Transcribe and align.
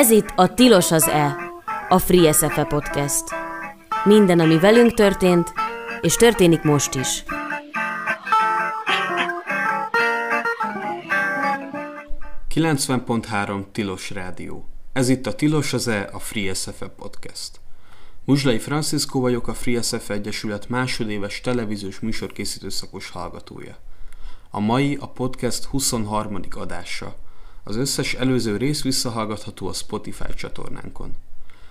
Ez 0.00 0.10
itt 0.10 0.32
a 0.36 0.54
Tilos 0.54 0.90
az 0.90 1.08
E, 1.08 1.36
a 1.88 1.98
Free 1.98 2.32
SFE 2.32 2.64
podcast. 2.64 3.24
Minden, 4.04 4.40
ami 4.40 4.58
velünk 4.58 4.94
történt, 4.94 5.52
és 6.00 6.14
történik 6.14 6.62
most 6.62 6.94
is. 6.94 7.24
...90.3 12.54 13.64
Tilos 13.72 14.10
Rádió. 14.10 14.68
Ez 14.92 15.08
itt 15.08 15.26
a 15.26 15.34
Tilos 15.34 15.72
az 15.72 15.88
E, 15.88 16.08
a 16.12 16.18
Free 16.18 16.54
SFE 16.54 16.88
podcast. 16.88 17.60
Muzslai 18.24 18.58
Francisco 18.58 19.20
vagyok, 19.20 19.48
a 19.48 19.54
Free 19.54 19.82
SFE 19.82 20.14
Egyesület 20.14 20.68
másodéves 20.68 21.40
televíziós 21.40 22.00
műsorkészítő 22.00 22.68
szakos 22.68 23.10
hallgatója. 23.10 23.76
A 24.50 24.60
mai 24.60 24.96
a 25.00 25.08
podcast 25.08 25.64
23. 25.64 26.40
adása– 26.50 27.14
az 27.64 27.76
összes 27.76 28.14
előző 28.14 28.56
rész 28.56 28.82
visszahallgatható 28.82 29.68
a 29.68 29.72
Spotify 29.72 30.34
csatornánkon. 30.34 31.14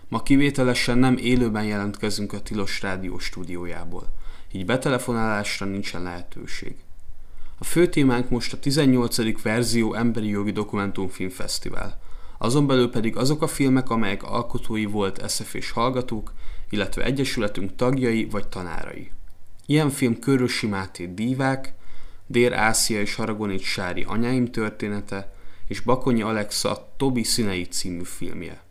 Ma 0.08 0.24
kivételesen 0.24 0.98
nem 0.98 1.18
élőben 1.18 1.64
jelentkezünk 1.64 2.34
a 2.34 2.42
Tilos 2.42 2.82
Rádió 2.82 3.20
stúdiójából, 3.20 4.08
így 4.52 4.66
betelefonálásra 4.66 5.66
nincsen 5.66 6.04
lehetőség. 6.04 6.76
A 7.58 7.64
fő 7.64 7.88
témánk 7.88 8.30
most 8.30 8.54
a 8.54 8.60
18. 8.60 9.42
verzió 9.42 9.94
Emberi 9.94 10.28
Jogi 10.28 10.52
Dokumentumfilm 10.52 11.30
Fesztivál, 11.30 12.02
azon 12.38 12.68
belül 12.68 12.90
pedig 12.90 13.16
azok 13.16 13.42
a 13.42 13.48
filmek, 13.48 13.90
amelyek 13.90 14.24
alkotói 14.24 14.86
volt 14.86 15.30
SF 15.30 15.54
és 15.54 15.72
hallgatók, 15.72 16.34
illetve 16.70 17.04
egyesületünk 17.04 17.76
tagjai 17.76 18.26
vagy 18.26 18.48
tanárai. 18.48 19.12
Ilyen 19.66 19.90
film 19.90 20.20
Körösi 20.20 20.68
Máté 20.68 21.06
Dívák, 21.14 21.74
Dér 22.28 22.54
Ászia 22.54 23.02
és 23.02 23.16
Haragonit 23.16 23.62
Sári 23.62 24.04
anyáim 24.08 24.52
története, 24.52 25.34
és 25.70 25.80
Bakonyi 25.80 26.22
Alexa 26.22 26.94
Tobi 26.98 27.24
színei 27.24 27.64
című 27.64 28.04
filmje. 28.04 28.64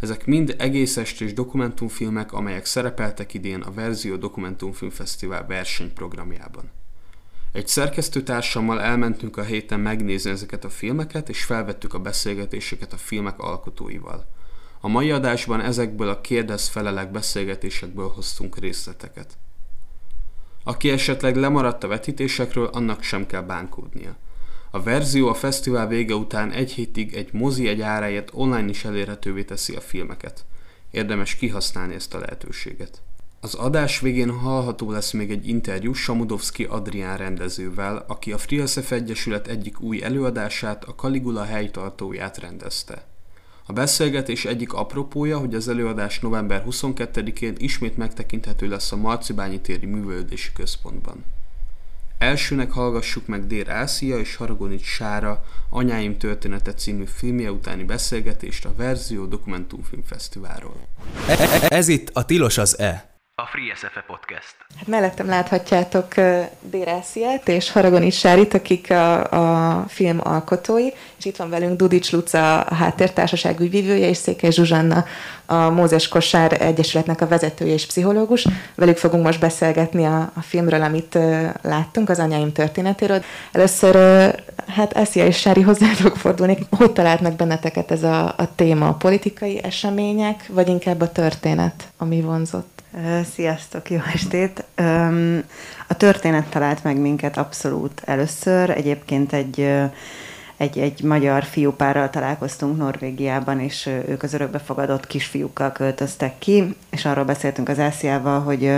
Ezek 0.00 0.26
mind 0.26 0.54
egész 0.58 0.96
estés 0.96 1.32
dokumentumfilmek, 1.32 2.32
amelyek 2.32 2.64
szerepeltek 2.64 3.34
idén 3.34 3.60
a 3.60 3.72
Verzió 3.72 4.16
Dokumentumfilmfesztivál 4.16 5.46
versenyprogramjában. 5.46 6.70
Egy 7.52 7.68
szerkesztőtársammal 7.68 8.80
elmentünk 8.80 9.36
a 9.36 9.42
héten 9.42 9.80
megnézni 9.80 10.30
ezeket 10.30 10.64
a 10.64 10.70
filmeket, 10.70 11.28
és 11.28 11.44
felvettük 11.44 11.94
a 11.94 11.98
beszélgetéseket 11.98 12.92
a 12.92 12.96
filmek 12.96 13.38
alkotóival. 13.38 14.26
A 14.80 14.88
mai 14.88 15.10
adásban 15.10 15.60
ezekből 15.60 16.08
a 16.08 16.20
kérdez-felelek 16.20 17.10
beszélgetésekből 17.10 18.08
hoztunk 18.08 18.58
részleteket. 18.58 19.38
Aki 20.64 20.90
esetleg 20.90 21.36
lemaradt 21.36 21.84
a 21.84 21.88
vetítésekről, 21.88 22.66
annak 22.66 23.02
sem 23.02 23.26
kell 23.26 23.42
bánkódnia. 23.42 24.16
A 24.76 24.82
verzió 24.82 25.28
a 25.28 25.34
fesztivál 25.34 25.86
vége 25.86 26.14
után 26.14 26.50
egy 26.50 26.72
hétig 26.72 27.14
egy 27.14 27.32
mozi 27.32 27.68
egy 27.68 27.80
áráért 27.80 28.30
online 28.32 28.68
is 28.68 28.84
elérhetővé 28.84 29.42
teszi 29.42 29.74
a 29.74 29.80
filmeket. 29.80 30.44
Érdemes 30.90 31.34
kihasználni 31.34 31.94
ezt 31.94 32.14
a 32.14 32.18
lehetőséget. 32.18 33.02
Az 33.40 33.54
adás 33.54 34.00
végén 34.00 34.30
hallható 34.30 34.90
lesz 34.90 35.12
még 35.12 35.30
egy 35.30 35.48
interjú 35.48 35.92
Samudovski 35.92 36.64
Adrián 36.64 37.16
rendezővel, 37.16 38.04
aki 38.08 38.32
a 38.32 38.38
FreeSF 38.38 38.92
Egyesület 38.92 39.46
egyik 39.46 39.80
új 39.80 40.02
előadását, 40.02 40.84
a 40.84 40.94
Caligula 40.94 41.44
helytartóját 41.44 42.38
rendezte. 42.38 43.04
A 43.66 43.72
beszélgetés 43.72 44.44
egyik 44.44 44.72
apropója, 44.72 45.38
hogy 45.38 45.54
az 45.54 45.68
előadás 45.68 46.20
november 46.20 46.64
22-én 46.70 47.54
ismét 47.58 47.96
megtekinthető 47.96 48.68
lesz 48.68 48.92
a 48.92 48.96
Marcibányi 48.96 49.60
téri 49.60 49.86
művelődési 49.86 50.52
központban. 50.52 51.24
Elsőnek 52.18 52.70
hallgassuk 52.70 53.26
meg 53.26 53.46
Dér 53.46 53.68
Ászia 53.68 54.18
és 54.18 54.36
Haragonit 54.36 54.82
Sára 54.82 55.44
Anyáim 55.70 56.18
története 56.18 56.74
című 56.74 57.04
filmje 57.04 57.52
utáni 57.52 57.84
beszélgetést 57.84 58.64
a 58.64 58.74
Verzió 58.76 59.24
Dokumentumfilm 59.24 60.02
Fesztiválról. 60.02 60.88
Ez 61.68 61.88
itt 61.88 62.10
a 62.12 62.24
Tilos 62.24 62.58
az 62.58 62.78
E 62.78 63.15
a 63.42 63.46
Free 63.46 63.74
SFE 63.74 64.04
Podcast. 64.06 64.54
Hát 64.76 64.86
mellettem 64.86 65.26
láthatjátok 65.26 66.14
Dérásziát 66.60 67.48
és 67.48 67.72
Haragoni 67.72 68.10
Sárit, 68.10 68.54
akik 68.54 68.90
a, 68.90 69.30
a 69.80 69.84
film 69.88 70.20
alkotói, 70.22 70.86
és 71.16 71.24
itt 71.24 71.36
van 71.36 71.50
velünk 71.50 71.76
Dudics 71.76 72.12
Luca, 72.12 72.60
a 72.60 72.74
háttértársaság 72.74 73.60
ügyvívője, 73.60 74.08
és 74.08 74.16
Székely 74.16 74.50
Zsuzsanna, 74.50 75.04
a 75.46 75.70
Mózes 75.70 76.08
Kosár 76.08 76.62
Egyesületnek 76.62 77.20
a 77.20 77.28
vezetője 77.28 77.72
és 77.72 77.86
pszichológus. 77.86 78.46
Velük 78.74 78.96
fogunk 78.96 79.24
most 79.24 79.40
beszélgetni 79.40 80.04
a, 80.04 80.20
a 80.34 80.40
filmről, 80.40 80.82
amit 80.82 81.18
láttunk, 81.62 82.08
az 82.08 82.18
anyáim 82.18 82.52
történetéről. 82.52 83.22
Először, 83.52 83.94
hát 84.66 84.92
Eszia 84.92 85.26
és 85.26 85.38
Sári 85.38 85.60
hozzátok 85.60 86.16
fordulnék. 86.16 86.60
Hogy 86.70 86.92
találtnak 86.92 87.36
benneteket 87.36 87.90
ez 87.90 88.02
a, 88.02 88.24
a 88.26 88.54
téma? 88.54 88.88
A 88.88 88.94
politikai 88.94 89.62
események, 89.62 90.46
vagy 90.48 90.68
inkább 90.68 91.00
a 91.00 91.12
történet, 91.12 91.84
ami 91.96 92.20
vonzott? 92.20 92.75
Sziasztok, 93.34 93.90
jó 93.90 93.98
estét! 94.12 94.64
A 95.88 95.96
történet 95.96 96.46
talált 96.48 96.84
meg 96.84 96.96
minket 96.96 97.36
abszolút 97.36 98.02
először. 98.04 98.70
Egyébként 98.70 99.32
egy, 99.32 99.60
egy, 100.56 100.78
egy 100.78 101.02
magyar 101.02 101.44
fiúpárral 101.44 102.10
találkoztunk 102.10 102.76
Norvégiában, 102.76 103.60
és 103.60 103.86
ők 104.08 104.22
az 104.22 104.34
örökbefogadott 104.34 105.06
kisfiúkkal 105.06 105.72
költöztek 105.72 106.38
ki, 106.38 106.76
és 106.90 107.04
arról 107.04 107.24
beszéltünk 107.24 107.68
az 107.68 107.78
Ásziával, 107.78 108.40
hogy 108.40 108.72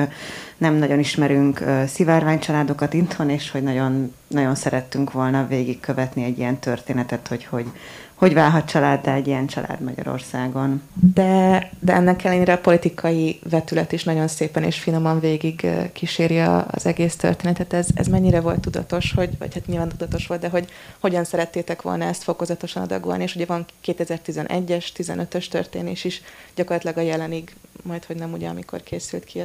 nem 0.58 0.74
nagyon 0.74 0.98
ismerünk 0.98 1.64
szivárványcsaládokat 1.86 2.94
itthon, 2.94 3.30
és 3.30 3.50
hogy 3.50 3.62
nagyon, 3.62 4.14
nagyon 4.26 4.54
szerettünk 4.54 5.12
volna 5.12 5.46
végigkövetni 5.46 6.24
egy 6.24 6.38
ilyen 6.38 6.58
történetet, 6.58 7.28
hogy 7.28 7.44
hogy, 7.44 7.66
hogy 8.14 8.34
válhat 8.34 8.68
családdá 8.68 9.14
egy 9.14 9.26
ilyen 9.26 9.46
család 9.46 9.80
Magyarországon. 9.80 10.82
De, 11.14 11.70
de 11.80 11.92
ennek 11.92 12.24
ellenére 12.24 12.52
a 12.52 12.58
politikai 12.58 13.40
vetület 13.50 13.92
is 13.92 14.04
nagyon 14.04 14.28
szépen 14.28 14.62
és 14.62 14.78
finoman 14.78 15.20
végig 15.20 15.66
kíséri 15.92 16.38
az 16.70 16.86
egész 16.86 17.16
történetet. 17.16 17.72
Ez, 17.72 17.86
ez 17.94 18.06
mennyire 18.06 18.40
volt 18.40 18.60
tudatos, 18.60 19.12
hogy, 19.12 19.38
vagy 19.38 19.54
hát 19.54 19.66
nyilván 19.66 19.88
tudatos 19.88 20.26
volt, 20.26 20.40
de 20.40 20.48
hogy 20.48 20.68
hogyan 20.98 21.24
szerettétek 21.24 21.82
volna 21.82 22.04
ezt 22.04 22.22
fokozatosan 22.22 22.82
adagolni, 22.82 23.22
és 23.22 23.34
ugye 23.34 23.46
van 23.46 23.64
2011-es, 23.84 24.86
15-ös 24.96 25.48
történés 25.48 26.04
is, 26.04 26.22
gyakorlatilag 26.54 26.96
a 26.96 27.00
jelenig, 27.00 27.54
majd 27.82 28.04
hogy 28.04 28.16
nem 28.16 28.32
ugye, 28.32 28.48
amikor 28.48 28.82
készült 28.82 29.24
ki. 29.24 29.40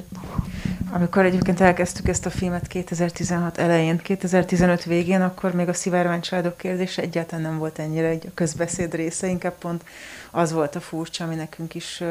Amikor 1.03 1.25
egyébként 1.25 1.61
elkezdtük 1.61 2.07
ezt 2.07 2.25
a 2.25 2.29
filmet 2.29 2.67
2016 2.67 3.57
elején, 3.57 3.97
2015 3.97 4.83
végén, 4.83 5.21
akkor 5.21 5.53
még 5.53 5.67
a 5.67 5.73
szivárvány 5.73 6.21
családok 6.21 6.57
kérdése 6.57 7.01
egyáltalán 7.01 7.41
nem 7.43 7.57
volt 7.57 7.79
ennyire 7.79 8.07
egy 8.07 8.25
a 8.27 8.33
közbeszéd 8.33 8.95
része, 8.95 9.27
inkább 9.27 9.57
pont 9.57 9.83
az 10.31 10.51
volt 10.51 10.75
a 10.75 10.79
furcsa, 10.79 11.23
ami 11.23 11.35
nekünk 11.35 11.75
is, 11.75 12.03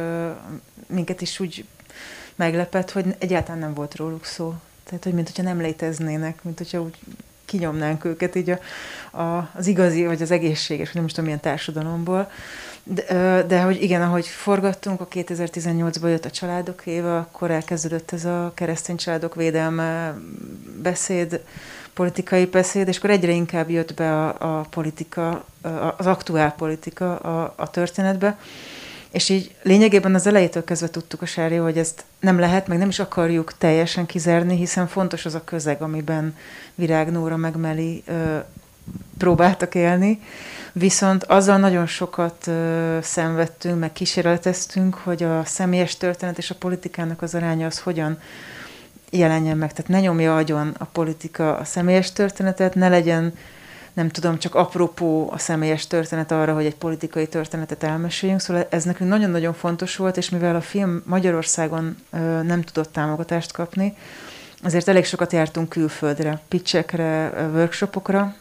minket 0.87 1.21
is 1.21 1.41
úgy 1.41 1.65
meglepett, 2.35 2.91
hogy 2.91 3.05
egyáltalán 3.19 3.61
nem 3.61 3.75
volt 3.75 3.97
róluk 3.97 4.25
szó. 4.25 4.55
Tehát, 4.85 5.05
hogy 5.05 5.13
mint 5.15 5.27
hogyha 5.27 5.43
nem 5.43 5.61
léteznének, 5.61 6.43
mint 6.43 6.59
hogyha 6.59 6.81
úgy 6.81 6.99
kinyomnánk 7.45 8.05
őket 8.05 8.35
így 8.35 8.51
a, 8.51 8.59
a, 9.23 9.51
az 9.55 9.67
igazi, 9.67 10.07
vagy 10.07 10.23
az 10.23 10.31
egészséges, 10.31 10.87
vagy 10.87 10.95
nem 10.95 11.03
most 11.03 11.15
tudom, 11.15 11.31
milyen 11.31 11.43
társadalomból. 11.43 12.31
De, 12.85 13.45
de 13.49 13.61
hogy 13.63 13.83
igen, 13.83 14.03
ahogy 14.03 14.27
forgattunk, 14.27 15.01
a 15.01 15.09
2018-ban 15.09 16.09
jött 16.09 16.25
a 16.25 16.31
családok 16.31 16.87
éve, 16.87 17.17
akkor 17.17 17.51
elkezdődött 17.51 18.13
ez 18.13 18.25
a 18.25 18.53
keresztény 18.55 18.97
családok 18.97 19.35
védelme 19.35 20.15
beszéd, 20.83 21.41
politikai 21.95 22.45
beszéd, 22.45 22.89
és 22.89 22.97
akkor 22.97 23.11
egyre 23.11 23.33
inkább 23.33 23.71
jött 23.71 23.95
be 23.95 24.27
a, 24.27 24.59
a 24.59 24.67
politika, 24.71 25.45
az 25.97 26.07
aktuál 26.07 26.53
politika 26.55 27.17
a, 27.17 27.55
a 27.57 27.71
történetbe. 27.71 28.39
És 29.11 29.29
így 29.29 29.55
lényegében 29.63 30.15
az 30.15 30.27
elejétől 30.27 30.65
kezdve 30.65 30.91
tudtuk 30.91 31.23
a 31.23 31.27
Sári, 31.27 31.57
hogy 31.57 31.79
ezt 31.79 32.05
nem 32.21 32.39
lehet, 32.39 32.67
meg 32.67 32.79
nem 32.79 32.89
is 32.89 32.99
akarjuk 32.99 33.59
teljesen 33.59 34.07
kizárni, 34.07 34.57
hiszen 34.57 34.87
fontos 34.87 35.25
az 35.25 35.35
a 35.35 35.45
közeg, 35.45 35.83
amiben 35.83 36.37
Virág 36.75 37.11
Nóra 37.11 37.37
meg 37.37 37.57
Meli 37.57 38.03
ö, 38.07 38.39
próbáltak 39.19 39.75
élni. 39.75 40.21
Viszont 40.73 41.25
azzal 41.25 41.59
nagyon 41.59 41.87
sokat 41.87 42.47
ö, 42.47 42.99
szenvedtünk, 43.03 43.79
meg 43.79 43.93
kísérleteztünk, 43.93 44.95
hogy 44.95 45.23
a 45.23 45.45
személyes 45.45 45.97
történet 45.97 46.39
és 46.39 46.51
a 46.51 46.55
politikának 46.55 47.23
az 47.23 47.35
aránya 47.35 47.67
az 47.67 47.79
hogyan 47.79 48.19
jelenjen 49.11 49.57
meg. 49.57 49.73
Tehát 49.73 49.91
ne 49.91 50.01
nyomja 50.01 50.37
agyon 50.37 50.75
a 50.79 50.85
politika 50.85 51.57
a 51.57 51.65
személyes 51.65 52.13
történetet, 52.13 52.75
ne 52.75 52.89
legyen 52.89 53.35
nem 53.93 54.09
tudom, 54.09 54.39
csak 54.39 54.55
apropó 54.55 55.31
a 55.31 55.39
személyes 55.39 55.87
történet 55.87 56.31
arra, 56.31 56.55
hogy 56.55 56.65
egy 56.65 56.77
politikai 56.77 57.27
történetet 57.27 57.83
elmeséljünk. 57.83 58.41
Szóval 58.41 58.67
ez 58.71 58.85
nekünk 58.85 59.11
nagyon-nagyon 59.11 59.55
fontos 59.55 59.97
volt, 59.97 60.17
és 60.17 60.31
mivel 60.31 60.57
a 60.57 60.61
film 60.61 61.03
Magyarországon 61.07 61.97
ö, 62.11 62.43
nem 62.43 62.63
tudott 62.63 62.93
támogatást 62.93 63.53
kapni, 63.53 63.97
azért 64.63 64.89
elég 64.89 65.05
sokat 65.05 65.33
jártunk 65.33 65.69
külföldre, 65.69 66.41
pitchekre, 66.49 67.33
workshopokra, 67.55 68.35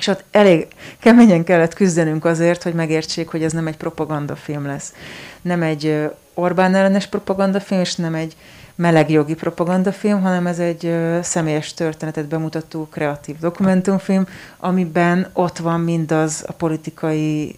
és 0.00 0.06
ott 0.06 0.24
elég 0.30 0.66
keményen 0.98 1.44
kellett 1.44 1.74
küzdenünk 1.74 2.24
azért, 2.24 2.62
hogy 2.62 2.74
megértsék, 2.74 3.28
hogy 3.28 3.42
ez 3.42 3.52
nem 3.52 3.66
egy 3.66 3.76
propagandafilm 3.76 4.66
lesz. 4.66 4.94
Nem 5.42 5.62
egy 5.62 6.10
Orbán 6.34 6.74
ellenes 6.74 7.06
propagandafilm, 7.06 7.80
és 7.80 7.94
nem 7.94 8.14
egy 8.14 8.36
meleg 8.74 9.10
jogi 9.10 9.34
propagandafilm, 9.34 10.22
hanem 10.22 10.46
ez 10.46 10.58
egy 10.58 10.94
személyes 11.22 11.74
történetet 11.74 12.26
bemutató 12.26 12.88
kreatív 12.90 13.38
dokumentumfilm, 13.38 14.26
amiben 14.56 15.30
ott 15.32 15.58
van 15.58 15.80
mindaz 15.80 16.44
a 16.46 16.52
politikai 16.52 17.54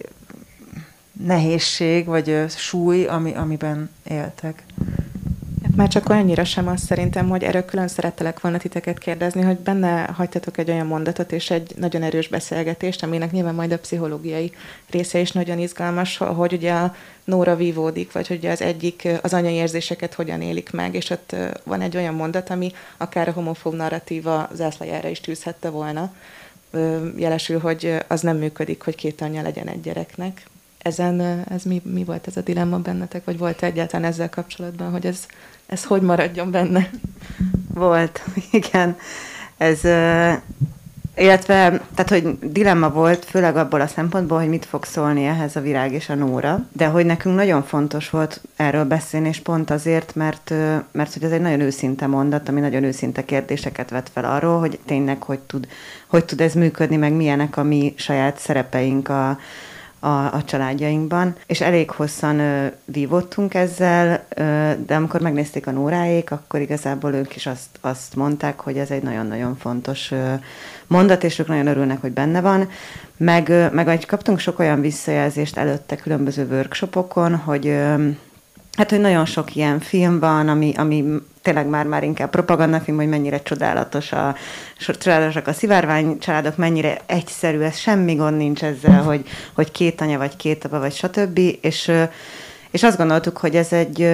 nehézség, 1.26 2.06
vagy 2.06 2.44
súly, 2.48 3.04
ami, 3.04 3.34
amiben 3.34 3.90
éltek. 4.04 4.62
Már 5.76 5.88
csak 5.88 6.08
olyannyira 6.08 6.44
sem 6.44 6.69
az 6.69 6.80
szerintem, 6.82 7.28
hogy 7.28 7.42
erről 7.42 7.64
külön 7.64 7.88
szerettelek 7.88 8.40
volna 8.40 8.58
titeket 8.58 8.98
kérdezni, 8.98 9.42
hogy 9.42 9.58
benne 9.58 10.02
hagytatok 10.02 10.58
egy 10.58 10.70
olyan 10.70 10.86
mondatot 10.86 11.32
és 11.32 11.50
egy 11.50 11.72
nagyon 11.76 12.02
erős 12.02 12.28
beszélgetést, 12.28 13.02
aminek 13.02 13.30
nyilván 13.30 13.54
majd 13.54 13.72
a 13.72 13.78
pszichológiai 13.78 14.52
része 14.90 15.19
is 15.19 15.32
nagyon 15.32 15.58
izgalmas, 15.58 16.16
hogy 16.16 16.52
ugye 16.52 16.72
a 16.72 16.94
Nóra 17.24 17.56
vívódik, 17.56 18.12
vagy 18.12 18.28
hogy 18.28 18.46
az 18.46 18.62
egyik 18.62 19.08
az 19.22 19.34
anyai 19.34 19.54
érzéseket 19.54 20.14
hogyan 20.14 20.42
élik 20.42 20.70
meg, 20.70 20.94
és 20.94 21.10
ott 21.10 21.36
van 21.64 21.80
egy 21.80 21.96
olyan 21.96 22.14
mondat, 22.14 22.50
ami 22.50 22.72
akár 22.96 23.28
a 23.28 23.32
homofób 23.32 23.75
narratíva 23.75 24.48
zászlajára 24.52 25.08
is 25.08 25.20
tűzhette 25.20 25.70
volna, 25.70 26.14
jelesül, 27.16 27.58
hogy 27.58 27.96
az 28.06 28.20
nem 28.20 28.36
működik, 28.36 28.82
hogy 28.82 28.94
két 28.94 29.20
anyja 29.20 29.42
legyen 29.42 29.68
egy 29.68 29.80
gyereknek. 29.80 30.46
Ezen 30.82 31.44
ez 31.49 31.62
mi, 31.62 31.82
mi 31.84 32.05
volt 32.05 32.26
ez 32.26 32.37
a 32.37 32.40
dilemma 32.40 32.79
bennetek, 32.79 33.25
vagy 33.25 33.38
volt 33.38 33.62
egyáltalán 33.62 34.11
ezzel 34.11 34.29
kapcsolatban, 34.29 34.90
hogy 34.90 35.06
ez, 35.06 35.26
ez 35.67 35.84
hogy 35.84 36.02
maradjon 36.02 36.50
benne? 36.50 36.90
Volt, 37.75 38.23
igen. 38.50 38.96
Ez, 39.56 39.81
illetve, 41.17 41.81
tehát, 41.94 42.08
hogy 42.08 42.38
dilemma 42.38 42.90
volt, 42.90 43.25
főleg 43.25 43.56
abból 43.56 43.81
a 43.81 43.87
szempontból, 43.87 44.38
hogy 44.38 44.49
mit 44.49 44.64
fog 44.64 44.84
szólni 44.84 45.25
ehhez 45.25 45.56
a 45.56 45.61
virág 45.61 45.93
és 45.93 46.08
a 46.08 46.14
nóra, 46.14 46.67
de 46.73 46.87
hogy 46.87 47.06
nekünk 47.06 47.37
nagyon 47.37 47.62
fontos 47.62 48.11
volt 48.11 48.40
erről 48.56 48.85
beszélni, 48.85 49.28
és 49.28 49.40
pont 49.40 49.70
azért, 49.70 50.14
mert, 50.14 50.55
mert 50.93 51.12
hogy 51.12 51.23
ez 51.23 51.31
egy 51.31 51.40
nagyon 51.40 51.61
őszinte 51.61 52.06
mondat, 52.06 52.49
ami 52.49 52.61
nagyon 52.61 52.85
őszinte 52.85 53.25
kérdéseket 53.25 53.90
vet 53.90 54.11
fel 54.12 54.25
arról, 54.25 54.58
hogy 54.58 54.78
tényleg 54.87 55.23
hogy 55.23 55.38
tud, 55.38 55.69
hogy 56.06 56.25
tud 56.25 56.40
ez 56.40 56.55
működni, 56.55 56.96
meg 56.96 57.12
milyenek 57.12 57.56
a 57.56 57.62
mi 57.62 57.94
saját 57.96 58.38
szerepeink 58.38 59.08
a, 59.08 59.38
a, 60.04 60.34
a 60.34 60.43
családjainkban, 60.44 61.34
és 61.46 61.60
elég 61.60 61.90
hosszan 61.90 62.38
ö, 62.38 62.66
vívottunk 62.84 63.54
ezzel, 63.54 64.25
ö, 64.28 64.70
de 64.87 64.94
amikor 64.94 65.20
megnézték 65.20 65.66
a 65.66 65.70
Nóráék, 65.70 66.31
akkor 66.31 66.60
igazából 66.60 67.14
ők 67.14 67.37
is 67.37 67.46
azt, 67.46 67.69
azt 67.81 68.16
mondták, 68.16 68.60
hogy 68.60 68.76
ez 68.76 68.90
egy 68.90 69.02
nagyon-nagyon 69.02 69.56
fontos 69.56 70.10
ö, 70.10 70.32
mondat, 70.87 71.25
és 71.25 71.38
ők 71.38 71.49
nagyon 71.49 71.66
örülnek, 71.66 72.00
hogy 72.00 72.12
benne 72.12 72.40
van. 72.40 72.69
Meg, 73.16 73.49
ö, 73.49 73.66
meg 73.70 74.04
kaptunk 74.06 74.38
sok 74.38 74.58
olyan 74.58 74.81
visszajelzést 74.81 75.56
előtte 75.56 75.96
különböző 75.96 76.46
workshopokon, 76.50 77.37
hogy 77.37 77.66
ö, 77.66 78.08
Hát, 78.76 78.90
hogy 78.90 79.00
nagyon 79.00 79.24
sok 79.24 79.54
ilyen 79.54 79.80
film 79.80 80.19
van, 80.19 80.48
ami, 80.48 80.72
ami 80.76 81.04
tényleg 81.42 81.66
már, 81.66 81.86
már 81.86 82.02
inkább 82.02 82.30
propagandafilm, 82.30 82.96
hogy 82.96 83.08
mennyire 83.08 83.42
csodálatos 83.42 84.12
a, 84.12 84.34
csodálatosak 84.76 85.46
a 85.46 85.52
szivárvány 85.52 86.19
családok, 86.19 86.56
mennyire 86.56 87.00
egyszerű, 87.06 87.60
ez 87.60 87.76
semmi 87.76 88.14
gond 88.14 88.36
nincs 88.36 88.64
ezzel, 88.64 89.02
hogy, 89.02 89.28
hogy 89.54 89.70
két 89.70 90.00
anya, 90.00 90.19
vagy 90.19 90.36
két 90.36 90.64
apa, 90.64 90.78
vagy 90.78 90.92
stb. 90.92 91.38
És, 91.60 91.92
és 92.70 92.82
azt 92.82 92.96
gondoltuk, 92.96 93.36
hogy 93.36 93.56
ez 93.56 93.72
egy, 93.72 94.08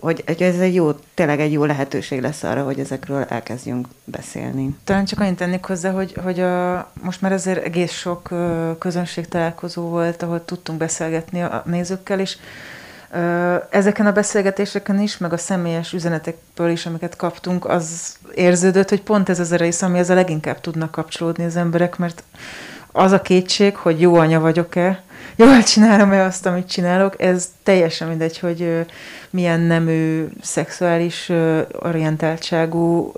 hogy 0.00 0.24
ez 0.38 0.58
egy 0.58 0.74
jó, 0.74 0.92
tényleg 1.14 1.40
egy 1.40 1.52
jó 1.52 1.64
lehetőség 1.64 2.20
lesz 2.20 2.42
arra, 2.42 2.62
hogy 2.62 2.78
ezekről 2.78 3.24
elkezdjünk 3.28 3.86
beszélni. 4.04 4.76
Talán 4.84 5.04
csak 5.04 5.20
annyit 5.20 5.36
tennék 5.36 5.64
hozzá, 5.64 5.90
hogy, 5.90 6.14
hogy 6.22 6.40
a, 6.40 6.90
most 7.02 7.20
már 7.20 7.32
azért 7.32 7.64
egész 7.64 7.92
sok 7.92 8.28
közönség 8.78 9.28
találkozó 9.28 9.82
volt, 9.82 10.22
ahol 10.22 10.44
tudtunk 10.44 10.78
beszélgetni 10.78 11.42
a 11.42 11.62
nézőkkel, 11.66 12.20
és 12.20 12.36
Ezeken 13.70 14.06
a 14.06 14.12
beszélgetéseken 14.12 15.00
is, 15.00 15.18
meg 15.18 15.32
a 15.32 15.36
személyes 15.36 15.92
üzenetekből 15.92 16.70
is, 16.70 16.86
amiket 16.86 17.16
kaptunk, 17.16 17.64
az 17.64 18.16
érződött, 18.34 18.88
hogy 18.88 19.02
pont 19.02 19.28
ez 19.28 19.40
az 19.40 19.52
a 19.52 19.56
rész, 19.56 19.82
ami 19.82 19.98
a 19.98 20.14
leginkább 20.14 20.60
tudnak 20.60 20.90
kapcsolódni 20.90 21.44
az 21.44 21.56
emberek, 21.56 21.96
mert 21.96 22.22
az 22.92 23.12
a 23.12 23.22
kétség, 23.22 23.76
hogy 23.76 24.00
jó 24.00 24.14
anya 24.14 24.40
vagyok-e, 24.40 25.02
jól 25.36 25.62
csinálom-e 25.62 26.24
azt, 26.24 26.46
amit 26.46 26.68
csinálok, 26.68 27.22
ez 27.22 27.48
teljesen 27.62 28.08
mindegy, 28.08 28.38
hogy 28.38 28.86
milyen 29.30 29.60
nemű, 29.60 30.28
szexuális 30.42 31.32
orientáltságú, 31.72 33.12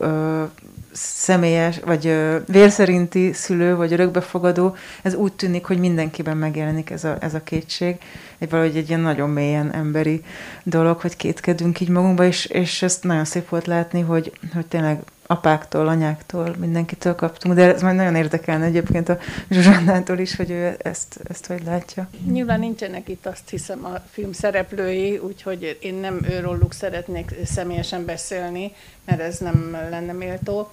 személyes, 0.96 1.80
vagy 1.84 2.16
vérszerinti 2.46 3.32
szülő, 3.32 3.76
vagy 3.76 3.92
örökbefogadó, 3.92 4.76
ez 5.02 5.14
úgy 5.14 5.32
tűnik, 5.32 5.64
hogy 5.64 5.78
mindenkiben 5.78 6.36
megjelenik 6.36 6.90
ez 6.90 7.04
a, 7.04 7.16
ez 7.20 7.34
a 7.34 7.42
kétség. 7.42 7.96
Egy 8.38 8.50
valahogy 8.50 8.76
egy 8.76 8.88
ilyen 8.88 9.00
nagyon 9.00 9.30
mélyen 9.30 9.72
emberi 9.72 10.24
dolog, 10.62 11.00
hogy 11.00 11.16
kétkedünk 11.16 11.80
így 11.80 11.88
magunkba, 11.88 12.24
és, 12.24 12.46
és 12.46 12.82
ezt 12.82 13.04
nagyon 13.04 13.24
szép 13.24 13.48
volt 13.48 13.66
látni, 13.66 14.00
hogy, 14.00 14.32
hogy 14.54 14.66
tényleg 14.66 15.02
apáktól, 15.26 15.88
anyáktól, 15.88 16.54
mindenkitől 16.58 17.14
kaptunk, 17.14 17.54
de 17.54 17.74
ez 17.74 17.82
majd 17.82 17.96
nagyon 17.96 18.14
érdekelne 18.14 18.64
egyébként 18.64 19.08
a 19.08 19.18
Zsuzsannától 19.50 20.18
is, 20.18 20.36
hogy 20.36 20.50
ő 20.50 20.76
ezt, 20.78 21.20
ezt 21.28 21.46
hogy 21.46 21.62
látja. 21.64 22.08
Nyilván 22.30 22.58
nincsenek 22.58 23.08
itt 23.08 23.26
azt 23.26 23.48
hiszem 23.50 23.84
a 23.84 24.02
film 24.10 24.32
szereplői, 24.32 25.18
úgyhogy 25.18 25.78
én 25.80 25.94
nem 25.94 26.20
őróluk 26.30 26.72
szeretnék 26.72 27.34
személyesen 27.44 28.04
beszélni, 28.04 28.72
mert 29.04 29.20
ez 29.20 29.38
nem 29.38 29.76
lenne 29.90 30.12
méltó. 30.12 30.70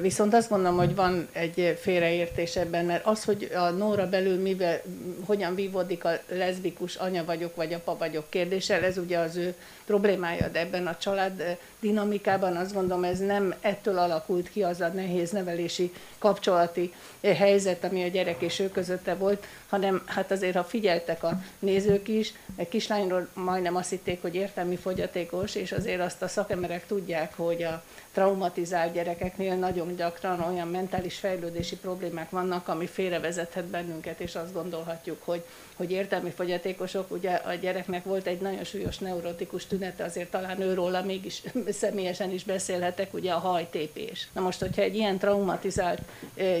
Viszont 0.00 0.34
azt 0.34 0.48
gondolom, 0.48 0.76
hogy 0.76 0.94
van 0.94 1.28
egy 1.32 1.78
félreértés 1.80 2.56
ebben, 2.56 2.84
mert 2.84 3.06
az, 3.06 3.24
hogy 3.24 3.50
a 3.54 3.70
Nóra 3.70 4.08
belül 4.08 4.40
mivel, 4.40 4.82
hogyan 5.26 5.54
vívódik 5.54 6.04
a 6.04 6.10
leszbikus 6.28 6.94
anya 6.94 7.24
vagyok, 7.24 7.56
vagy 7.56 7.72
apa 7.72 7.96
vagyok 7.96 8.30
kérdéssel, 8.30 8.84
ez 8.84 8.98
ugye 8.98 9.18
az 9.18 9.36
ő 9.36 9.54
problémája, 9.84 10.48
de 10.48 10.58
ebben 10.58 10.86
a 10.86 10.96
család 10.96 11.58
dinamikában 11.80 12.56
azt 12.56 12.74
gondolom, 12.74 13.04
ez 13.04 13.18
nem 13.18 13.54
ettől 13.60 13.98
alakult 13.98 14.50
ki 14.50 14.62
az 14.62 14.80
a 14.80 14.88
nehéz 14.88 15.30
nevelési 15.30 15.92
kapcsolati 16.18 16.92
helyzet, 17.22 17.84
ami 17.84 18.02
a 18.02 18.08
gyerek 18.08 18.42
és 18.42 18.58
ő 18.58 18.70
közötte 18.70 19.14
volt, 19.14 19.46
hanem 19.68 20.02
hát 20.06 20.30
azért, 20.30 20.56
ha 20.56 20.64
figyeltek 20.64 21.22
a 21.22 21.40
nézők 21.58 22.08
is, 22.08 22.32
egy 22.56 22.68
kislányról 22.68 23.28
majdnem 23.34 23.76
azt 23.76 23.90
hitték, 23.90 24.22
hogy 24.22 24.34
értelmi 24.34 24.76
fogyatékos, 24.76 25.54
és 25.54 25.72
azért 25.72 26.00
azt 26.00 26.22
a 26.22 26.28
szakemberek 26.28 26.86
tudják, 26.86 27.32
hogy 27.36 27.62
a 27.62 27.82
traumatizált 28.14 28.92
gyerekeknél 28.92 29.54
nagyon 29.54 29.96
gyakran 29.96 30.40
olyan 30.40 30.68
mentális 30.68 31.18
fejlődési 31.18 31.76
problémák 31.76 32.30
vannak, 32.30 32.68
ami 32.68 32.86
félrevezethet 32.86 33.64
bennünket, 33.64 34.20
és 34.20 34.34
azt 34.34 34.52
gondolhatjuk, 34.52 35.22
hogy, 35.22 35.44
hogy 35.76 35.90
értelmi 35.90 36.30
fogyatékosok, 36.30 37.10
ugye 37.10 37.30
a 37.30 37.54
gyereknek 37.54 38.04
volt 38.04 38.26
egy 38.26 38.40
nagyon 38.40 38.64
súlyos 38.64 38.98
neurotikus 38.98 39.66
tünete, 39.66 40.04
azért 40.04 40.30
talán 40.30 40.60
őróla 40.60 41.02
mégis 41.02 41.42
személyesen 41.80 42.30
is 42.30 42.44
beszélhetek, 42.44 43.14
ugye 43.14 43.32
a 43.32 43.38
hajtépés. 43.38 44.28
Na 44.32 44.40
most, 44.40 44.60
hogyha 44.60 44.82
egy 44.82 44.94
ilyen 44.94 45.18
traumatizált 45.18 46.00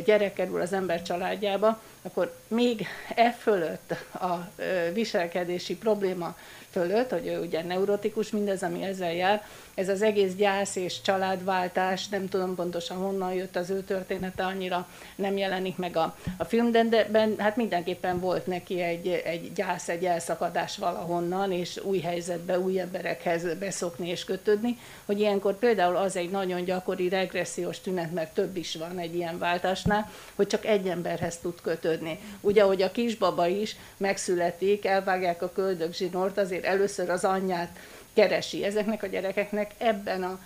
gyerek 0.04 0.32
kerül 0.32 0.60
az 0.60 0.72
ember 0.72 1.02
családjába, 1.02 1.82
akkor 2.02 2.36
még 2.48 2.86
e 3.14 3.32
fölött 3.32 3.94
a 4.14 4.48
viselkedési 4.92 5.76
probléma 5.76 6.36
fölött, 6.74 7.10
hogy 7.10 7.26
ő 7.26 7.40
ugye 7.40 7.62
neurotikus, 7.62 8.30
mindez, 8.30 8.62
ami 8.62 8.82
ezzel 8.82 9.12
jár, 9.12 9.44
ez 9.74 9.88
az 9.88 10.02
egész 10.02 10.34
gyász 10.34 10.76
és 10.76 11.00
családváltás, 11.00 12.08
nem 12.08 12.28
tudom 12.28 12.54
pontosan 12.54 12.96
honnan 12.96 13.32
jött 13.32 13.56
az 13.56 13.70
ő 13.70 13.82
története, 13.82 14.44
annyira 14.44 14.88
nem 15.14 15.36
jelenik 15.36 15.76
meg 15.76 15.96
a, 15.96 16.16
a 16.36 16.44
filmben, 16.44 16.90
de 16.90 17.04
ben, 17.04 17.34
hát 17.38 17.56
mindenképpen 17.56 18.20
volt 18.20 18.46
neki 18.46 18.80
egy, 18.80 19.03
egy 19.06 19.52
gyász, 19.52 19.88
egy 19.88 20.04
elszakadás 20.04 20.76
valahonnan, 20.76 21.52
és 21.52 21.80
új 21.82 21.98
helyzetbe, 22.00 22.58
új 22.58 22.80
emberekhez 22.80 23.54
beszokni 23.58 24.08
és 24.08 24.24
kötődni, 24.24 24.78
hogy 25.04 25.20
ilyenkor 25.20 25.58
például 25.58 25.96
az 25.96 26.16
egy 26.16 26.30
nagyon 26.30 26.64
gyakori 26.64 27.08
regressziós 27.08 27.80
tünet, 27.80 28.12
mert 28.12 28.34
több 28.34 28.56
is 28.56 28.74
van 28.76 28.98
egy 28.98 29.14
ilyen 29.14 29.38
váltásnál, 29.38 30.10
hogy 30.34 30.46
csak 30.46 30.64
egy 30.64 30.88
emberhez 30.88 31.36
tud 31.36 31.60
kötődni. 31.60 32.18
Ugye, 32.40 32.62
hogy 32.62 32.82
a 32.82 32.90
kisbaba 32.90 33.46
is 33.46 33.76
megszületik, 33.96 34.84
elvágják 34.84 35.42
a 35.42 35.52
köldögzsinort, 35.52 36.38
azért 36.38 36.64
először 36.64 37.10
az 37.10 37.24
anyját 37.24 37.78
keresi. 38.12 38.64
Ezeknek 38.64 39.02
a 39.02 39.06
gyerekeknek 39.06 39.70
ebben 39.78 40.22
a 40.22 40.38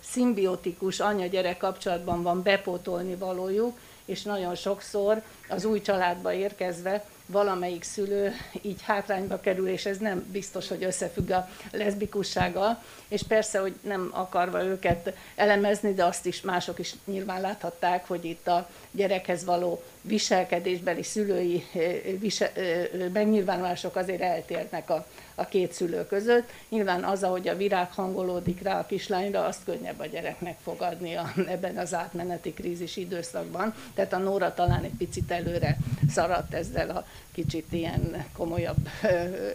szimbiotikus 0.00 1.00
anya-gyerek 1.00 1.56
kapcsolatban 1.56 2.22
van 2.22 2.42
bepótolni 2.42 3.14
valójuk, 3.14 3.78
és 4.04 4.22
nagyon 4.22 4.54
sokszor 4.54 5.22
az 5.48 5.64
új 5.64 5.80
családba 5.80 6.32
érkezve 6.32 7.04
valamelyik 7.26 7.82
szülő 7.82 8.32
így 8.62 8.82
hátrányba 8.82 9.40
kerül, 9.40 9.68
és 9.68 9.86
ez 9.86 9.98
nem 9.98 10.26
biztos, 10.32 10.68
hogy 10.68 10.84
összefügg 10.84 11.30
a 11.30 11.48
leszbikussággal, 11.70 12.82
és 13.14 13.22
persze, 13.22 13.60
hogy 13.60 13.74
nem 13.82 14.10
akarva 14.12 14.64
őket 14.64 15.14
elemezni, 15.34 15.94
de 15.94 16.04
azt 16.04 16.26
is 16.26 16.40
mások 16.40 16.78
is 16.78 16.94
nyilván 17.04 17.40
láthatták, 17.40 18.06
hogy 18.06 18.24
itt 18.24 18.46
a 18.46 18.68
gyerekhez 18.90 19.44
való 19.44 19.82
viselkedésbeli 20.02 21.02
szülői 21.02 21.64
visel, 22.18 22.50
megnyilvánulások 23.12 23.96
azért 23.96 24.20
eltérnek 24.20 24.90
a, 24.90 25.06
a 25.34 25.44
két 25.44 25.72
szülő 25.72 26.06
között. 26.06 26.50
Nyilván 26.68 27.04
az, 27.04 27.22
ahogy 27.22 27.48
a 27.48 27.56
virág 27.56 27.92
hangolódik 27.92 28.62
rá 28.62 28.78
a 28.78 28.86
kislányra, 28.86 29.44
azt 29.44 29.64
könnyebb 29.64 30.00
a 30.00 30.06
gyereknek 30.06 30.56
fogadni 30.62 31.14
a, 31.14 31.32
ebben 31.48 31.78
az 31.78 31.94
átmeneti 31.94 32.52
krízis 32.52 32.96
időszakban. 32.96 33.74
Tehát 33.94 34.12
a 34.12 34.18
Nóra 34.18 34.54
talán 34.54 34.84
egy 34.84 34.96
picit 34.98 35.30
előre 35.30 35.76
szaradt 36.10 36.54
ezzel 36.54 36.90
a 36.90 37.06
kicsit 37.34 37.66
ilyen 37.70 38.24
komolyabb 38.36 38.88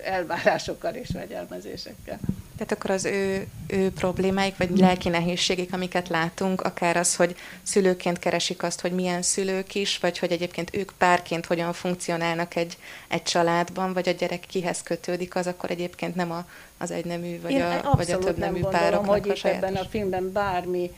elvárásokkal 0.03 0.93
és 0.93 1.09
vegyelmezésekkel. 1.13 2.19
Tehát 2.57 2.73
akkor 2.73 2.89
az 2.89 3.05
ő, 3.05 3.47
ő 3.67 3.91
problémáik, 3.91 4.57
vagy 4.57 4.77
lelki 4.77 5.09
nehézségek, 5.09 5.67
amiket 5.71 6.09
látunk, 6.09 6.61
akár 6.61 6.97
az, 6.97 7.15
hogy 7.15 7.35
szülőként 7.63 8.19
keresik 8.19 8.63
azt, 8.63 8.81
hogy 8.81 8.91
milyen 8.91 9.21
szülők 9.21 9.75
is, 9.75 9.97
vagy 9.97 10.19
hogy 10.19 10.31
egyébként 10.31 10.75
ők 10.75 10.91
párként 10.97 11.45
hogyan 11.45 11.73
funkcionálnak 11.73 12.55
egy, 12.55 12.77
egy 13.07 13.23
családban, 13.23 13.93
vagy 13.93 14.09
a 14.09 14.11
gyerek 14.11 14.43
kihez 14.47 14.83
kötődik, 14.83 15.35
az 15.35 15.47
akkor 15.47 15.71
egyébként 15.71 16.15
nem 16.15 16.31
a, 16.31 16.45
az 16.77 16.91
egynemű, 16.91 17.41
vagy 17.41 17.51
Én 17.51 17.61
a, 17.61 17.95
vagy 17.95 18.11
a 18.11 18.17
több 18.17 18.37
nemű 18.37 18.61
pároknak 18.61 19.11
hogy 19.11 19.29
a 19.29 19.33
itt 19.33 19.43
ebben 19.43 19.63
a 19.63 19.67
sajátos. 19.67 19.87
filmben 19.89 20.31
bármi 20.31 20.91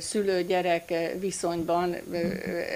szülő-gyerek 0.00 0.94
viszonyban 1.18 1.96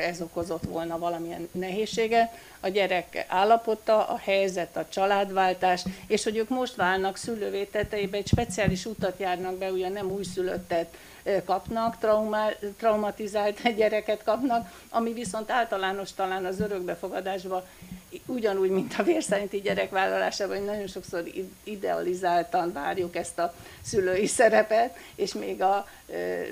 ez 0.06 0.21
okozott 0.21 0.62
volna 0.64 0.99
valamilyen 0.99 1.49
nehézséget. 1.52 2.32
A 2.61 2.68
gyerek 2.68 3.25
állapota, 3.28 4.06
a 4.09 4.16
helyzet, 4.16 4.76
a 4.76 4.87
családváltás, 4.88 5.85
és 6.06 6.25
hogy 6.25 6.37
ők 6.37 6.49
most 6.49 6.75
válnak 6.75 7.16
szülővé 7.16 7.64
tetejébe, 7.64 8.16
egy 8.16 8.26
speciális 8.26 8.85
utat 8.85 9.18
járnak 9.18 9.54
be, 9.54 9.71
ugye 9.71 9.88
nem 9.88 10.11
újszülöttet 10.11 10.94
kapnak, 11.44 11.98
traumá, 11.98 12.48
traumatizált 12.78 13.74
gyereket 13.76 14.22
kapnak, 14.24 14.84
ami 14.90 15.12
viszont 15.12 15.50
általános 15.50 16.12
talán 16.12 16.44
az 16.44 16.60
örökbefogadásban 16.60 17.62
ugyanúgy, 18.26 18.70
mint 18.70 18.94
a 18.98 19.02
vérszerinti 19.02 19.60
gyerekvállalásában, 19.60 20.56
hogy 20.56 20.66
nagyon 20.66 20.86
sokszor 20.86 21.24
idealizáltan 21.64 22.72
várjuk 22.72 23.16
ezt 23.16 23.38
a 23.38 23.54
szülői 23.82 24.26
szerepet, 24.26 24.96
és 25.14 25.34
még 25.34 25.62
a 25.62 25.86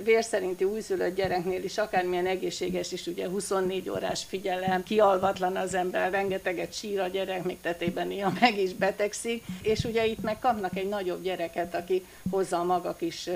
vérszerinti 0.04 0.64
újszülött 0.64 1.14
gyereknél 1.14 1.64
is 1.64 1.78
akármilyen 1.78 2.26
egészséges 2.26 2.92
is, 2.92 3.06
ugye 3.06 3.28
24 3.28 3.90
órás 3.90 4.24
figyelem, 4.28 4.82
kialvatlan 4.82 5.56
az 5.56 5.74
ember, 5.74 6.10
rengeteget 6.10 6.72
sír 6.74 7.00
a 7.00 7.06
gyerek, 7.06 7.44
még 7.44 7.60
tetében 7.60 8.06
néha 8.06 8.32
meg 8.40 8.58
is 8.58 8.72
betegszik, 8.74 9.44
és 9.62 9.84
ugye 9.84 10.06
itt 10.06 10.22
meg 10.22 10.38
kapnak 10.38 10.76
egy 10.76 10.88
nagyobb 10.88 11.22
gyereket, 11.22 11.74
aki 11.74 12.04
hozza 12.30 12.58
a 12.58 12.64
maga 12.64 12.96
kis 12.96 13.30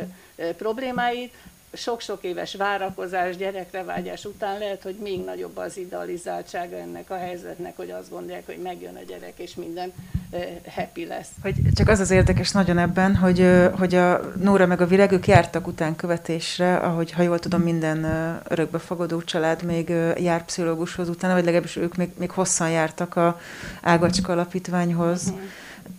problémáit, 0.57 1.24
sok-sok 1.77 2.23
éves 2.23 2.55
várakozás, 2.55 3.37
gyerekre 3.37 3.85
vágyás 3.85 4.25
után 4.25 4.59
lehet, 4.59 4.83
hogy 4.83 4.97
még 5.03 5.25
nagyobb 5.25 5.57
az 5.57 5.77
idealizáltsága 5.77 6.77
ennek 6.77 7.11
a 7.11 7.17
helyzetnek, 7.17 7.77
hogy 7.77 7.91
azt 7.91 8.11
gondolják, 8.11 8.47
hogy 8.47 8.59
megjön 8.63 8.97
a 8.97 9.05
gyerek, 9.07 9.33
és 9.37 9.55
minden 9.55 9.93
happy 10.75 11.07
lesz. 11.07 11.29
Hogy 11.43 11.55
csak 11.75 11.89
az 11.89 12.01
az 12.01 12.11
érdekes 12.11 12.51
nagyon 12.51 12.79
ebben, 12.79 13.17
hogy, 13.17 13.49
hogy 13.79 13.95
a 13.95 14.21
Nóra 14.41 14.67
meg 14.67 14.81
a 14.81 14.87
Virág, 14.87 15.13
ők 15.13 15.27
jártak 15.27 15.67
után 15.67 15.97
követésre, 15.97 16.77
ahogy 16.77 17.13
ha 17.13 17.23
jól 17.23 17.39
tudom, 17.39 17.61
minden 17.61 18.05
örökbefogadó 18.49 19.23
család 19.23 19.63
még 19.63 19.89
jár 20.17 20.45
pszichológushoz 20.45 21.09
utána, 21.09 21.35
vagy 21.35 21.45
legalábbis 21.45 21.77
ők 21.77 21.97
még, 21.97 22.11
még 22.19 22.31
hosszan 22.31 22.71
jártak 22.71 23.17
a 23.17 23.41
Ágacska 23.83 24.33
alapítványhoz. 24.33 25.23
Uh-huh. 25.27 25.41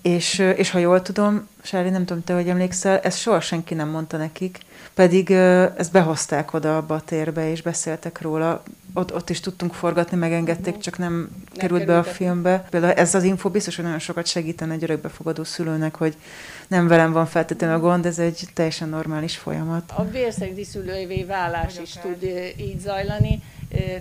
És, 0.02 0.40
és 0.40 0.72
ha 0.72 0.78
jól 0.78 1.02
tudom, 1.02 1.48
Sári, 1.62 1.90
nem 1.90 2.06
tudom, 2.06 2.24
te 2.24 2.34
hogy 2.34 2.50
emlékszel, 2.50 3.00
ezt 3.00 3.20
soha 3.20 3.40
senki 3.40 3.74
nem 3.74 3.90
mondta 3.90 4.18
nekik, 4.18 4.60
pedig 4.96 5.32
ezt 5.78 5.92
behozták 5.92 6.54
oda 6.54 6.78
abba 6.78 6.96
a 6.96 7.02
térbe, 7.02 7.52
és 7.52 7.62
beszéltek 7.62 8.22
róla. 8.22 8.64
Ott, 8.94 9.14
ott 9.14 9.30
is 9.30 9.40
tudtunk 9.40 9.74
forgatni, 9.74 10.18
megengedték, 10.18 10.78
csak 10.78 10.98
nem, 10.98 11.14
nem 11.14 11.30
került 11.54 11.86
be 11.86 11.98
a 11.98 12.04
filmbe. 12.04 12.68
Például 12.70 12.94
ez 12.94 13.16
az 13.16 13.24
info 13.24 13.50
biztos, 13.50 13.76
hogy 13.76 13.86
nagyon 13.86 14.00
sokat 14.00 14.26
segítene 14.26 14.74
egy 14.74 14.84
örökbefogadó 14.84 15.44
szülőnek, 15.44 15.96
hogy 15.96 16.16
nem 16.68 16.88
velem 16.88 17.12
van 17.12 17.26
feltétlenül 17.26 17.76
a 17.76 17.80
gond, 17.80 18.06
ez 18.06 18.20
egy 18.20 18.48
teljesen 18.54 18.90
normális 18.90 19.38
folyamat. 19.38 19.92
A 19.96 20.04
vérszegdi 20.10 20.64
szülővé 20.64 21.24
válás 21.24 21.80
is 21.82 21.92
tud 21.92 22.24
így 22.58 22.80
zajlani. 22.80 23.42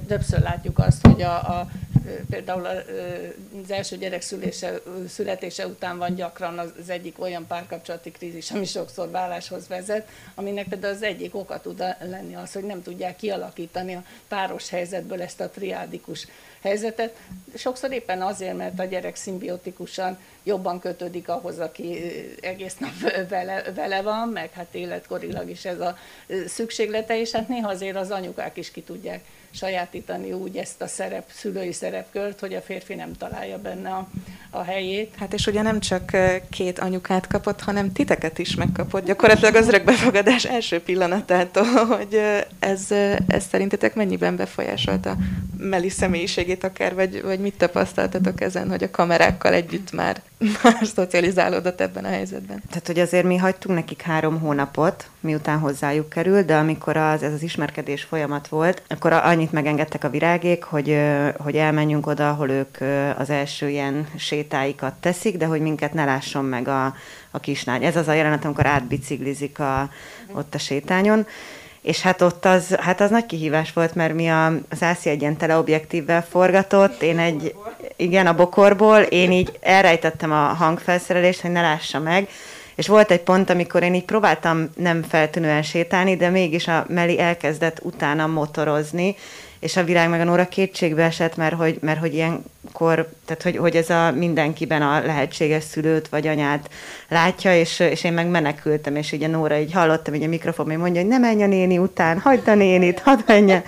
Többször 0.07 0.41
látjuk 0.41 0.79
azt, 0.79 1.07
hogy 1.07 1.23
a, 1.23 1.35
a 1.35 1.71
például 2.31 2.67
az 2.67 3.71
első 3.71 3.97
gyerek 3.97 4.23
szülése, 4.23 4.81
születése 5.09 5.67
után 5.67 5.99
van 5.99 6.15
gyakran 6.15 6.59
az 6.59 6.89
egyik 6.89 7.21
olyan 7.21 7.47
párkapcsolati 7.47 8.11
krízis, 8.11 8.51
ami 8.51 8.65
sokszor 8.65 9.11
válláshoz 9.11 9.69
vezet, 9.69 10.09
aminek 10.35 10.69
például 10.69 10.95
az 10.95 11.03
egyik 11.03 11.35
oka 11.35 11.61
tud 11.61 11.85
lenni 12.01 12.35
az, 12.35 12.53
hogy 12.53 12.65
nem 12.65 12.83
tudják 12.83 13.17
kialakítani 13.17 13.95
a 13.95 14.05
páros 14.29 14.69
helyzetből 14.69 15.23
ezt 15.23 15.41
a 15.41 15.51
triádikus 15.51 16.27
helyzetet. 16.63 17.17
Sokszor 17.55 17.93
éppen 17.93 18.23
azért, 18.23 18.57
mert 18.57 18.79
a 18.79 18.85
gyerek 18.85 19.17
szimbiotikusan 19.17 20.19
jobban 20.43 20.81
kötődik 20.81 21.29
ahhoz, 21.29 21.59
aki 21.59 21.99
egész 22.41 22.77
nap 22.77 23.13
vele, 23.29 23.63
vele 23.75 24.03
van, 24.03 24.29
meg 24.29 24.51
hát 24.51 24.75
életkorilag 24.75 25.51
is 25.51 25.65
ez 25.65 25.81
a 25.81 25.97
szükséglete, 26.47 27.21
és 27.21 27.31
hát 27.31 27.49
néha 27.49 27.69
azért 27.69 27.97
az 27.97 28.11
anyukák 28.11 28.57
is 28.57 28.71
ki 28.71 28.83
tudják 28.83 29.25
sajátítani 29.55 30.33
úgy 30.33 30.57
ezt 30.57 30.83
a 30.83 30.87
szerep, 30.87 31.25
szülői 31.31 31.73
szerepkört, 31.73 32.41
hogy 32.41 32.55
a 32.55 32.61
férfi 32.61 32.95
nem 32.95 33.13
találja 33.13 33.59
benne 33.59 33.91
a, 33.91 34.09
a 34.51 34.63
helyét. 34.63 35.15
Hát 35.19 35.33
és 35.33 35.47
ugye 35.47 35.63
nem 35.63 35.81
csak 35.81 36.17
két 36.51 36.79
anyukát 36.79 37.27
kapott, 37.27 37.61
hanem 37.61 37.93
titeket 37.93 38.39
is 38.39 38.55
megkapott, 38.55 39.05
gyakorlatilag 39.05 39.55
az 39.55 39.69
örökbefogadás 39.69 40.45
első 40.45 40.81
pillanatától, 40.81 41.65
hogy 41.97 42.21
ez, 42.59 42.91
ez 43.27 43.45
szerintetek 43.51 43.95
mennyiben 43.95 44.37
befolyásolta 44.37 45.17
Meli 45.59 45.89
személyiségét 45.89 46.65
akár, 46.65 46.95
vagy, 46.95 47.23
vagy 47.23 47.41
mit 47.41 47.57
tapasztaltatok 47.57 48.41
ezen, 48.41 48.69
hogy 48.69 48.83
a 48.83 48.91
kamerákkal 48.91 49.53
együtt 49.53 49.93
már, 49.93 50.23
már 50.63 50.87
szocializálódott 50.95 51.81
ebben 51.81 52.05
a 52.05 52.09
helyzetben? 52.09 52.63
Tehát, 52.69 52.87
hogy 52.87 52.99
azért 52.99 53.25
mi 53.25 53.37
hagytunk 53.37 53.75
nekik 53.75 54.03
három 54.03 54.41
hónapot, 54.41 55.09
miután 55.25 55.59
hozzájuk 55.59 56.09
került, 56.09 56.47
de 56.47 56.57
amikor 56.57 56.97
az, 56.97 57.23
ez 57.23 57.33
az 57.33 57.43
ismerkedés 57.43 58.03
folyamat 58.03 58.49
volt, 58.49 58.83
akkor 58.89 59.13
annyit 59.13 59.53
megengedtek 59.53 60.05
a 60.05 60.11
virágék, 60.11 60.63
hogy, 60.63 61.01
hogy 61.39 61.57
elmenjünk 61.57 62.07
oda, 62.07 62.31
ahol 62.31 62.51
ők 62.51 62.79
az 63.19 63.31
első 63.31 63.69
ilyen 63.69 64.09
sétáikat 64.17 64.95
teszik, 64.95 65.37
de 65.37 65.47
hogy 65.47 65.61
minket 65.61 65.93
ne 65.93 66.05
lásson 66.05 66.45
meg 66.45 66.69
a, 66.69 66.95
a 67.31 67.41
kislány. 67.41 67.85
Ez 67.85 67.97
az 67.97 68.09
a 68.09 68.13
jelenet, 68.13 68.45
amikor 68.45 68.67
átbiciklizik 68.67 69.59
a, 69.59 69.91
ott 70.33 70.55
a 70.55 70.59
sétányon. 70.59 71.27
És 71.83 72.01
hát 72.01 72.23
ott 72.23 72.45
az, 72.45 72.75
hát 72.75 73.01
az 73.01 73.11
nagy 73.11 73.27
kihívás 73.27 73.73
volt, 73.73 73.95
mert 73.95 74.15
mi 74.15 74.29
a, 74.29 74.47
az 74.47 74.83
Ászi 74.83 75.11
egy 75.11 75.21
ilyen 75.21 75.37
teleobjektívvel 75.37 76.23
forgatott, 76.23 77.03
én 77.03 77.19
egy, 77.19 77.55
igen, 77.97 78.27
a 78.27 78.35
bokorból, 78.35 78.99
én 78.99 79.33
így 79.33 79.59
elrejtettem 79.61 80.33
a 80.33 80.35
hangfelszerelést, 80.35 81.41
hogy 81.41 81.51
ne 81.51 81.61
lássa 81.61 81.99
meg, 81.99 82.29
és 82.75 82.89
volt 82.89 83.11
egy 83.11 83.21
pont, 83.21 83.51
amikor 83.51 83.83
én 83.83 83.95
így 83.95 84.05
próbáltam 84.05 84.71
nem 84.77 85.03
feltűnően 85.03 85.63
sétálni, 85.63 86.17
de 86.17 86.29
mégis 86.29 86.69
a 86.69 86.87
Meli 86.89 87.21
elkezdett 87.21 87.79
utána 87.83 88.27
motorozni, 88.27 89.17
és 89.65 89.77
a 89.77 89.85
virág 89.85 90.09
meg 90.09 90.21
a 90.21 90.25
Nóra 90.25 90.49
kétségbe 90.49 91.03
esett, 91.03 91.37
mert 91.37 91.55
hogy, 91.55 91.79
mert 91.81 92.01
hogy 92.01 92.15
ilyenkor, 92.15 93.09
tehát 93.25 93.43
hogy, 93.43 93.57
hogy 93.57 93.77
ez 93.77 93.91
a 93.91 94.13
mindenkiben 94.13 94.83
a 94.83 95.01
lehetséges 95.01 95.65
szülőt 95.65 96.09
vagy 96.09 96.27
anyát 96.27 96.71
látja, 97.09 97.57
és, 97.59 97.81
és 97.81 98.05
én 98.05 98.13
meg 98.13 98.27
menekültem, 98.27 98.97
és 98.97 99.13
ugye 99.13 99.27
Nóra 99.27 99.59
így 99.59 99.73
hallottam, 99.73 100.15
hogy 100.15 100.23
a 100.23 100.29
mikrofon 100.29 100.67
még 100.67 100.79
mondja, 100.79 101.01
hogy 101.01 101.11
ne 101.11 101.19
menj 101.19 101.43
a 101.43 101.47
néni 101.47 101.79
után, 101.79 102.19
hagyd 102.19 102.49
a 102.49 102.55
nénit, 102.55 103.01
hadd 103.01 103.19
menjen. 103.27 103.63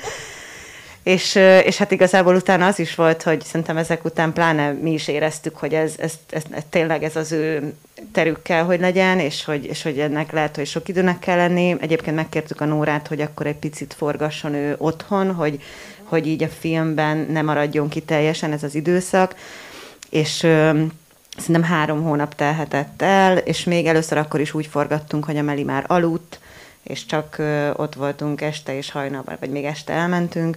És, 1.07 1.35
és 1.65 1.77
hát 1.77 1.91
igazából 1.91 2.35
utána 2.35 2.67
az 2.67 2.79
is 2.79 2.95
volt, 2.95 3.23
hogy 3.23 3.43
szerintem 3.43 3.77
ezek 3.77 4.05
után 4.05 4.33
pláne 4.33 4.73
mi 4.73 4.93
is 4.93 5.09
éreztük, 5.09 5.57
hogy 5.57 5.75
ez, 5.75 5.95
ez, 5.99 6.13
ez, 6.31 6.43
ez 6.51 6.63
tényleg 6.71 7.03
ez 7.03 7.17
az 7.17 7.33
ő 7.33 7.75
terük 8.13 8.49
hogy 8.49 8.81
legyen, 8.81 9.19
és 9.19 9.45
hogy, 9.45 9.65
és 9.65 9.83
hogy 9.83 9.99
ennek 9.99 10.33
lehet, 10.33 10.57
hogy 10.57 10.67
sok 10.67 10.89
időnek 10.89 11.19
kell 11.19 11.37
lenni. 11.37 11.77
Egyébként 11.81 12.17
megkértük 12.17 12.61
a 12.61 12.65
Nórát, 12.65 13.09
hogy 13.09 13.21
akkor 13.21 13.47
egy 13.47 13.57
picit 13.57 13.95
forgasson 13.95 14.55
ő 14.55 14.75
otthon, 14.79 15.33
hogy, 15.33 15.63
hogy 16.03 16.27
így 16.27 16.43
a 16.43 16.49
filmben 16.49 17.27
ne 17.31 17.43
maradjon 17.43 17.89
ki 17.89 18.01
teljesen 18.01 18.53
ez 18.53 18.63
az 18.63 18.75
időszak. 18.75 19.35
És 20.11 20.43
ö, 20.43 20.83
szerintem 21.37 21.63
három 21.63 22.03
hónap 22.03 22.35
telhetett 22.35 23.03
el, 23.03 23.37
és 23.37 23.65
még 23.65 23.87
először 23.87 24.19
akkor 24.19 24.41
is 24.41 24.55
úgy 24.55 24.67
forgattunk, 24.67 25.25
hogy 25.25 25.37
a 25.37 25.43
Meli 25.43 25.63
már 25.63 25.85
aludt, 25.87 26.41
és 26.83 27.07
csak 27.07 27.39
ö, 27.39 27.71
ott 27.77 27.95
voltunk 27.95 28.41
este 28.41 28.77
és 28.77 28.91
hajnalban, 28.91 29.37
vagy 29.41 29.51
még 29.51 29.65
este 29.65 29.93
elmentünk, 29.93 30.57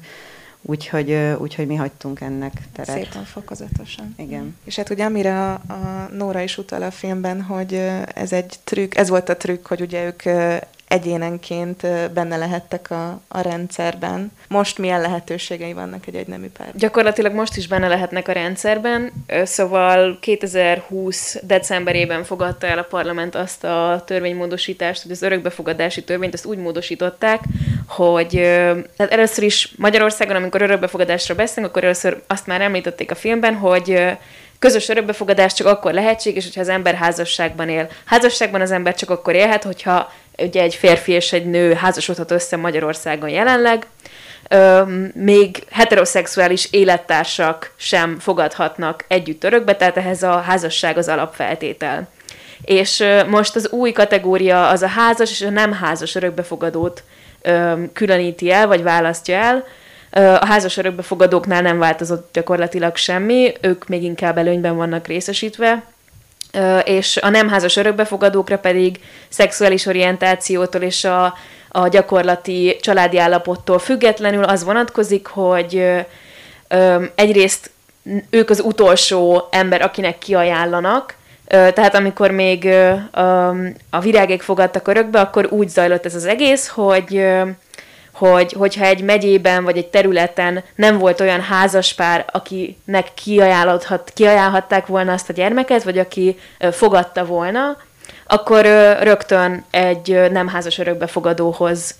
Úgyhogy, 0.61 1.11
úgyhogy 1.37 1.67
mi 1.67 1.75
hagytunk 1.75 2.21
ennek 2.21 2.53
teret. 2.73 2.95
Szépen 2.95 3.23
fokozatosan. 3.23 4.13
Igen. 4.17 4.55
És 4.63 4.75
hát 4.75 4.89
ugye 4.89 5.05
amire 5.05 5.43
a, 5.43 5.53
a 5.53 6.09
Nóra 6.13 6.41
is 6.41 6.57
utal 6.57 6.81
a 6.81 6.91
filmben, 6.91 7.41
hogy 7.41 7.73
ez 8.15 8.33
egy 8.33 8.55
trükk, 8.63 8.95
ez 8.95 9.09
volt 9.09 9.29
a 9.29 9.37
trükk, 9.37 9.67
hogy 9.67 9.81
ugye 9.81 10.05
ők 10.05 10.23
egyénenként 10.89 12.11
benne 12.13 12.37
lehettek 12.37 12.91
a, 12.91 13.21
a 13.27 13.41
rendszerben. 13.41 14.31
Most 14.47 14.77
milyen 14.77 15.01
lehetőségei 15.01 15.73
vannak 15.73 16.07
egy 16.07 16.15
egynemű 16.15 16.47
pár? 16.57 16.71
Gyakorlatilag 16.73 17.33
most 17.33 17.57
is 17.57 17.67
benne 17.67 17.87
lehetnek 17.87 18.27
a 18.27 18.31
rendszerben, 18.31 19.11
szóval 19.43 20.17
2020 20.21 21.37
decemberében 21.43 22.23
fogadta 22.23 22.67
el 22.67 22.77
a 22.77 22.83
parlament 22.83 23.35
azt 23.35 23.63
a 23.63 24.03
törvénymódosítást, 24.05 25.01
hogy 25.01 25.11
az 25.11 25.21
örökbefogadási 25.21 26.03
törvényt 26.03 26.33
azt 26.33 26.45
úgy 26.45 26.57
módosították, 26.57 27.43
hogy 27.87 28.29
tehát 28.95 29.11
először 29.11 29.43
is 29.43 29.73
Magyarországon, 29.77 30.35
amikor 30.35 30.61
örökbefogadásra 30.61 31.35
beszélünk, 31.35 31.67
akkor 31.71 31.83
először 31.83 32.21
azt 32.27 32.47
már 32.47 32.61
említették 32.61 33.11
a 33.11 33.15
filmben, 33.15 33.55
hogy 33.55 34.17
közös 34.59 34.89
örökbefogadás 34.89 35.53
csak 35.53 35.67
akkor 35.67 35.93
lehetséges, 35.93 36.43
hogyha 36.43 36.61
az 36.61 36.69
ember 36.69 36.93
házasságban 36.93 37.69
él. 37.69 37.89
Házasságban 38.05 38.61
az 38.61 38.71
ember 38.71 38.95
csak 38.95 39.09
akkor 39.09 39.35
élhet, 39.35 39.63
hogyha 39.63 40.11
ugye 40.41 40.61
egy 40.61 40.75
férfi 40.75 41.11
és 41.11 41.33
egy 41.33 41.45
nő 41.45 41.73
házasodhat 41.73 42.31
össze 42.31 42.57
Magyarországon 42.57 43.29
jelenleg, 43.29 43.87
még 45.13 45.63
heteroszexuális 45.71 46.67
élettársak 46.71 47.71
sem 47.75 48.19
fogadhatnak 48.19 49.05
együtt 49.07 49.43
örökbe, 49.43 49.75
tehát 49.75 49.97
ehhez 49.97 50.23
a 50.23 50.39
házasság 50.39 50.97
az 50.97 51.07
alapfeltétel. 51.07 52.07
És 52.61 53.03
most 53.27 53.55
az 53.55 53.69
új 53.69 53.91
kategória 53.91 54.67
az 54.67 54.81
a 54.81 54.87
házas 54.87 55.31
és 55.31 55.41
a 55.41 55.49
nem 55.49 55.73
házas 55.73 56.15
örökbefogadót 56.15 57.03
különíti 57.93 58.51
el, 58.51 58.67
vagy 58.67 58.83
választja 58.83 59.35
el. 59.35 59.65
A 60.39 60.45
házas 60.45 60.77
örökbefogadóknál 60.77 61.61
nem 61.61 61.79
változott 61.79 62.29
gyakorlatilag 62.33 62.95
semmi, 62.95 63.53
ők 63.61 63.87
még 63.87 64.03
inkább 64.03 64.37
előnyben 64.37 64.75
vannak 64.75 65.07
részesítve, 65.07 65.83
és 66.83 67.17
a 67.17 67.29
nem 67.29 67.49
házas 67.49 67.75
örökbefogadókra 67.75 68.57
pedig 68.57 68.99
szexuális 69.29 69.85
orientációtól 69.85 70.81
és 70.81 71.03
a, 71.03 71.33
a 71.69 71.87
gyakorlati 71.87 72.77
családi 72.81 73.17
állapottól 73.17 73.79
függetlenül 73.79 74.43
az 74.43 74.63
vonatkozik, 74.63 75.27
hogy 75.27 75.85
egyrészt 77.15 77.71
ők 78.29 78.49
az 78.49 78.59
utolsó 78.59 79.47
ember, 79.51 79.81
akinek 79.81 80.17
kiajánlanak, 80.17 81.15
tehát 81.47 81.95
amikor 81.95 82.31
még 82.31 82.69
a 83.89 83.99
virágék 83.99 84.41
fogadtak 84.41 84.87
örökbe, 84.87 85.19
akkor 85.19 85.47
úgy 85.51 85.69
zajlott 85.69 86.05
ez 86.05 86.15
az 86.15 86.25
egész, 86.25 86.67
hogy 86.67 87.25
hogy, 88.19 88.53
hogyha 88.53 88.85
egy 88.85 89.01
megyében 89.01 89.63
vagy 89.63 89.77
egy 89.77 89.87
területen 89.87 90.63
nem 90.75 90.97
volt 90.97 91.21
olyan 91.21 91.41
házaspár, 91.41 92.25
akinek 92.31 93.13
kiajánlhat, 93.13 94.11
kiajánlhatták 94.13 94.85
volna 94.85 95.13
azt 95.13 95.29
a 95.29 95.33
gyermeket, 95.33 95.83
vagy 95.83 95.97
aki 95.97 96.39
fogadta 96.71 97.25
volna, 97.25 97.77
akkor 98.25 98.65
rögtön 99.01 99.65
egy 99.71 100.31
nem 100.31 100.47
házas 100.47 100.77
örökbefogadóhoz 100.77 101.95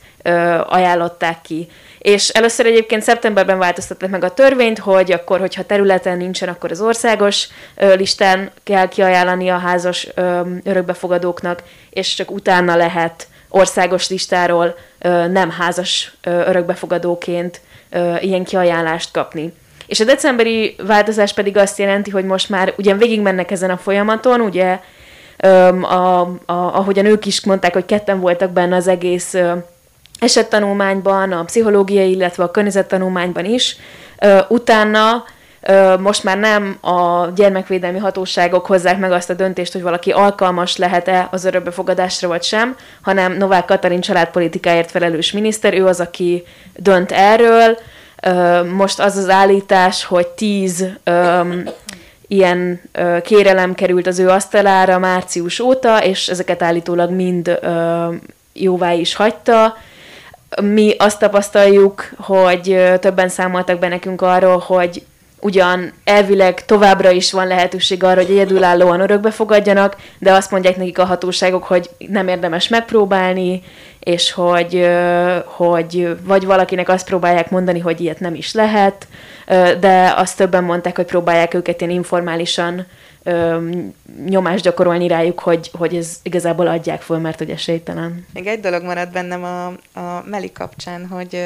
ajánlották 0.68 1.42
ki. 1.42 1.68
És 2.00 2.30
először 2.30 2.66
egyébként 2.66 3.04
szeptemberben 3.04 3.58
változtatták 3.58 4.10
meg 4.10 4.24
a 4.24 4.34
törvényt, 4.34 4.80
hogy 4.80 5.12
akkor, 5.12 5.40
hogyha 5.40 5.64
területen 5.64 6.18
nincsen, 6.18 6.50
akkor 6.50 6.72
az 6.72 6.82
országos 6.82 7.48
listán 7.76 8.52
kell 8.64 8.88
kiajánlani 8.88 9.50
a 9.50 9.58
házas 9.58 10.08
örökbefogadóknak, 10.64 11.64
és 11.90 12.14
csak 12.14 12.32
utána 12.32 12.76
lehet 12.76 13.28
országos 13.50 14.10
listáról 14.10 14.76
nem 15.32 15.50
házas 15.50 16.14
örökbefogadóként 16.24 17.62
ilyen 18.20 18.44
kiajánlást 18.44 19.12
kapni. 19.12 19.54
És 19.88 20.00
a 20.00 20.06
decemberi 20.06 20.76
változás 20.88 21.34
pedig 21.34 21.58
azt 21.58 21.78
jelenti, 21.78 22.10
hogy 22.10 22.26
most 22.26 22.50
már 22.50 22.74
ugyan 22.78 22.98
végigmennek 22.98 23.52
ezen 23.52 23.70
a 23.70 23.78
folyamaton, 23.78 24.42
ugye, 24.42 24.80
a, 25.82 26.20
a, 26.20 26.40
ahogyan 26.46 27.06
ők 27.06 27.26
is 27.26 27.46
mondták, 27.46 27.74
hogy 27.74 27.86
ketten 27.86 28.20
voltak 28.20 28.52
benne 28.52 28.76
az 28.76 28.88
egész 28.88 29.36
esettanulmányban, 30.20 31.32
a 31.32 31.44
pszichológiai, 31.44 32.12
illetve 32.12 32.44
a 32.44 32.52
környezettanulmányban 32.52 33.46
is. 33.46 33.78
Utána 34.48 35.24
most 36.00 36.24
már 36.24 36.38
nem 36.38 36.78
a 36.82 37.28
gyermekvédelmi 37.36 37.98
hatóságok 37.98 38.66
hozzák 38.66 39.00
meg 39.00 39.12
azt 39.12 39.30
a 39.30 39.34
döntést, 39.34 39.74
hogy 39.74 39.82
valaki 39.82 40.12
alkalmas 40.12 40.78
lehet-e 40.78 41.28
az 41.32 41.46
örökbefogadásra 41.46 42.28
vagy 42.28 42.44
sem, 42.44 42.76
hanem 43.02 43.38
Novák 43.38 43.66
Katalin 43.66 44.02
családpolitikáért 44.02 44.92
felelős 44.92 45.32
miniszter, 45.32 45.74
ő 45.74 45.86
az, 45.86 46.00
aki 46.00 46.44
dönt 46.76 47.12
erről. 47.12 47.78
Most 48.76 49.00
az 49.00 49.18
az 49.18 49.30
állítás, 49.30 50.06
hogy 50.06 50.28
tíz 50.28 50.86
ilyen 52.28 52.82
kérelem 53.24 53.74
került 53.74 54.08
az 54.08 54.20
ő 54.20 54.30
asztalára 54.30 55.00
március 55.00 55.60
óta, 55.60 56.04
és 56.04 56.28
ezeket 56.28 56.64
állítólag 56.64 57.12
mind 57.12 57.60
jóvá 58.54 58.94
is 58.94 59.16
hagyta 59.16 59.78
mi 60.62 60.96
azt 60.98 61.20
tapasztaljuk, 61.20 62.10
hogy 62.18 62.78
többen 63.00 63.30
számoltak 63.30 63.80
be 63.80 63.88
nekünk 63.88 64.22
arról, 64.22 64.58
hogy 64.58 65.04
ugyan 65.40 65.94
elvileg 66.04 66.66
továbbra 66.66 67.12
is 67.12 67.32
van 67.32 67.48
lehetőség 67.48 68.04
arra, 68.04 68.22
hogy 68.22 68.32
egyedülállóan 68.32 69.00
örökbe 69.00 69.32
fogadjanak, 69.32 69.96
de 70.20 70.32
azt 70.32 70.52
mondják 70.52 70.78
nekik 70.78 71.00
a 71.00 71.06
hatóságok, 71.06 71.64
hogy 71.64 71.90
nem 71.98 72.28
érdemes 72.28 72.68
megpróbálni, 72.68 73.64
és 74.00 74.32
hogy, 74.32 74.90
hogy 75.46 76.18
vagy 76.24 76.46
valakinek 76.46 76.90
azt 76.90 77.06
próbálják 77.08 77.50
mondani, 77.50 77.80
hogy 77.80 78.02
ilyet 78.02 78.20
nem 78.20 78.36
is 78.36 78.54
lehet, 78.54 79.08
de 79.80 80.14
azt 80.16 80.38
többen 80.38 80.64
mondták, 80.64 80.96
hogy 80.96 81.06
próbálják 81.06 81.54
őket 81.54 81.82
ilyen 81.82 81.94
informálisan 81.94 82.86
nyomást 84.26 84.64
gyakorolni 84.64 85.08
rájuk, 85.08 85.40
hogy, 85.40 85.72
hogy 85.74 85.96
ez 85.96 86.20
igazából 86.24 86.68
adják 86.68 87.02
föl, 87.02 87.18
mert 87.18 87.38
hogy 87.38 87.50
esélytelen. 87.50 88.26
Még 88.34 88.48
egy 88.48 88.60
dolog 88.60 88.84
maradt 88.84 89.12
bennem 89.12 89.44
a, 89.44 89.66
a 90.00 90.24
Meli 90.26 90.52
kapcsán, 90.52 91.08
hogy, 91.08 91.42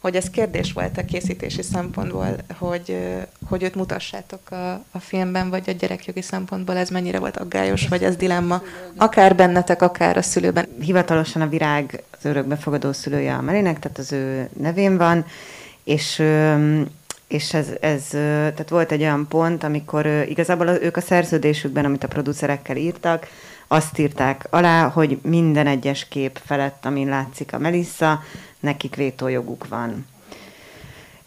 hogy 0.00 0.16
ez 0.16 0.30
kérdés 0.30 0.72
volt 0.72 0.98
a 0.98 1.04
készítési 1.04 1.62
szempontból, 1.62 2.36
hogy, 2.58 2.96
hogy 3.48 3.62
őt 3.62 3.74
mutassátok 3.74 4.50
a, 4.50 4.72
a 4.72 4.98
filmben, 4.98 5.50
vagy 5.50 5.68
a 5.68 5.72
gyerekjogi 5.72 6.22
szempontból 6.22 6.76
ez 6.76 6.88
mennyire 6.88 7.18
volt 7.18 7.36
aggályos, 7.36 7.88
vagy 7.88 8.02
ez 8.02 8.16
dilemma, 8.16 8.62
akár 8.96 9.36
bennetek, 9.36 9.82
akár 9.82 10.16
a 10.16 10.22
szülőben. 10.22 10.68
Hivatalosan 10.80 11.42
a 11.42 11.48
virág 11.48 12.02
az 12.10 12.24
örökbefogadó 12.24 12.92
szülője 12.92 13.34
a 13.34 13.40
Melinek, 13.40 13.78
tehát 13.78 13.98
az 13.98 14.12
ő 14.12 14.48
nevén 14.60 14.96
van, 14.96 15.24
és 15.84 16.22
és 17.28 17.54
ez, 17.54 17.66
ez, 17.80 18.02
tehát 18.10 18.68
volt 18.68 18.92
egy 18.92 19.00
olyan 19.00 19.26
pont, 19.28 19.64
amikor 19.64 20.06
igazából 20.28 20.68
ők 20.68 20.96
a 20.96 21.00
szerződésükben, 21.00 21.84
amit 21.84 22.04
a 22.04 22.08
producerekkel 22.08 22.76
írtak, 22.76 23.26
azt 23.68 23.98
írták 23.98 24.46
alá, 24.50 24.88
hogy 24.88 25.18
minden 25.22 25.66
egyes 25.66 26.08
kép 26.08 26.40
felett, 26.44 26.84
amin 26.84 27.08
látszik 27.08 27.52
a 27.52 27.58
Melissa, 27.58 28.22
nekik 28.60 28.94
vétójoguk 28.94 29.68
van. 29.68 30.06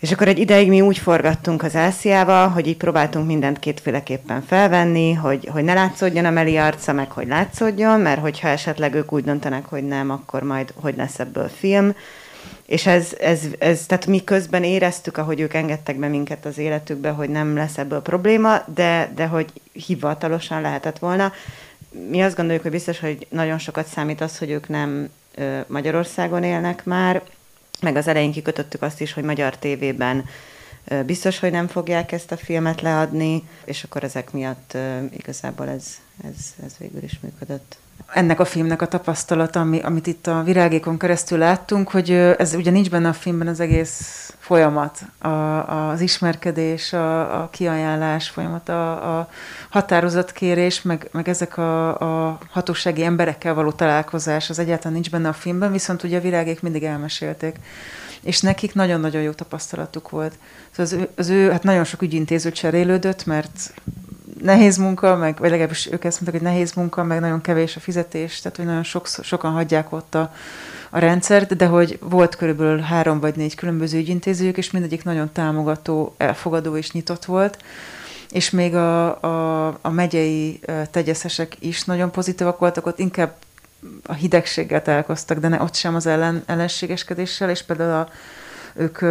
És 0.01 0.11
akkor 0.11 0.27
egy 0.27 0.39
ideig 0.39 0.67
mi 0.67 0.81
úgy 0.81 0.97
forgattunk 0.97 1.63
az 1.63 1.75
Elsziával, 1.75 2.47
hogy 2.47 2.67
így 2.67 2.77
próbáltunk 2.77 3.27
mindent 3.27 3.59
kétféleképpen 3.59 4.41
felvenni, 4.41 5.13
hogy, 5.13 5.49
hogy 5.51 5.63
ne 5.63 5.73
látszódjon 5.73 6.25
a 6.25 6.29
Meli 6.29 6.57
arca, 6.57 6.93
meg 6.93 7.11
hogy 7.11 7.27
látszódjon, 7.27 7.99
mert 7.99 8.21
hogyha 8.21 8.47
esetleg 8.47 8.93
ők 8.93 9.13
úgy 9.13 9.23
döntenek, 9.23 9.65
hogy 9.65 9.83
nem, 9.83 10.09
akkor 10.09 10.43
majd 10.43 10.73
hogy 10.75 10.95
lesz 10.95 11.19
ebből 11.19 11.47
film. 11.47 11.95
És 12.65 12.85
ez, 12.85 13.15
ez, 13.19 13.41
ez, 13.59 13.85
tehát 13.85 14.05
mi 14.05 14.23
közben 14.23 14.63
éreztük, 14.63 15.17
ahogy 15.17 15.39
ők 15.39 15.53
engedtek 15.53 15.99
be 15.99 16.07
minket 16.07 16.45
az 16.45 16.57
életükbe, 16.57 17.09
hogy 17.09 17.29
nem 17.29 17.55
lesz 17.55 17.77
ebből 17.77 18.01
probléma, 18.01 18.61
de, 18.73 19.11
de 19.15 19.25
hogy 19.25 19.51
hivatalosan 19.73 20.61
lehetett 20.61 20.99
volna. 20.99 21.31
Mi 21.91 22.21
azt 22.21 22.35
gondoljuk, 22.35 22.63
hogy 22.63 22.71
biztos, 22.71 22.99
hogy 22.99 23.27
nagyon 23.29 23.57
sokat 23.57 23.87
számít 23.87 24.21
az, 24.21 24.37
hogy 24.37 24.49
ők 24.49 24.67
nem 24.67 25.09
Magyarországon 25.67 26.43
élnek 26.43 26.85
már, 26.85 27.23
meg 27.81 27.95
az 27.95 28.07
elején 28.07 28.31
kikötöttük 28.31 28.81
azt 28.81 29.01
is, 29.01 29.13
hogy 29.13 29.23
magyar 29.23 29.57
tévében 29.57 30.25
biztos, 31.05 31.39
hogy 31.39 31.51
nem 31.51 31.67
fogják 31.67 32.11
ezt 32.11 32.31
a 32.31 32.37
filmet 32.37 32.81
leadni, 32.81 33.43
és 33.65 33.83
akkor 33.83 34.03
ezek 34.03 34.31
miatt 34.31 34.77
igazából 35.17 35.69
ez, 35.69 35.85
ez, 36.23 36.65
ez 36.65 36.73
végül 36.77 37.03
is 37.03 37.19
működött 37.21 37.77
ennek 38.07 38.39
a 38.39 38.45
filmnek 38.45 38.81
a 38.81 38.87
tapasztalata, 38.87 39.59
ami, 39.59 39.79
amit 39.79 40.07
itt 40.07 40.27
a 40.27 40.43
virágékon 40.43 40.97
keresztül 40.97 41.37
láttunk, 41.37 41.89
hogy 41.89 42.11
ez 42.11 42.53
ugye 42.53 42.71
nincs 42.71 42.89
benne 42.89 43.07
a 43.07 43.13
filmben 43.13 43.47
az 43.47 43.59
egész 43.59 44.33
folyamat, 44.39 44.99
a, 45.17 45.27
az 45.89 46.01
ismerkedés, 46.01 46.93
a, 46.93 47.41
a 47.41 47.49
kiajánlás 47.49 48.29
folyamat, 48.29 48.69
a, 48.69 49.17
a 49.17 49.29
határozatkérés, 49.69 50.81
meg, 50.81 51.09
meg 51.11 51.29
ezek 51.29 51.57
a, 51.57 51.99
a 52.27 52.37
hatósági 52.49 53.03
emberekkel 53.03 53.53
való 53.53 53.71
találkozás, 53.71 54.49
az 54.49 54.59
egyáltalán 54.59 54.93
nincs 54.93 55.09
benne 55.09 55.27
a 55.27 55.33
filmben, 55.33 55.71
viszont 55.71 56.03
ugye 56.03 56.17
a 56.17 56.21
virágék 56.21 56.61
mindig 56.61 56.83
elmesélték 56.83 57.55
és 58.21 58.41
nekik 58.41 58.73
nagyon-nagyon 58.73 59.21
jó 59.21 59.31
tapasztalatuk 59.31 60.09
volt. 60.09 60.33
Szóval 60.71 60.85
az 60.85 60.93
ő, 60.93 61.09
az 61.15 61.29
ő 61.29 61.51
hát 61.51 61.63
nagyon 61.63 61.83
sok 61.83 62.01
ügyintéző 62.01 62.51
cserélődött, 62.51 63.25
mert 63.25 63.73
nehéz 64.43 64.77
munka, 64.77 65.15
meg, 65.15 65.37
vagy 65.39 65.49
legalábbis 65.49 65.85
ők 65.91 66.03
ezt 66.03 66.21
mondták, 66.21 66.41
hogy 66.41 66.51
nehéz 66.51 66.73
munka, 66.73 67.03
meg 67.03 67.19
nagyon 67.19 67.41
kevés 67.41 67.75
a 67.75 67.79
fizetés, 67.79 68.39
tehát 68.41 68.57
hogy 68.57 68.65
nagyon 68.65 68.83
sok, 68.83 69.07
sokan 69.07 69.51
hagyják 69.51 69.91
ott 69.91 70.15
a, 70.15 70.33
a 70.89 70.99
rendszert, 70.99 71.55
de 71.55 71.65
hogy 71.65 71.99
volt 72.01 72.35
körülbelül 72.35 72.79
három 72.79 73.19
vagy 73.19 73.35
négy 73.35 73.55
különböző 73.55 73.97
ügyintézőjük, 73.97 74.57
és 74.57 74.71
mindegyik 74.71 75.03
nagyon 75.03 75.31
támogató, 75.31 76.13
elfogadó 76.17 76.77
és 76.77 76.91
nyitott 76.91 77.25
volt. 77.25 77.57
És 78.29 78.49
még 78.49 78.75
a, 78.75 79.21
a, 79.21 79.67
a 79.81 79.89
megyei 79.89 80.59
tegyeszesek 80.91 81.55
is 81.59 81.83
nagyon 81.83 82.11
pozitívak 82.11 82.59
voltak, 82.59 82.85
ott 82.85 82.99
inkább 82.99 83.35
a 84.05 84.13
hidegséggel 84.13 84.81
találkoztak, 84.81 85.39
de 85.39 85.47
ne, 85.47 85.61
ott 85.61 85.75
sem 85.75 85.95
az 85.95 86.05
ellen, 86.05 86.43
ellenségeskedéssel, 86.45 87.49
és 87.49 87.63
például 87.63 87.91
a, 87.91 88.09
ők, 88.73 89.01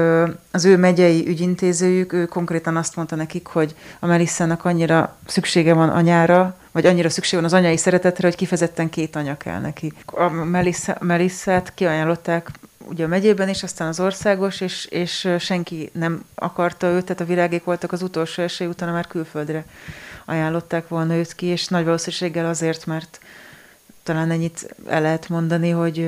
az 0.50 0.64
ő 0.64 0.76
megyei 0.76 1.28
ügyintézőjük, 1.28 2.12
ő 2.12 2.26
konkrétan 2.26 2.76
azt 2.76 2.96
mondta 2.96 3.16
nekik, 3.16 3.46
hogy 3.46 3.74
a 3.98 4.06
Melissának 4.06 4.64
annyira 4.64 5.16
szüksége 5.26 5.74
van 5.74 5.88
anyára, 5.88 6.56
vagy 6.72 6.86
annyira 6.86 7.10
szükség 7.10 7.34
van 7.38 7.44
az 7.44 7.52
anyai 7.52 7.76
szeretetre, 7.76 8.26
hogy 8.26 8.36
kifejezetten 8.36 8.90
két 8.90 9.16
anya 9.16 9.36
kell 9.36 9.60
neki. 9.60 9.92
A 10.04 10.28
Melissa, 10.28 10.96
Melissát 11.00 11.74
kiajánlották 11.74 12.50
ugye 12.88 13.04
a 13.04 13.08
megyében 13.08 13.48
is, 13.48 13.62
aztán 13.62 13.88
az 13.88 14.00
országos, 14.00 14.60
és, 14.60 14.84
és 14.84 15.28
senki 15.38 15.90
nem 15.92 16.24
akarta 16.34 16.86
őt, 16.86 17.04
tehát 17.04 17.20
a 17.20 17.24
virágék 17.24 17.64
voltak 17.64 17.92
az 17.92 18.02
utolsó 18.02 18.42
esély, 18.42 18.68
utána 18.68 18.92
már 18.92 19.06
külföldre 19.06 19.64
ajánlották 20.24 20.88
volna 20.88 21.14
őt 21.14 21.34
ki, 21.34 21.46
és 21.46 21.66
nagy 21.66 21.84
valószínűséggel 21.84 22.46
azért, 22.46 22.86
mert 22.86 23.20
talán 24.02 24.30
ennyit 24.30 24.74
el 24.88 25.00
lehet 25.00 25.28
mondani, 25.28 25.70
hogy 25.70 25.98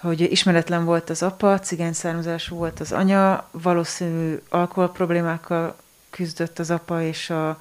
hogy 0.00 0.20
ismeretlen 0.20 0.84
volt 0.84 1.10
az 1.10 1.22
apa, 1.22 1.58
cigány 1.58 1.92
származású 1.92 2.56
volt 2.56 2.80
az 2.80 2.92
anya, 2.92 3.48
valószínű 3.50 4.40
alkohol 4.48 4.92
problémákkal 4.92 5.76
küzdött 6.10 6.58
az 6.58 6.70
apa, 6.70 7.02
és, 7.02 7.30
a, 7.30 7.60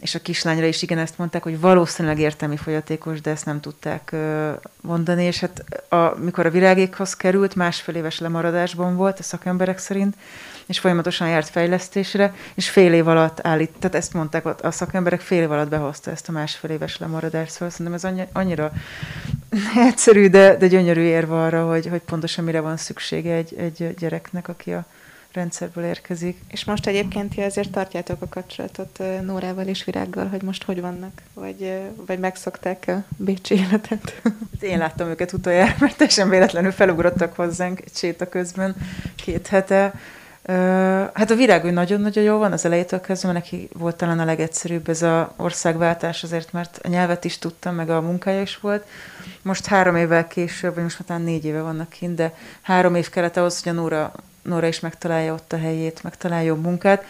és 0.00 0.14
a 0.14 0.18
kislányra 0.18 0.66
is. 0.66 0.82
Igen 0.82 0.98
ezt 0.98 1.18
mondták, 1.18 1.42
hogy 1.42 1.60
valószínűleg 1.60 2.18
értelmi 2.18 2.56
fogyatékos, 2.56 3.20
de 3.20 3.30
ezt 3.30 3.44
nem 3.44 3.60
tudták 3.60 4.14
mondani, 4.80 5.24
és 5.24 5.40
hát 5.40 5.64
a, 5.88 6.18
mikor 6.18 6.46
a 6.46 6.50
virágékhoz 6.50 7.16
került, 7.16 7.54
másfél 7.54 7.94
éves 7.94 8.18
lemaradásban 8.18 8.96
volt 8.96 9.18
a 9.18 9.22
szakemberek 9.22 9.78
szerint, 9.78 10.16
és 10.66 10.78
folyamatosan 10.78 11.28
járt 11.28 11.48
fejlesztésre, 11.48 12.34
és 12.54 12.70
fél 12.70 12.92
év 12.92 13.08
alatt 13.08 13.46
állít, 13.46 13.70
tehát 13.78 13.96
ezt 13.96 14.12
mondták 14.12 14.64
a 14.64 14.70
szakemberek, 14.70 15.20
fél 15.20 15.42
év 15.42 15.50
alatt 15.50 15.68
behozta 15.68 16.10
ezt 16.10 16.28
a 16.28 16.32
másfél 16.32 16.70
éves 16.70 16.98
lemaradást, 16.98 17.50
szóval 17.50 17.70
szerintem 17.70 18.12
ez 18.12 18.28
annyira 18.32 18.72
egyszerű, 19.88 20.28
de, 20.28 20.56
de 20.56 20.66
gyönyörű 20.66 21.02
érve 21.02 21.42
arra, 21.42 21.66
hogy, 21.66 21.86
hogy 21.86 22.00
pontosan 22.00 22.44
mire 22.44 22.60
van 22.60 22.76
szüksége 22.76 23.34
egy, 23.34 23.54
egy 23.58 23.94
gyereknek, 23.98 24.48
aki 24.48 24.72
a 24.72 24.84
rendszerből 25.34 25.84
érkezik. 25.84 26.40
És 26.48 26.64
most 26.64 26.86
egyébként 26.86 27.34
ti 27.34 27.40
azért 27.40 27.70
tartjátok 27.70 28.22
a 28.22 28.28
kapcsolatot 28.28 29.02
Nórával 29.22 29.66
és 29.66 29.84
Virággal, 29.84 30.26
hogy 30.26 30.42
most 30.42 30.64
hogy 30.64 30.80
vannak? 30.80 31.22
Vagy, 31.32 31.72
vagy 32.06 32.18
megszokták 32.18 32.84
a 32.86 33.04
bécsi 33.16 33.54
életet? 33.54 34.22
Én 34.60 34.78
láttam 34.78 35.08
őket 35.08 35.32
utoljára, 35.32 35.74
mert 35.78 35.96
teljesen 35.96 36.28
véletlenül 36.28 36.70
felugrottak 36.70 37.36
hozzánk 37.36 37.80
egy 37.80 37.94
séta 37.94 38.28
közben 38.28 38.76
két 39.16 39.46
hete. 39.46 39.92
Hát 41.12 41.30
a 41.30 41.34
virág 41.34 41.72
nagyon-nagyon 41.72 42.24
jó 42.24 42.38
van, 42.38 42.52
az 42.52 42.64
elejétől 42.64 43.00
kezdve, 43.00 43.32
neki 43.32 43.68
volt 43.72 43.96
talán 43.96 44.18
a 44.18 44.24
legegyszerűbb 44.24 44.88
ez 44.88 45.02
az 45.02 45.26
országváltás, 45.36 46.22
azért, 46.22 46.52
mert 46.52 46.80
a 46.82 46.88
nyelvet 46.88 47.24
is 47.24 47.38
tudtam, 47.38 47.74
meg 47.74 47.90
a 47.90 48.00
munkája 48.00 48.40
is 48.40 48.58
volt. 48.58 48.86
Most 49.44 49.66
három 49.66 49.96
évvel 49.96 50.26
később, 50.26 50.74
vagy 50.74 50.82
most 50.82 51.08
már 51.08 51.20
négy 51.20 51.44
éve 51.44 51.62
vannak 51.62 51.88
kint, 51.88 52.14
de 52.14 52.34
három 52.62 52.94
év 52.94 53.08
kellett 53.08 53.36
ahhoz, 53.36 53.62
hogy 53.62 53.72
a 53.72 53.74
Nóra, 53.74 54.12
Nóra 54.42 54.66
is 54.66 54.80
megtalálja 54.80 55.32
ott 55.32 55.52
a 55.52 55.58
helyét, 55.58 56.02
megtalálja 56.02 56.52
a 56.52 56.56
munkát. 56.56 57.04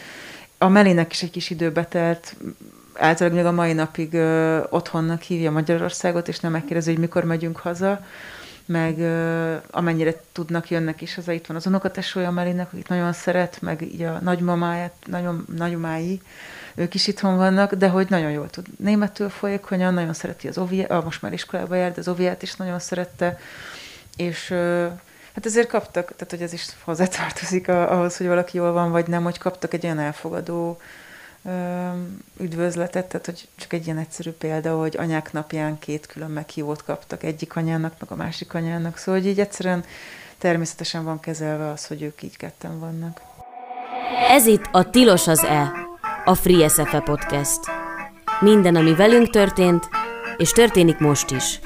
A 0.59 0.69
Melinek 0.69 1.13
is 1.13 1.23
egy 1.23 1.31
kis 1.31 1.51
időbe 1.51 1.85
telt, 1.85 2.37
általában 2.95 3.39
még 3.39 3.47
a 3.47 3.53
mai 3.53 3.73
napig 3.73 4.13
ö, 4.13 4.61
otthonnak 4.71 5.23
hívja 5.23 5.51
Magyarországot, 5.51 6.29
és 6.29 6.41
nem 6.41 6.53
megkérdezi, 6.53 6.91
hogy 6.91 7.01
mikor 7.01 7.25
megyünk 7.25 7.57
haza 7.57 8.01
meg 8.67 8.99
uh, 8.99 9.55
amennyire 9.71 10.21
tudnak, 10.33 10.71
jönnek 10.71 11.01
is 11.01 11.15
haza. 11.15 11.33
Itt 11.33 11.47
van 11.47 11.57
az 11.57 11.67
unokatesója 11.67 12.31
Melinek, 12.31 12.73
akit 12.73 12.89
nagyon 12.89 13.13
szeret, 13.13 13.59
meg 13.61 13.83
így 13.83 14.03
a 14.03 14.19
nagymamáját, 14.23 14.95
nagyon, 15.07 15.47
nagymamái, 15.57 16.21
ők 16.75 16.95
is 16.95 17.07
itthon 17.07 17.37
vannak, 17.37 17.75
de 17.75 17.89
hogy 17.89 18.07
nagyon 18.09 18.31
jól 18.31 18.51
tud. 18.51 18.67
Németül 18.79 19.29
folyékonyan, 19.29 19.95
nagyon 19.95 20.15
szereti 20.15 20.49
az 20.49 20.59
oviát, 20.59 21.05
most 21.05 21.23
már 21.23 21.33
iskolába 21.33 21.75
jár, 21.75 21.93
de 21.93 22.01
az 22.01 22.09
oviát 22.09 22.43
is 22.43 22.55
nagyon 22.55 22.79
szerette, 22.79 23.39
és 24.17 24.49
hát 25.35 25.47
ezért 25.47 25.69
kaptak, 25.69 26.05
tehát 26.05 26.31
hogy 26.31 26.43
ez 26.43 26.53
is 26.53 26.67
hozzátartozik 26.85 27.69
ahhoz, 27.69 28.17
hogy 28.17 28.27
valaki 28.27 28.57
jól 28.57 28.73
van, 28.73 28.91
vagy 28.91 29.07
nem, 29.07 29.23
hogy 29.23 29.39
kaptak 29.39 29.75
egy 29.75 29.85
olyan 29.85 29.99
elfogadó 29.99 30.81
üdvözletet, 32.41 33.07
tehát 33.07 33.27
hogy 33.27 33.49
csak 33.57 33.73
egy 33.73 33.85
ilyen 33.85 33.99
egyszerű 33.99 34.31
példa, 34.31 34.79
hogy 34.79 34.97
anyák 34.97 35.33
napján 35.33 35.79
két 35.79 36.07
külön 36.07 36.31
meghívót 36.31 36.85
kaptak 36.85 37.23
egyik 37.23 37.57
anyának, 37.57 37.95
meg 38.01 38.11
a 38.11 38.15
másik 38.15 38.55
anyának, 38.55 38.97
szóval 38.97 39.21
hogy 39.21 39.31
így 39.31 39.41
egyszerűen 39.41 39.85
természetesen 40.39 41.05
van 41.05 41.21
kezelve 41.21 41.71
az, 41.71 41.87
hogy 41.87 42.03
ők 42.03 42.23
így 42.23 42.37
ketten 42.37 42.79
vannak. 42.79 43.21
Ez 44.29 44.47
itt 44.47 44.69
a 44.73 44.91
Tilos 44.91 45.27
az 45.27 45.45
E, 45.45 45.73
a 46.25 46.35
Free 46.35 46.69
SFE 46.69 47.01
podcast. 47.01 47.61
Minden, 48.41 48.77
ami 48.77 48.95
velünk 48.95 49.31
történt, 49.31 49.89
és 50.37 50.51
történik 50.51 50.99
most 50.99 51.31
is. 51.31 51.61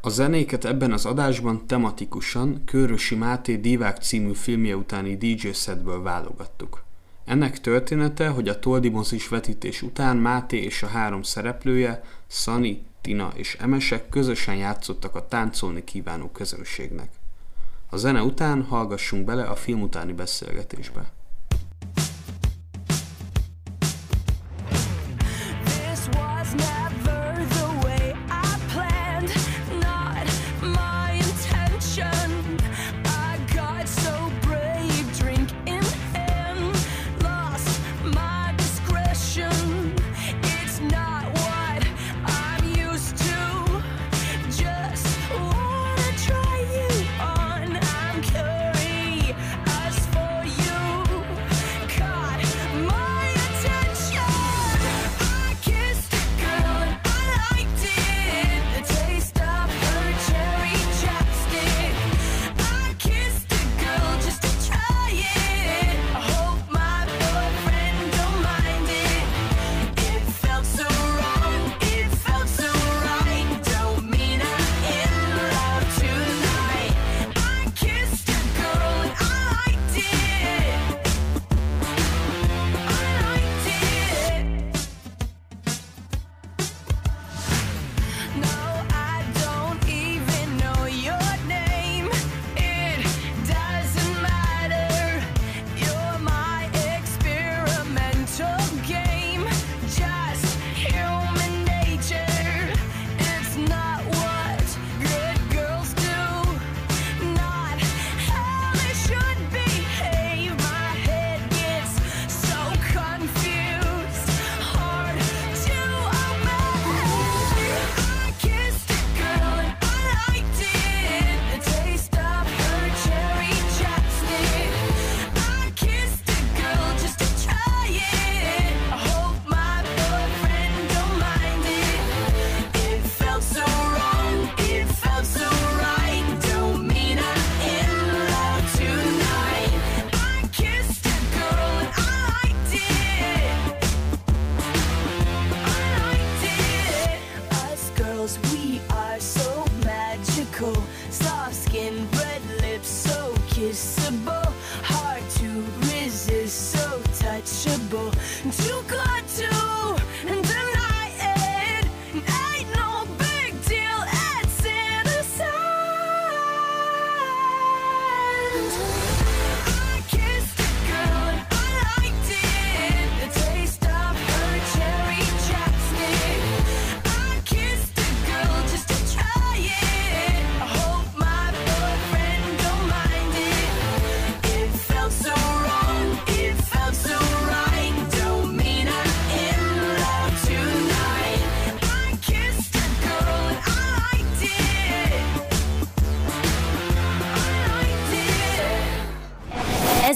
A 0.00 0.08
zenéket 0.08 0.64
ebben 0.64 0.92
az 0.92 1.06
adásban 1.06 1.66
tematikusan 1.66 2.62
Körösi 2.64 3.14
Máté 3.14 3.56
Divák 3.56 3.96
című 3.96 4.32
filmje 4.32 4.76
utáni 4.76 5.16
DJ 5.16 5.48
setből 5.52 6.02
válogattuk. 6.02 6.82
Ennek 7.24 7.60
története, 7.60 8.28
hogy 8.28 8.48
a 8.48 8.58
Toldi 8.58 8.88
mozis 8.88 9.28
vetítés 9.28 9.82
után 9.82 10.16
Máté 10.16 10.62
és 10.62 10.82
a 10.82 10.86
három 10.86 11.22
szereplője, 11.22 12.02
Szani, 12.26 12.82
Tina 13.00 13.32
és 13.34 13.56
Emesek 13.60 14.08
közösen 14.08 14.56
játszottak 14.56 15.14
a 15.14 15.28
táncolni 15.28 15.84
kívánó 15.84 16.26
közönségnek. 16.28 17.08
A 17.94 17.96
zene 17.96 18.22
után 18.22 18.62
hallgassunk 18.62 19.24
bele 19.24 19.42
a 19.42 19.54
film 19.54 19.82
utáni 19.82 20.12
beszélgetésbe. 20.12 21.12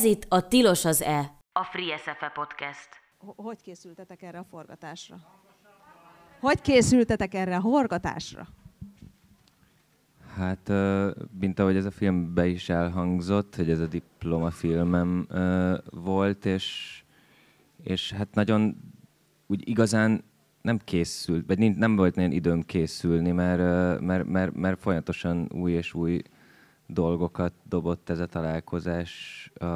Itt 0.05 0.27
a 0.29 0.48
Tilos 0.48 0.85
az 0.85 1.03
E, 1.03 1.33
a 1.53 1.64
Free 1.64 1.96
SFE 1.96 2.33
podcast. 2.35 2.88
Hogy 3.18 3.61
készültetek 3.62 4.22
erre 4.22 4.38
a 4.38 4.44
forgatásra? 4.51 5.16
Hogy 6.40 6.61
készültetek 6.61 7.35
erre 7.35 7.57
a 7.57 7.61
forgatásra? 7.61 8.46
Hát, 10.37 10.70
mint 11.40 11.59
ahogy 11.59 11.77
ez 11.77 11.85
a 11.85 11.90
filmbe 11.90 12.46
is 12.46 12.68
elhangzott, 12.68 13.57
hogy 13.57 13.70
ez 13.70 13.81
a 13.81 13.87
diplomafilmem 13.87 15.27
volt, 15.90 16.44
és, 16.44 16.98
és 17.83 18.12
hát 18.12 18.35
nagyon 18.35 18.77
úgy 19.46 19.68
igazán 19.68 20.24
nem 20.62 20.79
készült, 20.85 21.46
vagy 21.46 21.77
nem 21.77 21.96
volt 21.96 22.14
nagyon 22.14 22.33
időm 22.33 22.62
készülni, 22.62 23.31
mert, 23.31 24.01
mert, 24.01 24.24
mert, 24.24 24.55
mert 24.55 24.81
folyamatosan 24.81 25.48
új 25.53 25.72
és 25.72 25.94
új 25.94 26.22
dolgokat 26.90 27.53
dobott 27.64 28.09
ez 28.09 28.18
a 28.18 28.27
találkozás 28.27 29.51
a 29.55 29.66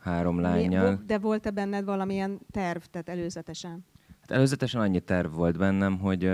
három 0.00 0.40
lányjal. 0.40 1.02
De 1.06 1.18
volt-e 1.18 1.50
benned 1.50 1.84
valamilyen 1.84 2.40
terv, 2.50 2.82
tehát 2.90 3.08
előzetesen? 3.08 3.84
Hát 4.20 4.30
előzetesen 4.30 4.80
annyi 4.80 5.00
terv 5.00 5.34
volt 5.34 5.58
bennem, 5.58 5.98
hogy, 5.98 6.30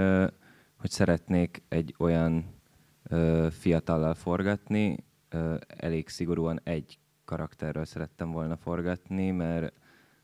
hogy 0.78 0.90
szeretnék 0.90 1.62
egy 1.68 1.94
olyan 1.98 2.44
fiatallal 3.50 4.14
forgatni, 4.14 5.04
elég 5.66 6.08
szigorúan 6.08 6.60
egy 6.64 6.98
karakterről 7.24 7.84
szerettem 7.84 8.30
volna 8.30 8.56
forgatni, 8.56 9.30
mert 9.30 9.72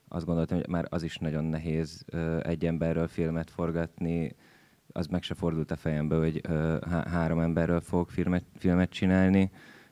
azt 0.08 0.26
gondoltam, 0.26 0.58
hogy 0.58 0.68
már 0.68 0.86
az 0.88 1.02
is 1.02 1.16
nagyon 1.16 1.44
nehéz 1.44 2.04
egy 2.42 2.66
emberről 2.66 3.08
filmet 3.08 3.50
forgatni, 3.50 4.36
az 4.92 5.06
meg 5.06 5.22
se 5.22 5.34
fordult 5.34 5.70
a 5.70 5.76
fejembe, 5.76 6.16
hogy 6.16 6.40
három 6.88 7.40
emberről 7.40 7.80
fogok 7.80 8.10
filmet, 8.10 8.44
filmet 8.54 8.90
csinálni. 8.90 9.50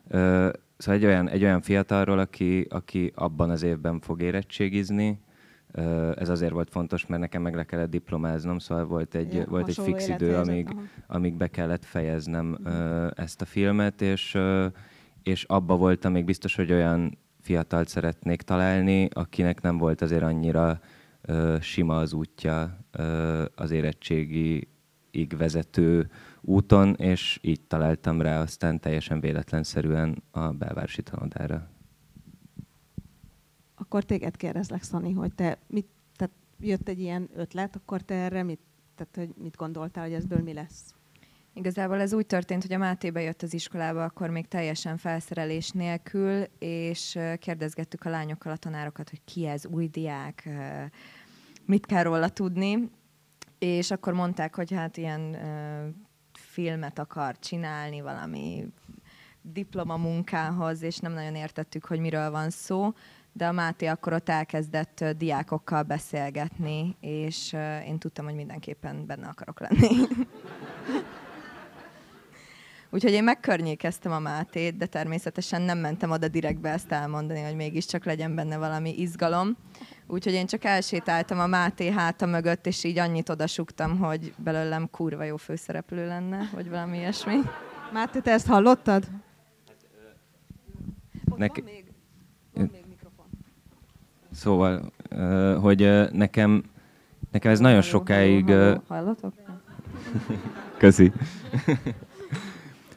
Szóval 0.08 1.00
egy 1.00 1.04
olyan, 1.04 1.28
egy 1.28 1.42
olyan 1.42 1.60
fiatalról, 1.60 2.18
aki, 2.18 2.66
aki 2.70 3.12
abban 3.14 3.50
az 3.50 3.62
évben 3.62 4.00
fog 4.00 4.22
érettségizni, 4.22 5.20
ez 6.16 6.28
azért 6.28 6.52
volt 6.52 6.70
fontos, 6.70 7.06
mert 7.06 7.20
nekem 7.20 7.42
meg 7.42 7.54
le 7.54 7.64
kellett 7.64 7.90
diplomáznom, 7.90 8.58
szóval 8.58 8.84
volt 8.84 9.14
egy, 9.14 9.34
ja, 9.34 9.44
volt 9.44 9.68
egy 9.68 9.78
fix 9.82 10.08
idő, 10.08 10.36
amíg, 10.36 10.68
amíg 11.06 11.34
be 11.34 11.48
kellett 11.48 11.84
fejeznem 11.84 12.58
uh-huh. 12.64 13.10
ezt 13.14 13.40
a 13.40 13.44
filmet, 13.44 14.02
és, 14.02 14.38
és 15.22 15.44
abba 15.44 15.76
voltam 15.76 16.12
még 16.12 16.24
biztos, 16.24 16.54
hogy 16.54 16.72
olyan 16.72 17.18
fiatalt 17.40 17.88
szeretnék 17.88 18.42
találni, 18.42 19.08
akinek 19.12 19.60
nem 19.60 19.78
volt 19.78 20.02
azért 20.02 20.22
annyira 20.22 20.80
sima 21.60 21.96
az 21.96 22.12
útja 22.12 22.78
az 23.54 23.70
érettségi 23.70 24.68
vezető 25.36 26.10
úton, 26.44 26.94
és 26.94 27.38
így 27.42 27.60
találtam 27.60 28.20
rá 28.20 28.40
aztán 28.40 28.80
teljesen 28.80 29.20
véletlenszerűen 29.20 30.22
a 30.30 30.48
belvárosi 30.50 31.02
tanodára. 31.02 31.68
Akkor 33.74 34.04
téged 34.04 34.36
kérdezlek, 34.36 34.82
Szani, 34.82 35.12
hogy 35.12 35.34
te 35.34 35.58
mit, 35.66 35.86
tehát 36.16 36.34
jött 36.60 36.88
egy 36.88 37.00
ilyen 37.00 37.28
ötlet, 37.34 37.76
akkor 37.76 38.00
te 38.00 38.14
erre 38.14 38.42
mit, 38.42 38.60
tehát, 38.94 39.16
hogy 39.16 39.42
mit 39.42 39.56
gondoltál, 39.56 40.04
hogy 40.04 40.12
ezből 40.12 40.42
mi 40.42 40.52
lesz? 40.52 40.94
Igazából 41.52 42.00
ez 42.00 42.12
úgy 42.12 42.26
történt, 42.26 42.62
hogy 42.62 42.72
a 42.72 42.78
Máté 42.78 43.10
bejött 43.10 43.42
az 43.42 43.54
iskolába, 43.54 44.04
akkor 44.04 44.30
még 44.30 44.48
teljesen 44.48 44.96
felszerelés 44.96 45.70
nélkül, 45.70 46.44
és 46.58 47.18
kérdezgettük 47.38 48.04
a 48.04 48.10
lányokkal 48.10 48.52
a 48.52 48.56
tanárokat, 48.56 49.10
hogy 49.10 49.20
ki 49.24 49.46
ez, 49.46 49.66
új 49.66 49.88
diák, 49.88 50.48
mit 51.66 51.86
kell 51.86 52.02
róla 52.02 52.28
tudni, 52.28 52.90
és 53.58 53.90
akkor 53.90 54.12
mondták, 54.12 54.54
hogy 54.54 54.72
hát 54.72 54.96
ilyen 54.96 55.36
filmet 56.54 56.98
akar 56.98 57.38
csinálni, 57.38 58.00
valami 58.00 58.66
diplomamunkához, 59.42 60.82
és 60.82 60.98
nem 60.98 61.12
nagyon 61.12 61.34
értettük, 61.34 61.84
hogy 61.84 62.00
miről 62.00 62.30
van 62.30 62.50
szó, 62.50 62.92
de 63.32 63.46
a 63.46 63.52
Máté 63.52 63.86
akkor 63.86 64.12
ott 64.12 64.28
elkezdett 64.28 65.04
diákokkal 65.16 65.82
beszélgetni, 65.82 66.96
és 67.00 67.56
én 67.86 67.98
tudtam, 67.98 68.24
hogy 68.24 68.34
mindenképpen 68.34 69.06
benne 69.06 69.26
akarok 69.26 69.60
lenni. 69.60 69.88
Úgyhogy 72.90 73.12
én 73.12 73.24
megkörnyékeztem 73.24 74.12
a 74.12 74.18
Mátét, 74.18 74.76
de 74.76 74.86
természetesen 74.86 75.62
nem 75.62 75.78
mentem 75.78 76.10
oda 76.10 76.28
direktbe 76.28 76.70
ezt 76.70 76.92
elmondani, 76.92 77.40
hogy 77.40 77.54
mégiscsak 77.54 78.04
legyen 78.04 78.34
benne 78.34 78.56
valami 78.56 79.00
izgalom. 79.00 79.56
Úgyhogy 80.06 80.32
én 80.32 80.46
csak 80.46 80.64
elsétáltam 80.64 81.38
a 81.38 81.46
Máté 81.46 81.90
háta 81.90 82.26
mögött, 82.26 82.66
és 82.66 82.84
így 82.84 82.98
annyit 82.98 83.28
odasuktam, 83.28 83.98
hogy 83.98 84.34
belőlem 84.36 84.90
kurva 84.90 85.24
jó 85.24 85.36
főszereplő 85.36 86.06
lenne, 86.06 86.50
vagy 86.52 86.68
valami 86.70 86.96
ilyesmi. 86.98 87.34
Máté, 87.92 88.20
te 88.20 88.30
ezt 88.30 88.46
hallottad? 88.46 89.04
Neki... 91.36 91.60
Van 91.60 91.70
még, 91.72 91.84
van 92.54 92.68
még 92.72 92.84
mikrofon. 92.88 93.26
Szóval, 94.32 94.92
hogy 95.60 96.10
nekem, 96.12 96.64
nekem 97.30 97.50
ez 97.50 97.58
nagyon 97.58 97.82
sokáig... 97.82 98.50
Hallotok? 98.88 99.34
Köszi. 100.78 101.12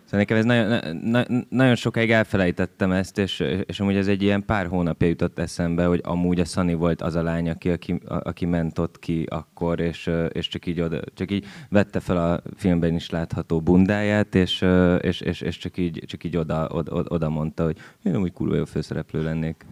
Szóval 0.07 0.19
nekem 0.19 0.37
ez 0.37 0.45
nagyon, 0.45 0.97
na, 1.03 1.25
nagyon 1.49 1.75
sokáig 1.75 2.11
elfelejtettem 2.11 2.91
ezt, 2.91 3.17
és, 3.17 3.39
és 3.65 3.79
amúgy 3.79 3.95
ez 3.95 4.07
egy 4.07 4.21
ilyen 4.21 4.45
pár 4.45 4.67
hónapja 4.67 5.07
jutott 5.07 5.39
eszembe, 5.39 5.85
hogy 5.85 6.01
amúgy 6.03 6.39
a 6.39 6.45
Szani 6.45 6.73
volt 6.73 7.01
az 7.01 7.15
a 7.15 7.23
lány, 7.23 7.49
aki, 7.49 7.69
aki, 7.69 7.99
aki 8.05 8.45
ment 8.45 8.79
ott 8.79 8.99
ki 8.99 9.25
akkor, 9.29 9.79
és, 9.79 10.11
és 10.31 10.47
csak, 10.47 10.65
így 10.65 10.81
oda, 10.81 10.99
csak 11.13 11.31
így 11.31 11.45
vette 11.69 11.99
fel 11.99 12.17
a 12.17 12.41
filmben 12.55 12.95
is 12.95 13.09
látható 13.09 13.61
bundáját, 13.61 14.35
és, 14.35 14.65
és, 15.01 15.21
és, 15.21 15.41
és 15.41 15.57
csak 15.57 15.77
így, 15.77 16.03
csak 16.05 16.23
így 16.23 16.37
oda, 16.37 16.67
oda, 16.71 17.03
oda 17.07 17.29
mondta, 17.29 17.63
hogy 17.63 17.77
én 18.03 18.15
amúgy 18.15 18.33
kurva 18.33 18.55
jó 18.55 18.65
főszereplő 18.65 19.23
lennék. 19.23 19.65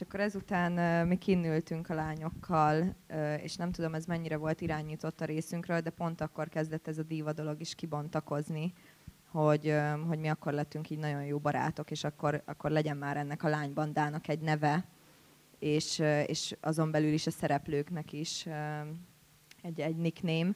És 0.00 0.06
akkor 0.06 0.20
ezután 0.20 1.06
mi 1.06 1.16
kinnültünk 1.16 1.88
a 1.88 1.94
lányokkal, 1.94 2.96
és 3.42 3.56
nem 3.56 3.72
tudom, 3.72 3.94
ez 3.94 4.04
mennyire 4.04 4.36
volt 4.36 4.60
irányított 4.60 5.20
a 5.20 5.24
részünkről, 5.24 5.80
de 5.80 5.90
pont 5.90 6.20
akkor 6.20 6.48
kezdett 6.48 6.88
ez 6.88 6.98
a 6.98 7.02
díva 7.02 7.32
dolog 7.32 7.60
is 7.60 7.74
kibontakozni, 7.74 8.72
hogy, 9.28 9.74
hogy 10.08 10.18
mi 10.18 10.28
akkor 10.28 10.52
lettünk 10.52 10.90
így 10.90 10.98
nagyon 10.98 11.24
jó 11.24 11.38
barátok, 11.38 11.90
és 11.90 12.04
akkor, 12.04 12.42
akkor 12.44 12.70
legyen 12.70 12.96
már 12.96 13.16
ennek 13.16 13.42
a 13.42 13.48
lánybandának 13.48 14.28
egy 14.28 14.40
neve, 14.40 14.84
és, 15.58 15.98
és 16.26 16.56
azon 16.60 16.90
belül 16.90 17.12
is 17.12 17.26
a 17.26 17.30
szereplőknek 17.30 18.12
is 18.12 18.46
egy, 19.62 19.80
egy 19.80 19.96
nickname. 19.96 20.54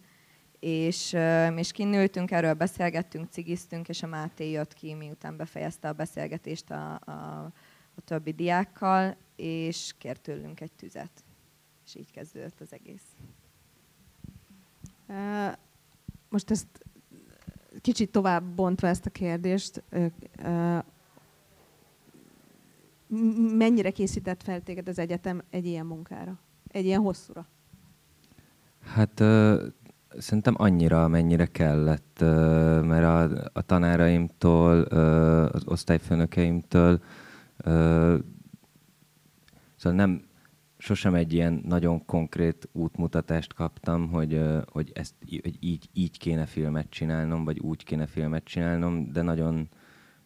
És, 0.59 1.17
és 1.57 1.73
kinnültünk, 1.73 2.31
erről 2.31 2.55
beszélgettünk, 2.55 3.31
cigiztünk, 3.31 3.89
és 3.89 4.03
a 4.03 4.07
Máté 4.07 4.51
jött 4.51 4.75
ki, 4.75 4.95
miután 4.95 5.37
befejezte 5.37 5.89
a 5.89 5.93
beszélgetést 5.93 6.71
a, 6.71 7.01
a, 7.05 7.53
a 7.95 8.01
többi 8.05 8.33
diákkal, 8.33 9.17
és 9.37 9.95
kért 9.99 10.21
tőlünk 10.21 10.61
egy 10.61 10.73
tüzet. 10.73 11.25
És 11.85 11.95
így 11.95 12.11
kezdődött 12.11 12.61
az 12.61 12.73
egész. 12.73 13.17
Most 16.29 16.51
ezt 16.51 16.67
kicsit 17.81 18.11
tovább 18.11 18.45
bontva 18.45 18.87
ezt 18.87 19.07
a 19.07 19.11
kérdést, 19.11 19.83
mennyire 23.57 23.91
készített 23.91 24.43
fel 24.43 24.63
téged 24.63 24.89
az 24.89 24.99
egyetem 24.99 25.43
egy 25.51 25.67
ilyen 25.67 25.87
munkára? 25.87 26.39
Egy 26.69 26.85
ilyen 26.85 27.01
hosszúra? 27.01 27.47
Hát 28.85 29.23
szerintem 30.19 30.55
annyira, 30.57 31.05
amennyire 31.05 31.47
kellett, 31.47 32.19
mert 32.85 33.05
a, 33.05 33.51
a 33.53 33.63
tanáraimtól, 33.63 34.83
az 34.83 35.63
osztályfőnökeimtől 35.67 37.03
Szóval 39.85 39.99
nem, 39.99 40.23
sosem 40.79 41.15
egy 41.15 41.33
ilyen 41.33 41.63
nagyon 41.67 42.05
konkrét 42.05 42.69
útmutatást 42.73 43.53
kaptam, 43.55 44.09
hogy, 44.09 44.41
hogy, 44.67 44.91
ezt, 44.95 45.15
hogy 45.43 45.57
így, 45.61 45.89
így 45.93 46.19
kéne 46.19 46.47
filmet 46.47 46.91
csinálnom, 46.91 47.45
vagy 47.45 47.59
úgy 47.59 47.85
kéne 47.85 48.07
filmet 48.07 48.45
csinálnom, 48.45 49.13
de 49.13 49.23
nagyon, 49.23 49.69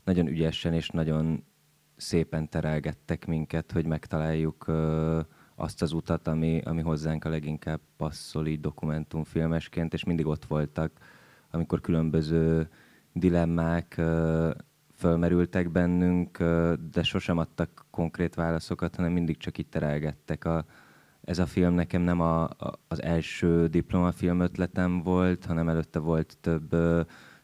nagyon 0.04 0.26
ügyesen 0.26 0.72
és 0.72 0.88
nagyon 0.88 1.44
szépen 1.96 2.48
terelgettek 2.48 3.26
minket, 3.26 3.72
hogy 3.72 3.86
megtaláljuk 3.86 4.66
azt 5.54 5.82
az 5.82 5.92
utat, 5.92 6.28
ami, 6.28 6.60
ami 6.64 6.82
hozzánk 6.82 7.24
a 7.24 7.28
leginkább 7.28 7.80
passzol 7.96 8.46
így 8.46 8.60
dokumentumfilmesként, 8.60 9.92
és 9.92 10.04
mindig 10.04 10.26
ott 10.26 10.44
voltak, 10.44 10.92
amikor 11.50 11.80
különböző 11.80 12.68
dilemmák 13.12 14.00
fölmerültek 14.98 15.70
bennünk, 15.70 16.38
de 16.92 17.02
sosem 17.02 17.38
adtak 17.38 17.86
konkrét 17.90 18.34
válaszokat, 18.34 18.96
hanem 18.96 19.12
mindig 19.12 19.36
csak 19.36 19.58
itt 19.58 19.70
terelgettek. 19.70 20.44
A, 20.44 20.64
ez 21.20 21.38
a 21.38 21.46
film 21.46 21.74
nekem 21.74 22.02
nem 22.02 22.20
a, 22.20 22.42
a, 22.42 22.78
az 22.88 23.02
első 23.02 23.66
diplomafilm 23.66 24.40
ötletem 24.40 25.02
volt, 25.02 25.44
hanem 25.44 25.68
előtte 25.68 25.98
volt 25.98 26.36
több, 26.40 26.76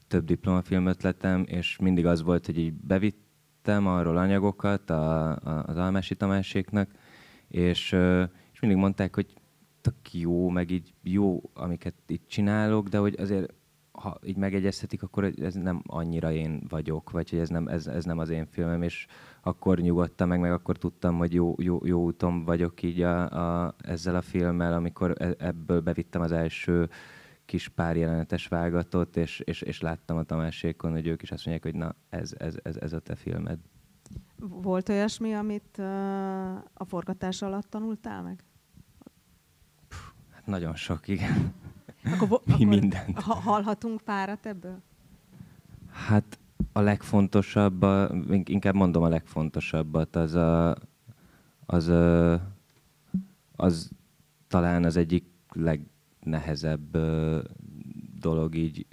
több 0.08 0.24
diplomafilm 0.24 0.86
ötletem, 0.86 1.44
és 1.46 1.78
mindig 1.78 2.06
az 2.06 2.22
volt, 2.22 2.46
hogy 2.46 2.58
így 2.58 2.72
bevittem 2.72 3.86
arról 3.86 4.16
anyagokat 4.16 4.90
a, 4.90 5.30
a, 5.30 5.64
az 5.66 5.76
Almási 5.76 6.14
Tamáséknak, 6.14 6.90
és, 7.48 7.92
és 8.52 8.60
mindig 8.60 8.78
mondták, 8.78 9.14
hogy 9.14 9.34
tök 9.80 10.12
jó, 10.12 10.48
meg 10.48 10.70
így 10.70 10.94
jó, 11.02 11.50
amiket 11.54 11.94
itt 12.06 12.28
csinálok, 12.28 12.88
de 12.88 12.98
hogy 12.98 13.14
azért 13.18 13.52
ha 13.98 14.18
így 14.24 14.36
megegyezhetik, 14.36 15.02
akkor 15.02 15.32
ez 15.36 15.54
nem 15.54 15.82
annyira 15.86 16.32
én 16.32 16.62
vagyok, 16.68 17.10
vagy 17.10 17.30
hogy 17.30 17.38
ez 17.38 17.48
nem, 17.48 17.68
ez, 17.68 17.86
ez 17.86 18.04
nem 18.04 18.18
az 18.18 18.30
én 18.30 18.46
filmem, 18.46 18.82
és 18.82 19.06
akkor 19.42 19.78
nyugodtam 19.78 20.28
meg, 20.28 20.40
meg 20.40 20.52
akkor 20.52 20.76
tudtam, 20.76 21.18
hogy 21.18 21.34
jó, 21.34 21.54
jó, 21.58 21.86
jó 21.86 22.02
úton 22.02 22.44
vagyok 22.44 22.82
így 22.82 23.00
a, 23.02 23.30
a, 23.64 23.74
ezzel 23.78 24.14
a 24.14 24.20
filmmel, 24.20 24.72
amikor 24.72 25.14
e, 25.18 25.34
ebből 25.38 25.80
bevittem 25.80 26.20
az 26.20 26.32
első 26.32 26.88
kis 27.44 27.68
pár 27.68 27.96
jelenetes 27.96 28.48
vágatot, 28.48 29.16
és, 29.16 29.40
és, 29.40 29.62
és 29.62 29.80
láttam 29.80 30.16
a 30.16 30.22
Tamásékon, 30.22 30.92
hogy 30.92 31.06
ők 31.06 31.22
is 31.22 31.30
azt 31.30 31.46
mondják, 31.46 31.72
hogy 31.72 31.82
na, 31.82 31.94
ez, 32.08 32.32
ez, 32.38 32.54
ez, 32.62 32.76
ez 32.76 32.92
a 32.92 32.98
te 32.98 33.14
filmed. 33.14 33.58
Volt 34.38 34.88
olyasmi, 34.88 35.32
amit 35.32 35.78
uh, 35.78 36.54
a 36.54 36.84
forgatás 36.84 37.42
alatt 37.42 37.70
tanultál 37.70 38.22
meg? 38.22 38.44
Hát 40.30 40.46
nagyon 40.46 40.74
sok, 40.74 41.08
igen. 41.08 41.54
Akkor, 42.12 42.28
vo- 42.28 42.46
Mi 42.46 42.52
akkor 42.52 42.66
mindent. 42.66 43.20
Ha- 43.20 43.34
hallhatunk 43.34 44.00
párat 44.00 44.46
ebből? 44.46 44.82
Hát 45.90 46.38
a 46.72 46.80
legfontosabb, 46.80 47.86
inkább 48.44 48.74
mondom 48.74 49.02
a 49.02 49.08
legfontosabbat, 49.08 50.16
az 50.16 50.34
a, 50.34 50.76
az, 51.66 51.88
a, 51.88 52.32
az 53.56 53.90
talán 54.48 54.84
az 54.84 54.96
egyik 54.96 55.24
legnehezebb 55.52 56.96
dolog 58.20 58.54
így 58.54 58.86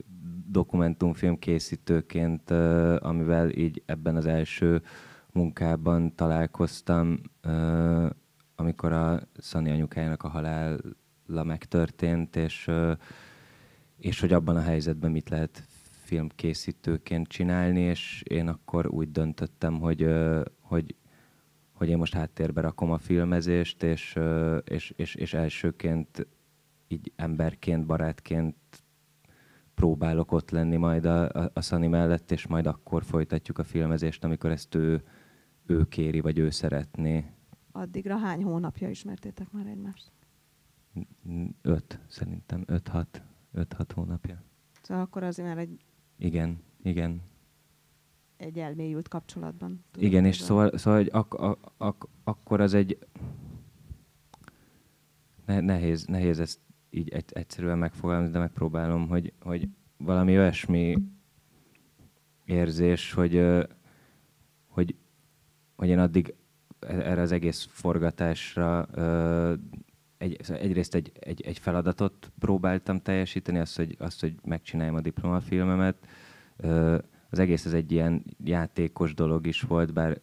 dokumentumfilm 0.48 1.40
készítőként, 1.40 2.52
amivel 3.00 3.50
így 3.50 3.84
ebben 3.86 4.16
az 4.16 4.26
első 4.26 4.82
munkában 5.32 6.16
találkoztam, 6.16 7.20
amikor 8.56 8.92
a 8.92 9.20
Szani 9.38 9.72
anyukájának 9.72 10.24
a 10.24 10.30
halála 11.32 11.48
megtörtént, 11.48 12.36
és, 12.36 12.72
és 13.98 14.20
hogy 14.20 14.34
abban 14.34 14.56
a 14.56 14.62
helyzetben 14.62 15.12
mit 15.12 15.30
lehet 15.30 15.64
filmkészítőként 16.04 17.28
csinálni, 17.28 17.80
és 17.80 18.24
én 18.28 18.48
akkor 18.48 18.88
úgy 18.88 19.12
döntöttem, 19.12 19.80
hogy, 19.80 20.08
hogy, 20.60 20.96
hogy 21.74 21.90
én 21.90 21.98
most 21.98 22.14
háttérbe 22.14 22.62
rakom 22.62 22.92
a 22.92 22.98
filmezést, 22.98 23.84
és, 23.84 24.20
és, 24.64 24.94
és, 24.96 25.16
és 25.16 25.34
elsőként 25.34 26.28
így 26.88 27.12
emberként, 27.16 27.86
barátként 27.86 28.56
próbálok 29.74 30.32
ott 30.32 30.50
lenni 30.50 30.78
majd 30.78 31.06
a, 31.06 31.30
a, 31.30 31.52
a 31.54 31.62
Szani 31.62 31.88
mellett, 31.88 32.32
és 32.32 32.48
majd 32.48 32.68
akkor 32.68 33.04
folytatjuk 33.04 33.58
a 33.58 33.64
filmezést, 33.64 34.24
amikor 34.24 34.52
ezt 34.52 34.76
ő, 34.76 35.04
ő 35.66 35.88
kéri, 35.88 36.20
vagy 36.20 36.38
ő 36.38 36.50
szeretné. 36.50 37.26
Addigra 37.72 38.18
hány 38.18 38.44
hónapja 38.44 38.90
ismertétek 38.90 39.52
már 39.52 39.66
egymást? 39.66 40.12
Öt, 41.62 42.00
szerintem, 42.08 42.64
öt-hat, 42.68 43.22
öt-hat 43.52 43.92
hónapja. 43.92 44.44
Szóval 44.82 45.04
akkor 45.04 45.24
azért 45.24 45.48
már 45.48 45.58
egy, 45.58 45.80
Igen, 46.18 46.60
igen. 46.84 47.22
egy 48.38 48.58
elmélyült 48.60 49.08
kapcsolatban. 49.08 49.84
Igen, 49.98 50.26
és 50.26 50.38
szóval, 50.38 50.78
szóval 50.78 51.00
hogy 51.00 51.10
ak- 51.12 51.34
ak- 51.34 51.72
ak- 51.78 52.08
akkor 52.24 52.62
az 52.62 52.74
egy... 52.74 52.98
Ne- 55.46 55.60
nehéz, 55.60 56.06
nehéz 56.06 56.40
ezt 56.40 56.60
így 56.90 57.10
egy- 57.10 57.32
egyszerűen 57.34 57.78
megfogalmazni, 57.78 58.34
de 58.34 58.40
megpróbálom, 58.40 59.08
hogy, 59.08 59.34
hogy 59.42 59.68
valami 59.98 60.38
olyasmi 60.38 60.98
érzés, 62.46 63.14
hogy, 63.14 63.46
hogy, 64.68 64.96
hogy 65.76 65.88
én 65.90 66.00
addig 66.00 66.34
e- 66.80 66.88
erre 66.88 67.22
az 67.22 67.32
egész 67.32 67.68
forgatásra 67.70 68.88
egy, 70.22 70.38
szóval 70.42 70.64
egyrészt 70.64 70.96
egy, 70.96 71.12
egy, 71.20 71.42
egy 71.42 71.60
feladatot 71.60 72.32
próbáltam 72.40 73.02
teljesíteni, 73.02 73.60
azt, 73.60 73.76
hogy, 73.76 73.96
azt, 74.00 74.20
hogy 74.20 74.36
megcsináljam 74.44 74.96
a 74.96 75.02
diplomafilmemet. 75.02 76.08
Az 77.30 77.40
egész 77.40 77.66
ez 77.66 77.74
egy 77.74 77.92
ilyen 77.92 78.24
játékos 78.44 79.14
dolog 79.14 79.48
is 79.48 79.62
volt, 79.62 79.94
bár 79.94 80.22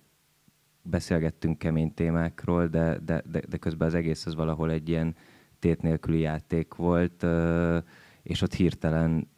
beszélgettünk 0.83 1.59
kemény 1.59 1.95
témákról, 1.95 2.67
de, 2.67 2.99
de, 2.99 3.23
de, 3.31 3.41
de 3.49 3.57
közben 3.57 3.89
az 3.89 3.95
egész 3.95 4.27
az 4.27 4.35
valahol 4.35 4.71
egy 4.71 4.89
ilyen 4.89 5.17
tét 5.59 5.83
nélküli 5.83 6.19
játék 6.19 6.75
volt, 6.75 7.27
és 8.23 8.43
ott 8.43 8.55
hirtelen 8.55 9.29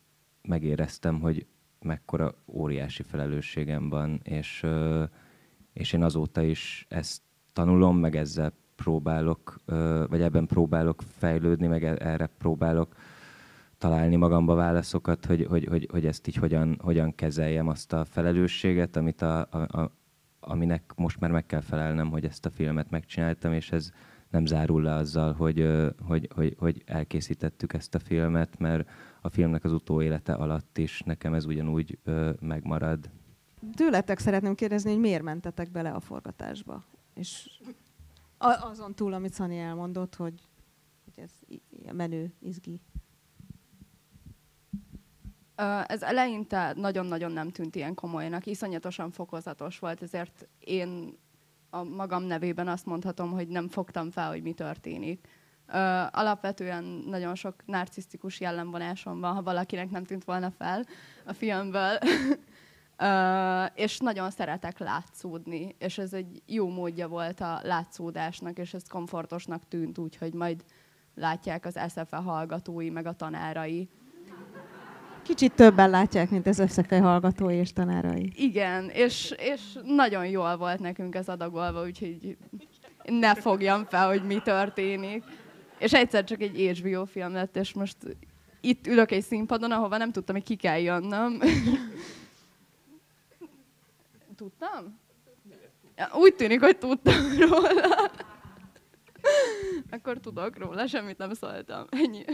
megéreztem, 0.42 1.20
hogy 1.20 1.46
mekkora 1.81 2.35
óriási 2.46 3.03
felelősségem 3.03 3.88
van, 3.88 4.20
és, 4.23 4.66
és 5.73 5.92
én 5.92 6.03
azóta 6.03 6.42
is 6.42 6.87
ezt 6.88 7.23
tanulom, 7.53 7.99
meg 7.99 8.16
ezzel 8.16 8.53
próbálok, 8.83 9.61
vagy 10.09 10.21
ebben 10.21 10.47
próbálok 10.47 11.03
fejlődni, 11.19 11.66
meg 11.66 11.85
e- 11.85 11.97
erre 11.99 12.27
próbálok 12.38 12.95
találni 13.79 14.16
magamba 14.16 14.55
válaszokat, 14.55 15.27
hogy, 15.27 15.47
hogy, 15.49 15.64
hogy, 15.64 15.88
hogy 15.90 16.07
ezt 16.07 16.29
így 16.29 16.35
hogyan, 16.35 16.79
hogyan 16.83 17.14
kezeljem 17.14 17.69
azt 17.69 17.93
a 17.93 18.05
felelősséget, 18.05 18.97
amit 18.97 19.23
a, 19.23 19.47
a, 19.51 19.81
a, 19.81 19.90
aminek 20.40 20.93
most 20.97 21.21
már 21.21 21.31
meg 21.31 21.47
kell 21.47 21.61
felelnem, 21.61 22.11
hogy 22.11 22.25
ezt 22.25 22.47
a 22.47 22.51
filmet 22.51 22.90
megcsináltam, 22.90 23.53
és 23.53 23.73
ez 23.73 23.90
nem 24.31 24.47
zárul 24.47 24.83
le 24.83 24.95
azzal, 24.95 25.33
hogy, 25.33 25.69
hogy, 26.07 26.29
hogy, 26.35 26.55
hogy 26.59 26.83
elkészítettük 26.87 27.73
ezt 27.73 27.95
a 27.95 27.99
filmet, 27.99 28.59
mert 28.59 28.88
a 29.21 29.29
filmnek 29.29 29.64
az 29.64 29.73
utóélete 29.73 30.33
alatt 30.33 30.79
is 30.79 31.03
nekem 31.05 31.35
ez 31.35 31.45
ugyanúgy 31.45 31.99
megmarad. 32.40 33.11
Tőletek 33.75 34.19
szeretném 34.19 34.55
kérdezni, 34.55 34.90
hogy 34.90 35.01
miért 35.01 35.23
mentetek 35.23 35.71
bele 35.71 35.90
a 35.90 36.01
forgatásba? 36.01 36.85
És 37.14 37.61
a- 38.42 38.68
azon 38.68 38.94
túl, 38.94 39.12
amit 39.12 39.33
Szani 39.33 39.59
elmondott, 39.59 40.14
hogy, 40.14 40.48
hogy 41.05 41.24
ez 41.24 41.31
i- 41.46 41.62
menő, 41.92 42.35
izgi. 42.38 42.81
Ez 45.87 46.03
eleinte 46.03 46.72
nagyon-nagyon 46.76 47.33
nem 47.33 47.50
tűnt 47.50 47.76
ilyen 47.76 47.94
komolynak, 47.94 48.46
iszonyatosan 48.46 49.11
fokozatos 49.11 49.79
volt, 49.79 50.03
ezért 50.03 50.48
én 50.59 51.18
a 51.70 51.83
magam 51.83 52.22
nevében 52.22 52.68
azt 52.68 52.87
mondhatom, 52.87 53.31
hogy 53.31 53.48
nem 53.48 53.68
fogtam 53.68 54.11
fel, 54.11 54.29
hogy 54.29 54.42
mi 54.42 54.53
történik. 54.53 55.26
Alapvetően 56.11 56.85
nagyon 56.85 57.35
sok 57.35 57.66
narcisztikus 57.66 58.40
jellemvonásom 58.40 59.20
van, 59.20 59.35
ha 59.35 59.42
valakinek 59.42 59.90
nem 59.90 60.05
tűnt 60.05 60.24
volna 60.24 60.50
fel 60.50 60.85
a 61.24 61.33
filmből. 61.33 61.98
És 63.75 63.99
nagyon 63.99 64.31
szeretek 64.31 64.79
látszódni, 64.79 65.75
és 65.79 65.99
ez 65.99 66.13
egy 66.13 66.43
jó 66.47 66.69
módja 66.69 67.09
volt 67.09 67.41
a 67.41 67.61
látszódásnak, 67.63 68.59
és 68.59 68.75
ez 68.75 68.89
komfortosnak 68.89 69.69
tűnt, 69.69 69.99
úgyhogy 69.99 70.33
majd 70.33 70.65
látják 71.15 71.67
az 71.67 71.79
SFE 71.89 72.17
hallgatói, 72.17 72.91
meg 72.91 73.07
a 73.07 73.13
tanárai. 73.13 73.89
Kicsit 75.23 75.53
többen 75.53 75.91
látják, 75.91 76.31
mint 76.31 76.47
az 76.47 76.59
összefej 76.59 77.01
hallgatói 77.01 77.55
és 77.55 77.73
tanárai. 77.73 78.33
Igen, 78.35 78.89
és, 78.89 79.35
és 79.39 79.61
nagyon 79.85 80.27
jól 80.27 80.57
volt 80.57 80.81
nekünk 80.81 81.15
ez 81.15 81.29
adagolva, 81.29 81.83
úgyhogy 81.83 82.37
ne 83.05 83.35
fogjam 83.35 83.85
fel, 83.85 84.09
hogy 84.09 84.23
mi 84.23 84.39
történik. 84.39 85.25
És 85.79 85.93
egyszer 85.93 86.25
csak 86.25 86.41
egy 86.41 86.79
HBO 86.79 87.05
film 87.05 87.33
lett, 87.33 87.57
és 87.57 87.73
most 87.73 87.97
itt 88.61 88.87
ülök 88.87 89.11
egy 89.11 89.23
színpadon, 89.23 89.71
ahova 89.71 89.97
nem 89.97 90.13
tudtam, 90.13 90.35
hogy 90.35 90.45
ki 90.45 90.57
kell 90.57 90.79
jönnöm. 90.79 91.41
Tudtam? 94.40 94.98
Ja, 95.96 96.09
Úgy 96.14 96.35
tűnik, 96.35 96.61
hogy 96.61 96.79
tudtam 96.79 97.14
róla. 97.48 98.11
Akkor 99.90 100.18
tudok 100.18 100.59
róla, 100.59 100.87
semmit 100.87 101.18
nem 101.18 101.33
szóltam. 101.35 101.87
Ennyi. 101.90 102.24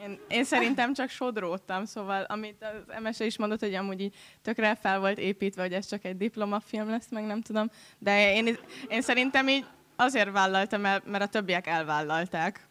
Én, 0.00 0.18
én 0.28 0.44
szerintem 0.44 0.92
csak 0.94 1.08
sodródtam, 1.08 1.84
szóval 1.84 2.22
amit 2.22 2.62
az 2.64 3.00
MSE 3.02 3.24
is 3.24 3.38
mondott, 3.38 3.60
hogy 3.60 3.74
amúgy 3.74 4.00
így 4.00 4.16
tökre 4.42 4.74
fel 4.74 5.00
volt 5.00 5.18
építve, 5.18 5.62
hogy 5.62 5.72
ez 5.72 5.86
csak 5.86 6.04
egy 6.04 6.16
diplomafilm 6.16 6.88
lesz, 6.88 7.10
meg 7.10 7.24
nem 7.26 7.40
tudom, 7.40 7.70
de 7.98 8.34
én, 8.34 8.56
én 8.88 9.02
szerintem 9.02 9.48
így 9.48 9.66
azért 9.96 10.30
vállaltam 10.32 10.84
el, 10.84 11.02
mert 11.04 11.22
a 11.24 11.28
többiek 11.28 11.66
elvállalták. 11.66 12.66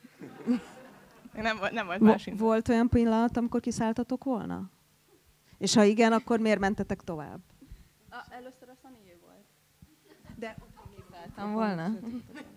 Nem, 1.34 1.58
volt- 1.58 1.72
nem 1.72 1.86
volt 1.86 2.00
más 2.00 2.26
Vo- 2.26 2.40
volt 2.40 2.70
olyan 2.70 2.90
pillanat, 2.90 3.38
amikor 3.38 3.60
kiszálltatok 3.60 4.24
volna? 4.24 4.74
És 5.66 5.74
ha 5.74 5.84
igen, 5.84 6.12
akkor 6.12 6.40
miért 6.40 6.60
mentetek 6.60 7.02
tovább? 7.02 7.40
A, 8.10 8.26
először 8.30 8.70
a 8.70 8.76
Szanié 8.82 9.18
volt. 9.22 9.46
De 10.36 10.56
Szálltam 11.12 11.54
volna? 11.54 11.92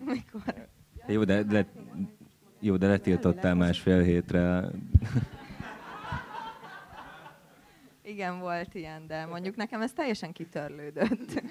Mikor? 0.04 0.68
Jó, 1.06 1.24
de, 1.24 1.42
de, 1.42 1.66
jó, 2.60 2.76
de 2.76 2.86
letiltottál 2.86 3.54
másfél 3.54 4.02
hétre. 4.02 4.70
Igen, 8.02 8.38
volt 8.38 8.74
ilyen, 8.74 9.06
de 9.06 9.26
mondjuk 9.26 9.56
nekem 9.56 9.80
ez 9.80 9.92
teljesen 9.92 10.32
kitörlődött. 10.32 11.42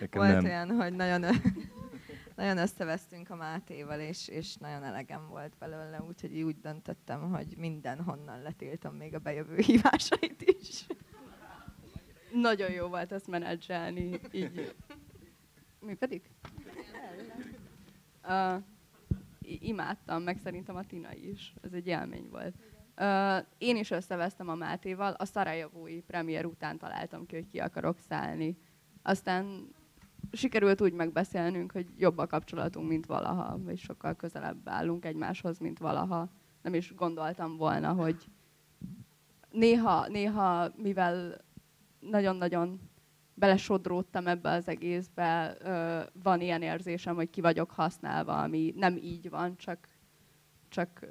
Nekem 0.00 0.22
volt 0.22 0.32
nem. 0.32 0.44
olyan, 0.44 0.70
hogy 0.70 0.92
nagyon, 0.92 1.24
nagyon 2.40 2.58
összevesztünk 2.58 3.30
a 3.30 3.36
Mátéval, 3.36 4.00
és, 4.00 4.28
és 4.28 4.56
nagyon 4.56 4.82
elegem 4.82 5.28
volt 5.28 5.52
belőle, 5.58 6.02
úgyhogy 6.02 6.34
így 6.34 6.42
úgy 6.42 6.60
döntöttem, 6.60 7.30
hogy 7.30 7.54
mindenhonnan 7.56 8.42
letiltom 8.42 8.94
még 8.94 9.14
a 9.14 9.18
bejövő 9.18 9.56
hívásait 9.56 10.42
is. 10.60 10.86
Nagyon 12.32 12.70
jó 12.70 12.86
volt 12.86 13.12
ezt 13.12 13.26
menedzselni, 13.26 14.20
így. 14.32 14.74
Működik? 15.80 16.30
Uh, 18.28 18.62
imádtam, 19.42 20.22
meg 20.22 20.38
szerintem 20.42 20.76
a 20.76 20.84
Tina 20.84 21.14
is. 21.14 21.54
Ez 21.62 21.72
egy 21.72 21.86
élmény 21.86 22.28
volt. 22.30 22.54
Uh, 22.96 23.46
én 23.58 23.76
is 23.76 23.90
összevesztem 23.90 24.48
a 24.48 24.54
Mátéval, 24.54 25.12
a 25.12 25.24
Szarajevói 25.24 26.00
premier 26.00 26.44
után 26.44 26.78
találtam 26.78 27.26
ki, 27.26 27.34
hogy 27.34 27.48
ki 27.48 27.58
akarok 27.58 27.98
szállni. 27.98 28.56
Aztán 29.02 29.74
sikerült 30.32 30.80
úgy 30.80 30.92
megbeszélnünk, 30.92 31.72
hogy 31.72 31.86
jobb 31.96 32.18
a 32.18 32.26
kapcsolatunk, 32.26 32.88
mint 32.88 33.06
valaha, 33.06 33.58
és 33.66 33.80
sokkal 33.80 34.14
közelebb 34.14 34.68
állunk 34.68 35.04
egymáshoz, 35.04 35.58
mint 35.58 35.78
valaha. 35.78 36.28
Nem 36.62 36.74
is 36.74 36.94
gondoltam 36.94 37.56
volna, 37.56 37.92
hogy 37.92 38.28
néha, 39.50 40.08
néha 40.08 40.68
mivel 40.76 41.40
nagyon-nagyon 42.00 42.80
belesodródtam 43.34 44.26
ebbe 44.26 44.50
az 44.50 44.68
egészbe, 44.68 45.56
van 46.22 46.40
ilyen 46.40 46.62
érzésem, 46.62 47.14
hogy 47.14 47.30
ki 47.30 47.40
vagyok 47.40 47.70
használva, 47.70 48.42
ami 48.42 48.72
nem 48.76 48.96
így 48.96 49.30
van, 49.30 49.56
csak, 49.56 49.88
csak 50.68 51.06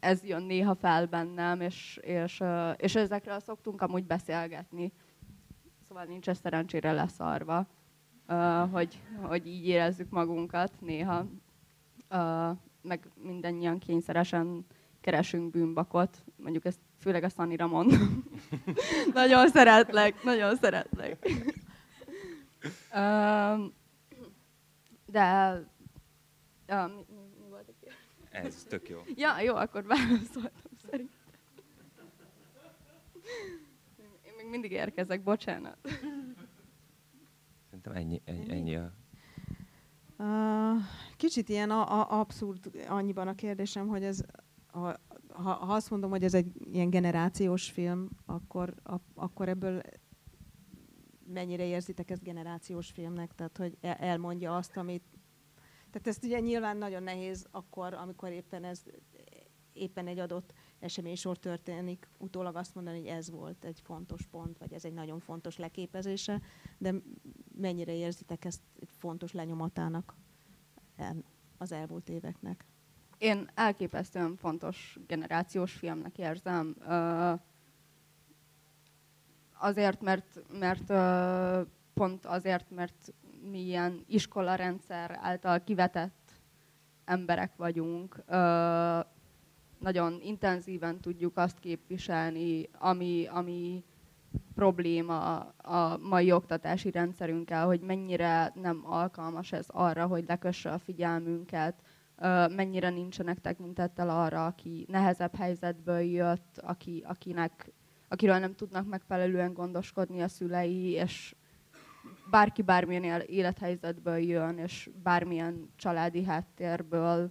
ez 0.00 0.24
jön 0.24 0.42
néha 0.42 0.74
fel 0.74 1.06
bennem, 1.06 1.60
és, 1.60 2.00
és, 2.02 2.42
és 2.76 2.94
ezekről 2.94 3.40
szoktunk 3.40 3.82
amúgy 3.82 4.04
beszélgetni. 4.04 4.92
Szóval 5.88 6.04
nincs 6.04 6.28
ez 6.28 6.38
szerencsére 6.38 6.92
leszarva, 6.92 7.66
hogy, 8.70 8.98
hogy 9.22 9.46
így 9.46 9.66
érezzük 9.66 10.10
magunkat 10.10 10.72
néha. 10.80 11.26
Meg 12.82 13.08
mindannyian 13.22 13.78
kényszeresen 13.78 14.66
keresünk 15.00 15.50
bűnbakot, 15.50 16.24
mondjuk 16.36 16.64
ezt 16.64 16.78
főleg 17.00 17.22
a 17.24 17.28
Szanira 17.28 17.66
mondom. 17.66 18.24
nagyon 19.14 19.48
szeretlek, 19.48 20.22
nagyon 20.22 20.56
szeretlek. 20.56 21.28
de 25.06 25.52
uh, 26.68 26.86
mi, 26.86 27.04
mi, 27.08 27.28
mi 27.42 27.48
volt 27.50 27.68
a 27.68 27.88
Ez 28.30 28.64
tök 28.68 28.88
jó. 28.88 28.98
Ja, 29.14 29.40
jó, 29.40 29.54
akkor 29.54 29.84
válaszoltam 29.84 30.72
szerintem. 30.90 31.16
Én 34.26 34.32
még 34.36 34.46
mindig 34.46 34.70
érkezek, 34.70 35.22
bocsánat. 35.22 35.76
Szerintem 37.92 38.20
ennyi, 38.26 38.40
ennyi, 38.40 38.50
ennyi 38.50 38.76
a... 38.76 38.92
Uh, 40.18 40.82
kicsit 41.16 41.48
ilyen 41.48 41.70
a, 41.70 42.00
a, 42.00 42.20
abszurd 42.20 42.70
annyiban 42.88 43.28
a 43.28 43.34
kérdésem, 43.34 43.86
hogy 43.86 44.04
ez 44.04 44.20
ha, 44.72 44.96
ha, 45.28 45.52
ha 45.52 45.74
azt 45.74 45.90
mondom, 45.90 46.10
hogy 46.10 46.24
ez 46.24 46.34
egy 46.34 46.52
ilyen 46.72 46.90
generációs 46.90 47.70
film, 47.70 48.08
akkor, 48.26 48.74
a, 48.84 48.94
akkor 49.14 49.48
ebből 49.48 49.82
mennyire 51.26 51.64
érzitek 51.64 52.10
ezt 52.10 52.22
generációs 52.22 52.90
filmnek? 52.90 53.34
Tehát, 53.34 53.56
hogy 53.56 53.76
elmondja 53.80 54.56
azt, 54.56 54.76
amit... 54.76 55.04
Tehát 55.90 56.06
ezt 56.06 56.24
ugye 56.24 56.40
nyilván 56.40 56.76
nagyon 56.76 57.02
nehéz 57.02 57.46
akkor, 57.50 57.94
amikor 57.94 58.30
éppen 58.30 58.64
ez 58.64 58.82
éppen 59.78 60.06
egy 60.06 60.18
adott 60.18 60.52
eseménysor 60.78 61.38
történik, 61.38 62.08
utólag 62.18 62.56
azt 62.56 62.74
mondani, 62.74 62.98
hogy 62.98 63.06
ez 63.06 63.30
volt 63.30 63.64
egy 63.64 63.80
fontos 63.80 64.26
pont, 64.26 64.58
vagy 64.58 64.72
ez 64.72 64.84
egy 64.84 64.92
nagyon 64.92 65.20
fontos 65.20 65.56
leképezése, 65.56 66.40
de 66.78 66.94
mennyire 67.58 67.92
érzitek 67.92 68.44
ezt 68.44 68.62
fontos 68.86 69.32
lenyomatának 69.32 70.14
az 71.58 71.72
elmúlt 71.72 72.08
éveknek? 72.08 72.64
Én 73.18 73.50
elképesztően 73.54 74.36
fontos 74.36 74.98
generációs 75.06 75.72
filmnek 75.72 76.18
érzem. 76.18 76.76
Azért, 79.58 80.00
mert, 80.00 80.42
mert 80.58 80.92
pont 81.94 82.26
azért, 82.26 82.70
mert 82.70 83.12
mi 83.50 83.60
ilyen 83.60 84.04
iskolarendszer 84.06 85.18
által 85.20 85.64
kivetett 85.64 86.32
emberek 87.04 87.56
vagyunk, 87.56 88.24
nagyon 89.78 90.20
intenzíven 90.22 91.00
tudjuk 91.00 91.36
azt 91.36 91.58
képviselni, 91.58 92.68
ami, 92.72 93.26
ami 93.26 93.84
probléma 94.58 95.38
a 95.56 95.98
mai 96.02 96.32
oktatási 96.32 96.90
rendszerünkkel, 96.90 97.66
hogy 97.66 97.80
mennyire 97.80 98.52
nem 98.54 98.82
alkalmas 98.84 99.52
ez 99.52 99.66
arra, 99.68 100.06
hogy 100.06 100.24
lekösse 100.26 100.70
a 100.70 100.78
figyelmünket, 100.78 101.74
mennyire 102.56 102.90
nincsenek 102.90 103.40
tekintettel 103.40 104.10
arra, 104.10 104.46
aki 104.46 104.86
nehezebb 104.88 105.36
helyzetből 105.36 106.00
jött, 106.00 106.58
aki, 106.62 107.04
akinek, 107.06 107.72
akiről 108.08 108.38
nem 108.38 108.54
tudnak 108.54 108.88
megfelelően 108.88 109.52
gondoskodni 109.52 110.22
a 110.22 110.28
szülei, 110.28 110.90
és 110.90 111.34
bárki 112.30 112.62
bármilyen 112.62 113.20
élethelyzetből 113.20 114.18
jön, 114.18 114.58
és 114.58 114.90
bármilyen 115.02 115.70
családi 115.76 116.24
háttérből 116.24 117.30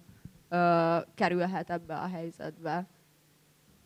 ö, 0.50 0.98
kerülhet 1.16 1.70
ebbe 1.70 1.96
a 1.96 2.08
helyzetbe. 2.08 2.88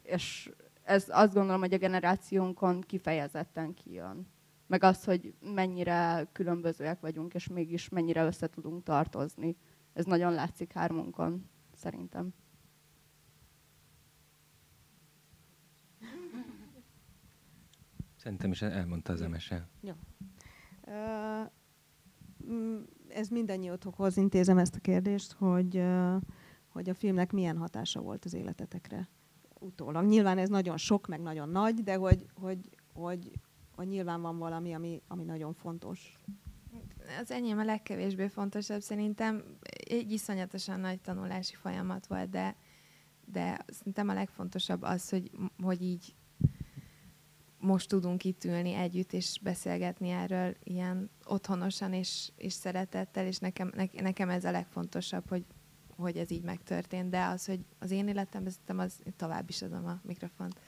És 0.04 0.52
ez 0.84 1.06
azt 1.10 1.34
gondolom, 1.34 1.60
hogy 1.60 1.74
a 1.74 1.78
generációnkon 1.78 2.82
kifejezetten 2.82 3.74
kijön. 3.74 4.28
Meg 4.68 4.84
az, 4.84 5.04
hogy 5.04 5.34
mennyire 5.40 6.28
különbözőek 6.32 7.00
vagyunk, 7.00 7.34
és 7.34 7.48
mégis 7.48 7.90
mennyire 7.90 8.26
össze 8.26 8.48
tudunk 8.48 8.84
tartozni. 8.84 9.58
Ez 9.94 10.06
nagyon 10.06 10.34
látszik 10.34 10.74
hármunkon, 10.74 11.50
szerintem. 11.74 12.34
Szerintem 18.16 18.52
is 18.52 18.62
elmondta 18.62 19.14
az 19.14 19.22
MSL. 19.22 19.56
Jó. 19.82 19.94
Ez 23.08 23.28
mindannyiótokhoz 23.28 24.18
intézem 24.18 24.58
ezt 24.58 24.76
a 24.76 24.80
kérdést, 24.80 25.32
hogy, 25.32 25.84
hogy 26.68 26.90
a 26.90 26.94
filmnek 26.94 27.32
milyen 27.32 27.58
hatása 27.58 28.02
volt 28.02 28.26
az 28.26 28.34
életetekre 28.34 29.10
utólag. 29.62 30.06
Nyilván 30.06 30.38
ez 30.38 30.50
nagyon 30.50 30.78
sok, 30.78 31.08
meg 31.08 31.22
nagyon 31.22 31.50
nagy, 31.50 31.84
de 31.84 31.96
hogy, 31.96 32.26
hogy, 32.34 32.70
hogy, 32.94 33.32
hogy 33.76 33.88
nyilván 33.88 34.22
van 34.22 34.38
valami, 34.38 34.74
ami, 34.74 35.02
ami 35.08 35.24
nagyon 35.24 35.54
fontos 35.54 36.20
az 37.22 37.32
enyém 37.32 37.58
a 37.58 37.64
legkevésbé 37.64 38.28
fontosabb. 38.28 38.82
Szerintem 38.82 39.44
egy 39.90 40.12
iszonyatosan 40.12 40.80
nagy 40.80 41.02
tanulási 41.02 41.56
folyamat 41.56 42.08
volt, 42.08 42.30
de, 42.30 42.56
de 43.26 43.66
szerintem 43.68 44.10
a 44.10 44.14
legfontosabb 44.14 44.82
az, 44.82 45.10
hogy, 45.10 45.32
hogy 45.64 45.82
így 45.82 46.16
most 47.60 47.90
tudunk 47.90 48.24
itt 48.24 48.44
ülni 48.44 48.74
együtt 48.74 49.14
és 49.14 49.40
beszélgetni 49.42 50.10
erről 50.10 50.56
ilyen 50.64 51.10
otthonosan 51.26 51.94
és, 51.94 52.32
és 52.36 52.54
szeretettel, 52.54 53.26
és 53.26 53.38
nekem, 53.38 53.72
ne, 53.76 53.86
nekem 54.02 54.30
ez 54.30 54.46
a 54.46 54.52
legfontosabb, 54.52 55.30
hogy, 55.30 55.46
hogy 55.96 56.18
ez 56.18 56.32
így 56.32 56.44
megtörtént, 56.44 57.10
de 57.10 57.26
az, 57.26 57.46
hogy 57.46 57.60
az 57.80 57.92
én 57.92 58.08
életemben 58.08 58.52
szerintem 58.52 58.80
az 58.80 59.02
tovább 59.16 59.50
is 59.50 59.62
adom 59.62 59.86
a 59.86 60.00
mikrofont. 60.04 60.60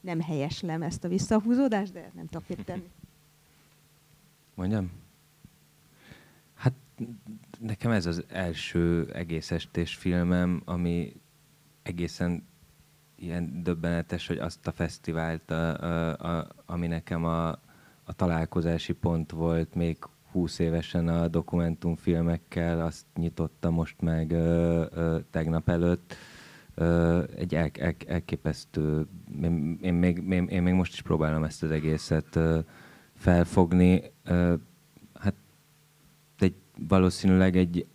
Nem 0.00 0.20
helyeslem 0.20 0.82
ezt 0.82 1.04
a 1.04 1.08
visszahúzódást, 1.08 1.92
de 1.92 2.10
nem 2.14 2.26
tudok 2.26 2.48
mit 2.48 2.64
tenni. 2.64 2.90
Mondjam? 4.54 4.90
Hát 6.54 6.72
nekem 7.58 7.90
ez 7.90 8.06
az 8.06 8.24
első 8.28 9.10
egész 9.12 9.50
estés 9.50 9.94
filmem, 9.94 10.62
ami 10.64 11.20
egészen 11.82 12.46
ilyen 13.14 13.62
döbbenetes, 13.62 14.26
hogy 14.26 14.38
azt 14.38 14.66
a 14.66 14.72
fesztivált, 14.72 15.50
a, 15.50 15.80
a, 15.82 16.38
a, 16.38 16.48
ami 16.66 16.86
nekem 16.86 17.24
a, 17.24 17.48
a 18.04 18.12
találkozási 18.16 18.92
pont 18.92 19.30
volt 19.30 19.74
még 19.74 19.98
20 20.36 20.58
évesen 20.58 21.08
a 21.08 21.28
dokumentumfilmekkel, 21.28 22.80
azt 22.80 23.04
nyitotta 23.14 23.70
most 23.70 24.00
meg 24.00 24.32
ö, 24.32 24.84
ö, 24.94 25.18
tegnap 25.30 25.68
előtt. 25.68 26.14
Ö, 26.74 27.22
egy 27.36 27.54
el, 27.54 27.70
el, 27.78 27.94
elképesztő, 28.06 29.06
én, 29.42 29.78
én, 29.82 29.94
még, 29.94 30.22
én, 30.30 30.46
én 30.46 30.62
még 30.62 30.74
most 30.74 30.92
is 30.92 31.02
próbálom 31.02 31.44
ezt 31.44 31.62
az 31.62 31.70
egészet 31.70 32.36
ö, 32.36 32.58
felfogni. 33.14 34.02
Hát 35.14 35.34
egy, 36.38 36.54
valószínűleg 36.88 37.56
egy, 37.56 37.86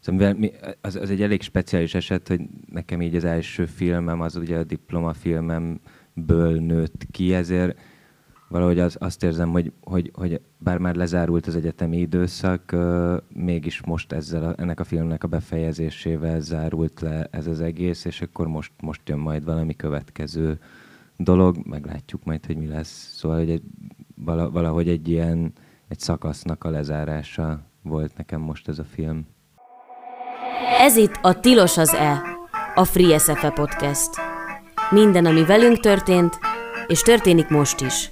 szóval 0.00 0.36
az, 0.80 0.96
az 0.96 1.10
egy 1.10 1.22
elég 1.22 1.42
speciális 1.42 1.94
eset, 1.94 2.28
hogy 2.28 2.40
nekem 2.70 3.02
így 3.02 3.16
az 3.16 3.24
első 3.24 3.66
filmem, 3.66 4.20
az 4.20 4.36
ugye 4.36 4.58
a 4.58 4.64
diplomafilmemből 4.64 6.60
nőtt 6.60 7.06
ki, 7.10 7.34
ezért 7.34 7.78
valahogy 8.54 8.78
az, 8.78 8.96
azt 9.00 9.22
érzem, 9.22 9.50
hogy, 9.50 9.72
hogy, 9.80 10.10
hogy 10.14 10.40
bár 10.58 10.78
már 10.78 10.94
lezárult 10.94 11.46
az 11.46 11.56
egyetemi 11.56 11.96
időszak, 11.96 12.76
mégis 13.28 13.82
most 13.82 14.12
ezzel 14.12 14.44
a, 14.44 14.54
ennek 14.56 14.80
a 14.80 14.84
filmnek 14.84 15.24
a 15.24 15.28
befejezésével 15.28 16.40
zárult 16.40 17.00
le 17.00 17.28
ez 17.30 17.46
az 17.46 17.60
egész, 17.60 18.04
és 18.04 18.20
akkor 18.20 18.46
most, 18.46 18.72
most 18.80 19.00
jön 19.08 19.18
majd 19.18 19.44
valami 19.44 19.76
következő 19.76 20.58
dolog, 21.16 21.56
meglátjuk 21.66 22.24
majd, 22.24 22.46
hogy 22.46 22.56
mi 22.56 22.66
lesz. 22.66 23.14
Szóval 23.16 23.38
hogy 23.38 23.50
egy, 23.50 23.62
valahogy 24.52 24.88
egy 24.88 25.08
ilyen 25.08 25.52
egy 25.88 25.98
szakasznak 25.98 26.64
a 26.64 26.70
lezárása 26.70 27.60
volt 27.82 28.16
nekem 28.16 28.40
most 28.40 28.68
ez 28.68 28.78
a 28.78 28.84
film. 28.84 29.26
Ez 30.78 30.96
itt 30.96 31.18
a 31.22 31.40
Tilos 31.40 31.78
az 31.78 31.94
E, 31.94 32.22
a 32.74 32.84
Free 32.84 33.18
SFE 33.18 33.50
podcast. 33.50 34.10
Minden, 34.90 35.26
ami 35.26 35.44
velünk 35.44 35.80
történt, 35.80 36.38
és 36.86 37.00
történik 37.00 37.48
most 37.48 37.80
is. 37.80 38.10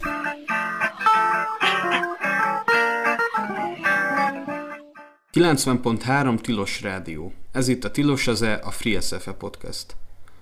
90.3 5.38 6.40
Tilos 6.40 6.82
Rádió. 6.82 7.32
Ez 7.52 7.68
itt 7.68 7.84
a 7.84 7.90
Tilos 7.90 8.26
az 8.26 8.42
E, 8.42 8.60
a 8.64 8.70
Free 8.70 9.00
SFE 9.00 9.32
Podcast. 9.32 9.96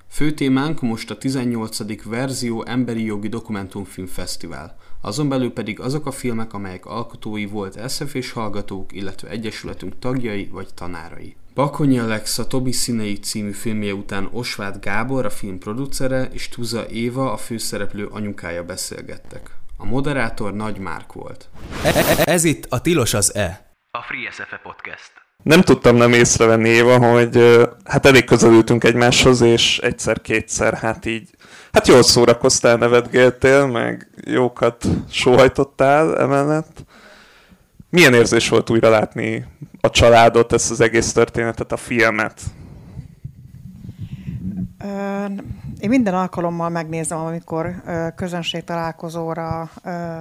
Fő 0.08 0.30
témánk 0.32 0.80
most 0.80 1.10
a 1.10 1.18
18. 1.18 2.04
verzió 2.04 2.64
Emberi 2.64 3.04
Jogi 3.04 3.28
Dokumentumfilm 3.28 4.06
Fesztivál. 4.06 4.76
Azon 5.00 5.28
belül 5.28 5.52
pedig 5.52 5.80
azok 5.80 6.06
a 6.06 6.10
filmek, 6.10 6.52
amelyek 6.52 6.86
alkotói 6.86 7.46
volt 7.46 7.90
SF 7.90 8.14
és 8.14 8.32
hallgatók, 8.32 8.92
illetve 8.92 9.28
egyesületünk 9.28 9.98
tagjai 9.98 10.48
vagy 10.52 10.74
tanárai. 10.74 11.36
Bakonyi 11.54 11.98
Alexa 11.98 12.46
Tobi 12.46 12.72
Színei 12.72 13.18
című 13.18 13.50
filmje 13.50 13.94
után 13.94 14.28
Osváth 14.32 14.80
Gábor, 14.80 15.24
a 15.24 15.30
film 15.30 15.58
producere, 15.58 16.28
és 16.32 16.48
Tuza 16.48 16.88
Éva, 16.88 17.32
a 17.32 17.36
főszereplő 17.36 18.06
anyukája 18.06 18.64
beszélgettek. 18.64 19.50
A 19.76 19.84
moderátor 19.84 20.54
Nagy 20.54 20.78
Márk 20.78 21.12
volt. 21.12 21.48
Ez 22.24 22.44
itt 22.44 22.66
a 22.68 22.80
Tilos 22.80 23.14
az 23.14 23.34
E. 23.34 23.69
A 23.92 24.02
Free 24.02 24.30
SFE 24.30 24.60
Podcast. 24.62 25.12
Nem 25.42 25.60
tudtam 25.60 25.96
nem 25.96 26.12
észrevenni, 26.12 26.68
Éva, 26.68 26.98
hogy 26.98 27.60
hát 27.84 28.06
elég 28.06 28.24
közelültünk 28.24 28.84
egymáshoz, 28.84 29.40
és 29.40 29.78
egyszer-kétszer 29.78 30.74
hát 30.74 31.06
így, 31.06 31.30
hát 31.72 31.88
jól 31.88 32.02
szórakoztál, 32.02 32.76
nevetgéltél, 32.76 33.66
meg 33.66 34.10
jókat 34.24 34.84
sóhajtottál 35.10 36.18
emellett. 36.18 36.84
Milyen 37.88 38.14
érzés 38.14 38.48
volt 38.48 38.70
újra 38.70 38.88
látni 38.88 39.46
a 39.80 39.90
családot, 39.90 40.52
ezt 40.52 40.70
az 40.70 40.80
egész 40.80 41.12
történetet, 41.12 41.72
a 41.72 41.76
filmet? 41.76 42.40
Én 45.80 45.88
minden 45.88 46.14
alkalommal 46.14 46.68
megnézem, 46.68 47.18
amikor 47.18 47.82
közönség 48.16 48.64
találkozóra 48.64 49.70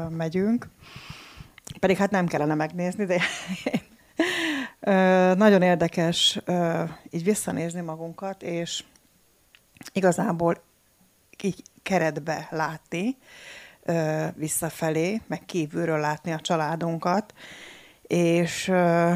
megyünk, 0.09 0.67
pedig 1.79 1.97
hát 1.97 2.11
nem 2.11 2.27
kellene 2.27 2.55
megnézni, 2.55 3.05
de 3.05 3.21
nagyon 5.35 5.61
érdekes 5.61 6.39
így 7.09 7.23
visszanézni 7.23 7.81
magunkat, 7.81 8.43
és 8.43 8.83
igazából 9.93 10.61
így 11.41 11.63
keretbe 11.83 12.47
látni, 12.51 13.17
visszafelé, 14.35 15.21
meg 15.27 15.45
kívülről 15.45 15.99
látni 15.99 16.31
a 16.31 16.39
családunkat, 16.39 17.33
és 18.01 18.67
ö, 18.67 19.13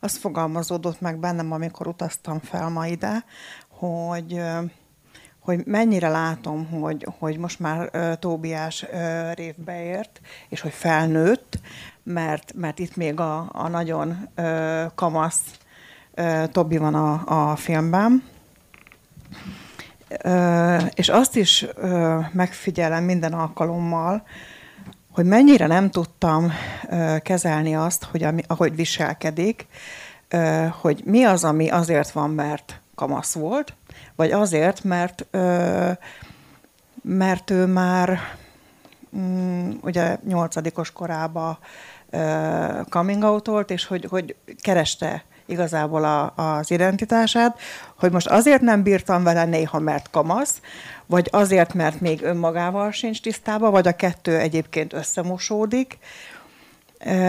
azt 0.00 0.16
fogalmazódott 0.16 1.00
meg 1.00 1.18
bennem, 1.18 1.52
amikor 1.52 1.86
utaztam 1.86 2.40
fel 2.40 2.68
ma 2.68 2.86
ide, 2.86 3.24
hogy, 3.68 4.40
hogy 5.46 5.62
mennyire 5.66 6.08
látom, 6.08 6.66
hogy, 6.66 7.06
hogy 7.18 7.38
most 7.38 7.60
már 7.60 7.88
ö, 7.92 8.12
Tóbiás 8.18 8.86
ö, 8.92 9.30
révbe 9.34 9.82
ért, 9.82 10.20
és 10.48 10.60
hogy 10.60 10.72
felnőtt, 10.72 11.58
mert, 12.02 12.52
mert 12.54 12.78
itt 12.78 12.96
még 12.96 13.20
a, 13.20 13.48
a 13.52 13.68
nagyon 13.68 14.28
ö, 14.34 14.84
kamasz 14.94 15.40
ö, 16.14 16.44
Tobi 16.52 16.76
van 16.76 16.94
a, 16.94 17.50
a 17.50 17.56
filmben. 17.56 18.22
Ö, 20.22 20.76
és 20.94 21.08
azt 21.08 21.36
is 21.36 21.66
ö, 21.74 22.18
megfigyelem 22.32 23.04
minden 23.04 23.32
alkalommal, 23.32 24.26
hogy 25.12 25.24
mennyire 25.24 25.66
nem 25.66 25.90
tudtam 25.90 26.52
ö, 26.90 27.16
kezelni 27.22 27.76
azt, 27.76 28.04
hogy 28.04 28.22
ami, 28.22 28.42
ahogy 28.46 28.76
viselkedik, 28.76 29.66
ö, 30.28 30.66
hogy 30.80 31.02
mi 31.04 31.24
az, 31.24 31.44
ami 31.44 31.68
azért 31.68 32.10
van, 32.10 32.30
mert 32.30 32.80
kamasz 32.96 33.34
volt, 33.34 33.74
vagy 34.16 34.30
azért, 34.32 34.84
mert, 34.84 35.26
ö, 35.30 35.90
mert 37.02 37.50
ő 37.50 37.66
már 37.66 38.18
mm, 39.16 39.70
ugye 39.80 40.18
nyolcadikos 40.26 40.90
korába 40.90 41.58
ö, 42.10 42.80
coming 42.88 43.22
out 43.22 43.46
volt, 43.46 43.70
és 43.70 43.86
hogy, 43.86 44.06
hogy 44.10 44.36
kereste 44.60 45.24
igazából 45.46 46.04
a, 46.04 46.32
az 46.36 46.70
identitását, 46.70 47.58
hogy 47.98 48.12
most 48.12 48.26
azért 48.26 48.60
nem 48.60 48.82
bírtam 48.82 49.22
vele 49.22 49.44
néha, 49.44 49.78
mert 49.78 50.10
kamasz, 50.10 50.60
vagy 51.06 51.28
azért, 51.32 51.74
mert 51.74 52.00
még 52.00 52.22
önmagával 52.22 52.90
sincs 52.90 53.20
tisztában, 53.20 53.70
vagy 53.70 53.86
a 53.86 53.96
kettő 53.96 54.36
egyébként 54.36 54.92
összemosódik. 54.92 55.98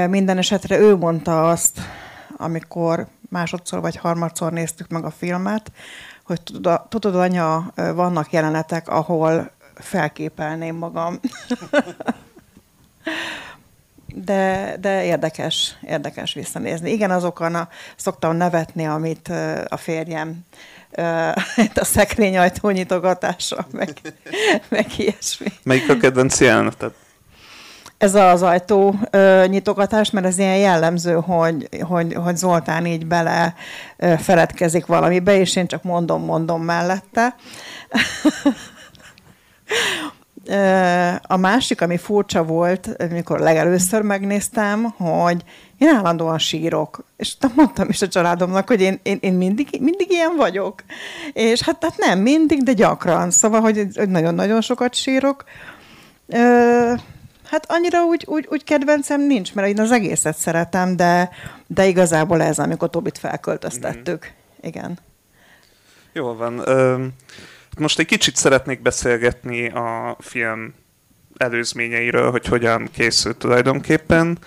Minden 0.08 0.38
esetre 0.38 0.80
ő 0.80 0.96
mondta 0.96 1.50
azt, 1.50 1.80
amikor 2.38 3.08
másodszor 3.30 3.82
vagy 3.82 3.96
harmadszor 3.96 4.52
néztük 4.52 4.88
meg 4.88 5.06
a 5.06 5.12
filmet, 5.12 5.72
hogy 6.24 6.42
tudod, 6.42 6.82
tudod 6.90 7.16
anya, 7.16 7.74
vannak 7.76 8.32
jelenetek, 8.32 8.88
ahol 8.88 9.52
felképelném 9.76 10.76
magam. 10.76 11.20
de, 14.26 14.76
de 14.80 15.04
érdekes, 15.04 15.78
érdekes 15.82 16.34
visszanézni. 16.34 16.92
Igen, 16.92 17.12
azokon 17.12 17.56
a, 17.56 17.70
szoktam 17.96 18.36
nevetni, 18.36 18.86
amit 18.86 19.28
a 19.68 19.78
férjem 19.78 20.46
a 21.76 21.84
szekrényajtó 21.84 22.70
nyitogatása, 22.70 23.68
meg, 23.72 24.02
meg 24.70 24.86
ilyesmi. 24.98 25.48
Melyik 25.64 25.90
a 25.90 25.98
kedvenc 25.98 26.40
jeleneted? 26.40 26.92
Ez 27.98 28.16
az 28.16 28.44
ajtó 28.44 28.96
ö, 29.10 29.46
nyitogatás, 29.48 30.10
mert 30.10 30.26
ez 30.26 30.38
ilyen 30.38 30.58
jellemző, 30.58 31.14
hogy, 31.14 31.70
hogy, 31.82 32.14
hogy 32.14 32.38
Zoltán 32.38 32.86
így 32.86 33.06
bele 33.06 33.54
ö, 33.98 34.14
feledkezik 34.18 34.86
valamibe, 34.86 35.40
és 35.40 35.56
én 35.56 35.68
csak 35.68 35.84
mondom, 35.84 36.26
mondom 36.26 36.62
mellette. 36.62 37.36
A 41.22 41.38
másik, 41.38 41.82
ami 41.82 41.98
furcsa 41.98 42.44
volt, 42.44 42.90
amikor 43.00 43.40
legelőször 43.40 44.02
megnéztem, 44.02 44.84
hogy 44.84 45.44
én 45.78 45.88
állandóan 45.88 46.38
sírok. 46.38 47.04
És 47.18 47.36
mondtam 47.56 47.90
is 47.90 48.02
a 48.02 48.08
családomnak, 48.08 48.68
hogy 48.68 48.82
én, 48.82 49.00
én, 49.04 49.18
én 49.22 49.34
mindig, 49.34 49.68
mindig 49.80 50.12
ilyen 50.12 50.36
vagyok. 50.36 50.84
És 51.34 51.62
hát, 51.62 51.84
hát 51.84 51.98
nem 51.98 52.20
mindig, 52.20 52.64
de 52.64 52.74
gyakran. 52.74 53.32
Szóval, 53.32 53.62
hogy 53.62 53.88
nagyon-nagyon 54.10 54.62
sokat 54.62 54.94
sírok. 54.94 55.44
Ö, 56.28 56.94
Hát 57.50 57.72
annyira 57.72 58.04
úgy, 58.04 58.24
úgy, 58.28 58.48
úgy 58.50 58.64
kedvencem 58.64 59.22
nincs, 59.22 59.54
mert 59.54 59.68
én 59.68 59.80
az 59.80 59.92
egészet 59.92 60.38
szeretem, 60.38 60.96
de, 60.96 61.30
de 61.68 61.86
igazából 61.86 62.42
ez, 62.42 62.60
amikor 62.60 62.90
Tobit 62.90 63.18
felköltöztettük. 63.18 64.26
Mm. 64.26 64.68
Igen. 64.68 64.98
Jól 66.14 66.36
van. 66.36 66.62
Ö, 66.66 67.06
most 67.78 68.00
egy 68.00 68.06
kicsit 68.06 68.36
szeretnék 68.36 68.82
beszélgetni 68.82 69.70
a 69.70 70.18
film 70.20 70.74
előzményeiről, 71.38 72.32
hogy 72.32 72.46
hogyan 72.46 72.90
készült 72.94 73.38
tulajdonképpen. 73.38 74.38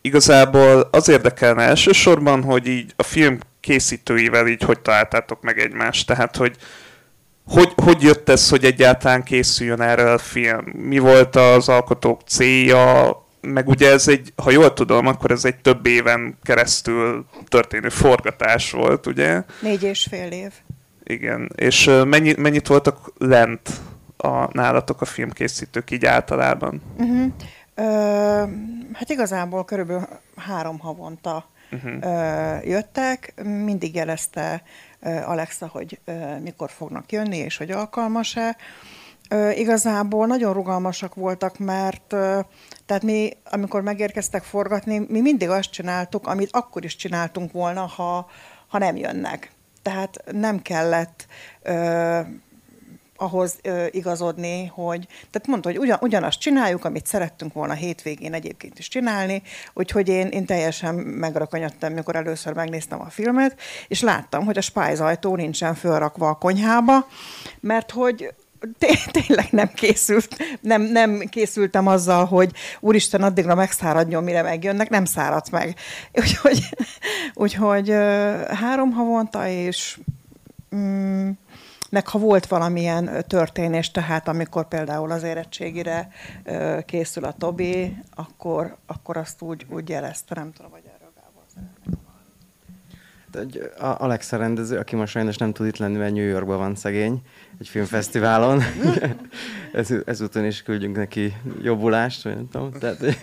Igazából 0.00 0.88
az 0.90 1.08
érdekelne 1.08 1.62
elsősorban, 1.62 2.42
hogy 2.42 2.66
így 2.66 2.92
a 2.96 3.02
film 3.02 3.38
készítőivel 3.60 4.46
így 4.46 4.62
hogy 4.62 4.80
találtátok 4.80 5.42
meg 5.42 5.58
egymást, 5.58 6.06
tehát 6.06 6.36
hogy 6.36 6.56
hogy, 7.52 7.72
hogy 7.76 8.02
jött 8.02 8.28
ez, 8.28 8.48
hogy 8.48 8.64
egyáltalán 8.64 9.22
készüljön 9.22 9.80
erre 9.80 10.12
a 10.12 10.18
film? 10.18 10.64
Mi 10.64 10.98
volt 10.98 11.36
az 11.36 11.68
alkotók 11.68 12.20
célja? 12.26 13.16
Meg 13.40 13.68
ugye 13.68 13.90
ez 13.90 14.08
egy, 14.08 14.32
ha 14.36 14.50
jól 14.50 14.72
tudom, 14.72 15.06
akkor 15.06 15.30
ez 15.30 15.44
egy 15.44 15.56
több 15.56 15.86
éven 15.86 16.38
keresztül 16.42 17.26
történő 17.48 17.88
forgatás 17.88 18.70
volt, 18.70 19.06
ugye? 19.06 19.42
Négy 19.60 19.82
és 19.82 20.06
fél 20.10 20.30
év. 20.30 20.52
Igen. 21.04 21.50
És 21.54 21.90
mennyi, 22.04 22.34
mennyit 22.38 22.66
voltak 22.66 23.12
lent 23.18 23.70
a, 24.16 24.52
nálatok 24.52 25.00
a 25.00 25.04
filmkészítők 25.04 25.90
így 25.90 26.04
általában? 26.04 26.82
Uh-huh. 26.98 27.32
Ö, 27.74 27.82
hát 28.92 29.10
igazából 29.10 29.64
körülbelül 29.64 30.08
három 30.36 30.78
havonta 30.78 31.44
uh-huh. 31.70 31.92
ö, 32.02 32.68
jöttek, 32.68 33.34
mindig 33.42 33.94
jelezte 33.94 34.62
Alexa, 35.02 35.66
hogy 35.66 36.00
mikor 36.42 36.70
fognak 36.70 37.12
jönni, 37.12 37.36
és 37.36 37.56
hogy 37.56 37.70
alkalmas-e. 37.70 38.56
Igazából 39.54 40.26
nagyon 40.26 40.52
rugalmasak 40.52 41.14
voltak, 41.14 41.58
mert 41.58 42.06
tehát 42.86 43.02
mi, 43.02 43.30
amikor 43.50 43.82
megérkeztek 43.82 44.42
forgatni, 44.42 44.98
mi 45.08 45.20
mindig 45.20 45.48
azt 45.48 45.70
csináltuk, 45.70 46.26
amit 46.26 46.48
akkor 46.52 46.84
is 46.84 46.96
csináltunk 46.96 47.52
volna, 47.52 47.80
ha, 47.86 48.30
ha 48.68 48.78
nem 48.78 48.96
jönnek. 48.96 49.50
Tehát 49.82 50.24
nem 50.32 50.62
kellett 50.62 51.26
ahhoz 53.22 53.58
ö, 53.62 53.86
igazodni, 53.90 54.66
hogy, 54.66 55.06
tehát 55.30 55.46
mondta, 55.46 55.68
hogy 55.68 55.78
ugyan, 55.78 55.98
ugyanazt 56.00 56.40
csináljuk, 56.40 56.84
amit 56.84 57.06
szerettünk 57.06 57.52
volna 57.52 57.72
hétvégén 57.72 58.34
egyébként 58.34 58.78
is 58.78 58.88
csinálni, 58.88 59.42
úgyhogy 59.72 60.08
én, 60.08 60.26
én 60.26 60.46
teljesen 60.46 60.94
megrakanyattam, 60.94 61.92
mikor 61.92 62.16
először 62.16 62.52
megnéztem 62.52 63.00
a 63.00 63.10
filmet, 63.10 63.60
és 63.88 64.00
láttam, 64.00 64.44
hogy 64.44 64.58
a 64.58 64.60
spájzajtó 64.60 65.36
nincsen 65.36 65.74
fölrakva 65.74 66.28
a 66.28 66.34
konyhába, 66.34 67.06
mert 67.60 67.90
hogy 67.90 68.34
tényleg 69.10 69.46
nem 69.50 69.70
készült, 69.74 70.36
nem, 70.60 70.82
nem 70.82 71.18
készültem 71.18 71.86
azzal, 71.86 72.24
hogy 72.24 72.50
úristen, 72.80 73.22
addigra 73.22 73.54
megszáradjon, 73.54 74.24
mire 74.24 74.42
megjönnek, 74.42 74.88
nem 74.88 75.04
száradt 75.04 75.50
meg. 75.50 75.76
Úgyhogy, 76.20 76.68
úgyhogy 77.34 77.88
három 78.48 78.92
havonta, 78.92 79.48
és 79.48 79.98
mm, 80.76 81.30
meg 81.92 82.08
ha 82.08 82.18
volt 82.18 82.46
valamilyen 82.46 83.24
történés, 83.26 83.90
tehát 83.90 84.28
amikor 84.28 84.68
például 84.68 85.10
az 85.10 85.22
érettségire 85.22 86.08
készül 86.86 87.24
a 87.24 87.32
Tobi, 87.32 87.96
akkor, 88.14 88.76
akkor 88.86 89.16
azt 89.16 89.42
úgy, 89.42 89.66
úgy 89.70 89.88
jelezte, 89.88 90.34
nem 90.34 90.52
tudom, 90.52 90.70
hogy 90.70 90.81
egy 93.36 93.70
Alexa 93.78 94.36
rendező, 94.36 94.78
aki 94.78 94.96
most 94.96 95.12
sajnos 95.12 95.36
nem 95.36 95.52
tud 95.52 95.66
itt 95.66 95.76
lenni, 95.76 95.96
mert 95.96 96.14
New 96.14 96.26
Yorkban 96.28 96.58
van 96.58 96.74
szegény, 96.74 97.22
egy 97.60 97.68
filmfesztiválon. 97.68 98.62
Ez, 99.72 99.94
ezúton 100.04 100.44
is 100.44 100.62
küldjünk 100.62 100.96
neki 100.96 101.34
jobbulást, 101.62 102.22
vagy 102.22 102.34
nem 102.34 102.48
tudom, 102.48 102.70
tehát, 102.70 102.98
de, 102.98 103.16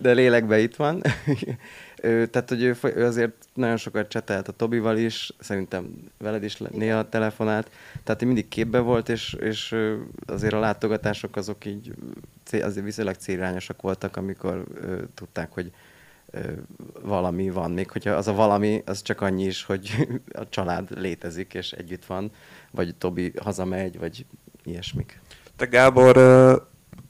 de 0.00 0.12
lélekben 0.12 0.58
itt 0.58 0.76
van. 0.76 1.02
Tehát, 2.30 2.48
hogy 2.48 2.62
ő, 2.62 2.76
ő 2.82 3.04
azért 3.04 3.32
nagyon 3.54 3.76
sokat 3.76 4.08
csetelt 4.08 4.48
a 4.48 4.52
Tobival 4.52 4.96
is, 4.96 5.32
szerintem 5.38 5.90
veled 6.18 6.42
is 6.42 6.56
néha 6.56 7.08
telefonált, 7.08 7.70
tehát 8.04 8.24
mindig 8.24 8.48
képbe 8.48 8.78
volt, 8.78 9.08
és, 9.08 9.32
és 9.32 9.74
azért 10.26 10.52
a 10.52 10.58
látogatások 10.58 11.36
azok 11.36 11.64
így 11.64 11.94
azért 12.62 12.84
viszonylag 12.84 13.14
célirányosak 13.14 13.82
voltak, 13.82 14.16
amikor 14.16 14.64
tudták, 15.14 15.52
hogy 15.52 15.72
valami 17.02 17.50
van, 17.50 17.70
még 17.70 17.90
hogyha 17.90 18.10
az 18.10 18.28
a 18.28 18.32
valami, 18.32 18.82
az 18.86 19.02
csak 19.02 19.20
annyi 19.20 19.44
is, 19.44 19.64
hogy 19.64 20.08
a 20.42 20.48
család 20.48 21.00
létezik, 21.00 21.54
és 21.54 21.72
együtt 21.72 22.04
van, 22.04 22.30
vagy 22.70 22.94
Tobi 22.94 23.32
hazamegy, 23.42 23.98
vagy 23.98 24.26
ilyesmik. 24.64 25.20
Te 25.56 25.64
Gábor, 25.64 26.16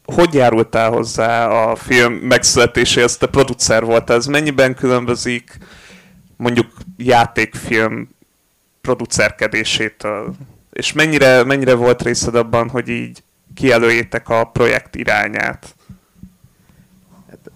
hogy 0.04 0.34
járultál 0.34 0.90
hozzá 0.90 1.48
a 1.48 1.76
film 1.76 2.12
megszületéséhez? 2.12 3.16
Te 3.16 3.26
producer 3.26 3.84
volt, 3.84 4.10
ez 4.10 4.26
mennyiben 4.26 4.74
különbözik 4.74 5.58
mondjuk 6.36 6.66
játékfilm 6.96 8.08
producerkedésétől? 8.80 10.34
És 10.72 10.92
mennyire, 10.92 11.44
mennyire 11.44 11.74
volt 11.74 12.02
részed 12.02 12.34
abban, 12.34 12.68
hogy 12.68 12.88
így 12.88 13.22
kijelöljétek 13.54 14.28
a 14.28 14.44
projekt 14.44 14.96
irányát? 14.96 15.76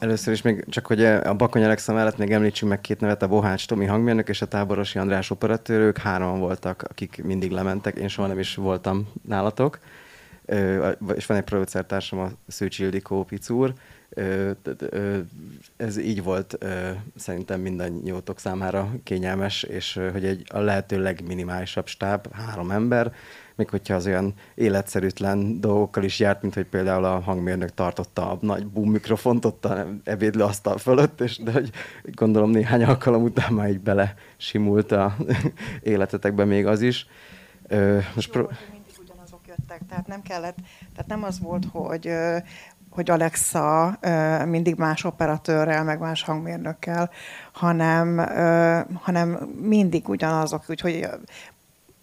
Először 0.03 0.33
is 0.33 0.43
még 0.43 0.65
csak, 0.69 0.87
hogy 0.87 1.05
a 1.05 1.35
Bakony 1.35 1.65
Alexa 1.65 1.93
mellett 1.93 2.17
még 2.17 2.31
említsünk 2.31 2.71
meg 2.71 2.81
két 2.81 3.01
nevet, 3.01 3.23
a 3.23 3.29
Bohács 3.29 3.67
Tomi 3.67 3.85
hangmérnök 3.85 4.29
és 4.29 4.43
a 4.43 4.47
Táborosi 4.47 4.99
András 4.99 5.31
operatőr, 5.31 5.81
ők 5.81 5.99
hárman 5.99 6.39
voltak, 6.39 6.83
akik 6.83 7.23
mindig 7.25 7.51
lementek, 7.51 7.97
én 7.97 8.09
soha 8.09 8.29
nem 8.29 8.39
is 8.39 8.55
voltam 8.55 9.09
nálatok. 9.29 9.79
És 11.15 11.27
van 11.27 11.37
egy 11.37 11.43
producertársam, 11.45 12.19
a 12.19 12.31
Szőcsi 12.47 12.83
Ildikó 12.83 13.25
Picúr, 13.25 13.73
ez 15.77 15.99
így 15.99 16.23
volt 16.23 16.59
szerintem 17.17 17.61
mindannyiótok 17.61 18.39
számára 18.39 18.91
kényelmes, 19.05 19.63
és 19.63 20.01
hogy 20.13 20.25
egy 20.25 20.45
a 20.49 20.59
lehető 20.59 21.03
legminimálisabb 21.03 21.87
stáb, 21.87 22.33
három 22.33 22.71
ember, 22.71 23.13
még 23.63 23.71
hogyha 23.71 23.95
az 23.95 24.07
olyan 24.07 24.35
életszerűtlen 24.55 25.61
dolgokkal 25.61 26.05
is 26.05 26.21
járt, 26.21 26.43
mint 26.43 26.55
hogy 26.55 26.67
például 26.67 27.05
a 27.05 27.21
hangmérnök 27.21 27.75
tartotta 27.75 28.31
a 28.31 28.39
nagy 28.41 28.67
boom 28.67 28.91
mikrofont 28.91 29.45
ott 29.45 29.65
a 29.65 29.87
ebédlő 30.05 30.43
asztal 30.43 30.79
fölött, 30.79 31.21
és 31.21 31.39
de 31.39 31.53
hogy 31.53 31.71
gondolom 32.03 32.51
néhány 32.51 32.85
alkalom 32.85 33.23
után 33.23 33.53
már 33.53 33.69
így 33.69 33.81
bele 33.81 34.15
simult 34.37 34.93
a 34.93 35.17
életetekbe 35.83 36.45
még 36.45 36.67
az 36.67 36.81
is. 36.81 37.07
Most 38.15 38.31
pro- 38.31 38.51
mindig 38.73 38.93
ugyanazok 39.03 39.41
jöttek, 39.47 39.81
tehát 39.89 40.07
nem 40.07 40.23
kellett, 40.23 40.57
tehát 40.93 41.07
nem 41.07 41.23
az 41.25 41.41
volt, 41.41 41.65
hogy 41.73 42.11
hogy 42.91 43.11
Alexa 43.11 43.99
mindig 44.47 44.75
más 44.75 45.05
operatőrrel, 45.05 45.85
meg 45.85 45.99
más 45.99 46.23
hangmérnökkel, 46.23 47.11
hanem, 47.53 48.19
hanem 49.03 49.29
mindig 49.61 50.09
ugyanazok, 50.09 50.65
úgyhogy 50.69 51.09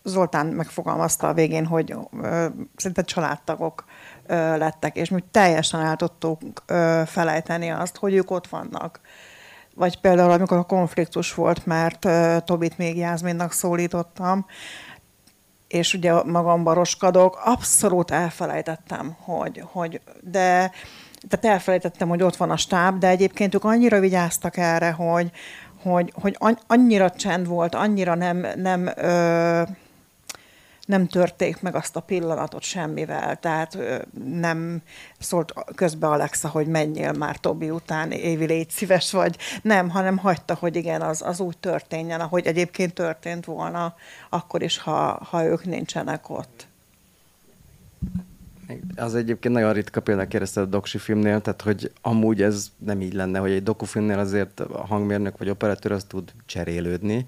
Zoltán 0.04 0.46
megfogalmazta 0.46 1.28
a 1.28 1.34
végén, 1.34 1.66
hogy 1.66 1.96
ö, 2.22 2.46
szinte 2.76 3.02
családtagok 3.02 3.86
ö, 4.26 4.58
lettek, 4.58 4.96
és 4.96 5.10
mi 5.10 5.24
teljesen 5.32 5.80
el 5.80 5.96
tudtuk 5.96 6.64
ö, 6.66 7.02
felejteni 7.06 7.70
azt, 7.70 7.98
hogy 7.98 8.14
ők 8.14 8.32
ott 8.32 8.48
vannak. 8.48 9.00
Vagy 9.76 10.00
például, 10.00 10.32
amikor 10.32 10.58
a 10.58 10.64
konfliktus 10.64 11.34
volt, 11.34 11.66
mert 11.66 12.06
ö, 12.06 12.38
Tobit 12.46 12.78
még 12.78 12.98
Jászminnak 12.98 13.52
szólítottam, 13.52 14.46
és 15.68 15.94
ugye 15.94 16.24
magamban 16.24 16.74
roskadok, 16.74 17.42
abszolút 17.44 18.12
elfelejtettem, 18.12 19.16
hogy, 19.20 19.64
hogy 19.72 20.02
de 20.22 20.72
tehát 21.28 21.46
elfelejtettem, 21.46 22.10
hogy 22.10 22.24
ott 22.24 22.36
van 22.36 22.50
a 22.50 22.58
stáb, 22.58 23.00
de 23.00 23.08
egyébként 23.08 23.56
ők 23.56 23.64
annyira 23.64 24.00
vigyáztak 24.00 24.58
erre, 24.58 24.92
hogy, 24.92 25.32
hogy, 25.84 26.14
hogy 26.16 26.38
annyira 26.68 27.10
csend 27.10 27.48
volt, 27.48 27.76
annyira 27.76 28.16
nem, 28.16 28.46
nem 28.56 28.90
ö, 28.96 29.62
nem 30.90 31.08
törték 31.08 31.62
meg 31.62 31.76
azt 31.76 31.96
a 31.96 32.00
pillanatot 32.00 32.62
semmivel, 32.62 33.36
tehát 33.40 33.78
nem 34.24 34.82
szólt 35.20 35.54
közbe 35.76 36.08
Alexa, 36.08 36.48
hogy 36.48 36.68
menjél 36.68 37.12
már 37.12 37.38
Tobi 37.38 37.70
után, 37.70 38.12
Évi, 38.12 38.46
légy 38.46 38.70
szíves 38.70 39.12
vagy. 39.12 39.38
Nem, 39.62 39.90
hanem 39.90 40.18
hagyta, 40.18 40.54
hogy 40.54 40.76
igen, 40.76 41.02
az, 41.02 41.22
az 41.22 41.40
úgy 41.40 41.58
történjen, 41.58 42.20
ahogy 42.20 42.46
egyébként 42.46 42.94
történt 42.94 43.46
volna, 43.46 43.96
akkor 44.30 44.62
is, 44.62 44.78
ha, 44.78 45.24
ha 45.30 45.44
ők 45.44 45.66
nincsenek 45.66 46.30
ott. 46.30 46.68
Az 48.96 49.16
egyébként 49.16 49.54
nagyon 49.54 49.74
ritka 49.74 50.02
például 50.02 50.28
kérdezte 50.28 50.62
a 50.62 50.66
doksi 50.66 50.98
filmnél, 50.98 51.42
tehát 51.42 51.62
hogy 51.62 51.92
amúgy 52.02 52.42
ez 52.42 52.72
nem 52.78 53.02
így 53.02 53.14
lenne, 53.14 53.40
hogy 53.40 53.52
egy 53.52 53.64
dokufilmnél 53.64 54.20
azért 54.20 54.60
a 54.60 54.86
hangmérnök 54.86 55.38
vagy 55.38 55.50
operatőr 55.50 55.92
az 55.92 56.04
tud 56.04 56.32
cserélődni, 56.46 57.26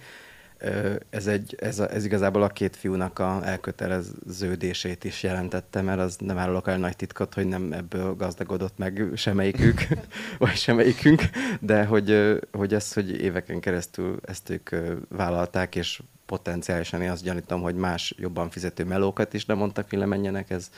ez, 1.10 1.28
egy, 1.28 1.56
ez, 1.60 1.80
a, 1.80 1.92
ez 1.92 2.06
igazából 2.06 2.44
a 2.44 2.48
két 2.48 2.76
fiúnak 2.76 3.20
a 3.20 3.40
elköteleződését 3.44 5.04
is 5.04 5.24
jelentette, 5.24 5.82
mert 5.82 6.00
az 6.00 6.16
nem 6.20 6.38
árulok 6.38 6.68
el 6.68 6.78
nagy 6.78 6.96
titkot, 6.96 7.34
hogy 7.34 7.48
nem 7.48 7.74
ebből 7.74 8.16
gazdagodott 8.16 8.78
meg 8.78 9.04
semmelyikük, 9.16 9.88
vagy 10.40 10.56
semmelyikünk, 10.56 11.22
de 11.60 11.86
hogy, 11.86 12.40
hogy 12.52 12.74
ez, 12.74 12.94
hogy 12.94 13.22
éveken 13.22 13.60
keresztül 13.60 14.20
ezt 14.26 14.50
ők 14.50 14.70
vállalták, 15.10 15.76
és 15.76 16.02
potenciálisan 16.26 17.02
én 17.02 17.10
azt 17.10 17.24
gyanítom, 17.24 17.62
hogy 17.62 17.76
más 17.76 18.16
jobban 18.18 18.50
fizető 18.50 18.86
melókat 18.86 19.34
is 19.34 19.46
nem 19.46 19.58
mondtak, 19.58 19.90
hogy 19.90 20.00
lemenjenek, 20.00 20.50
ez 20.50 20.70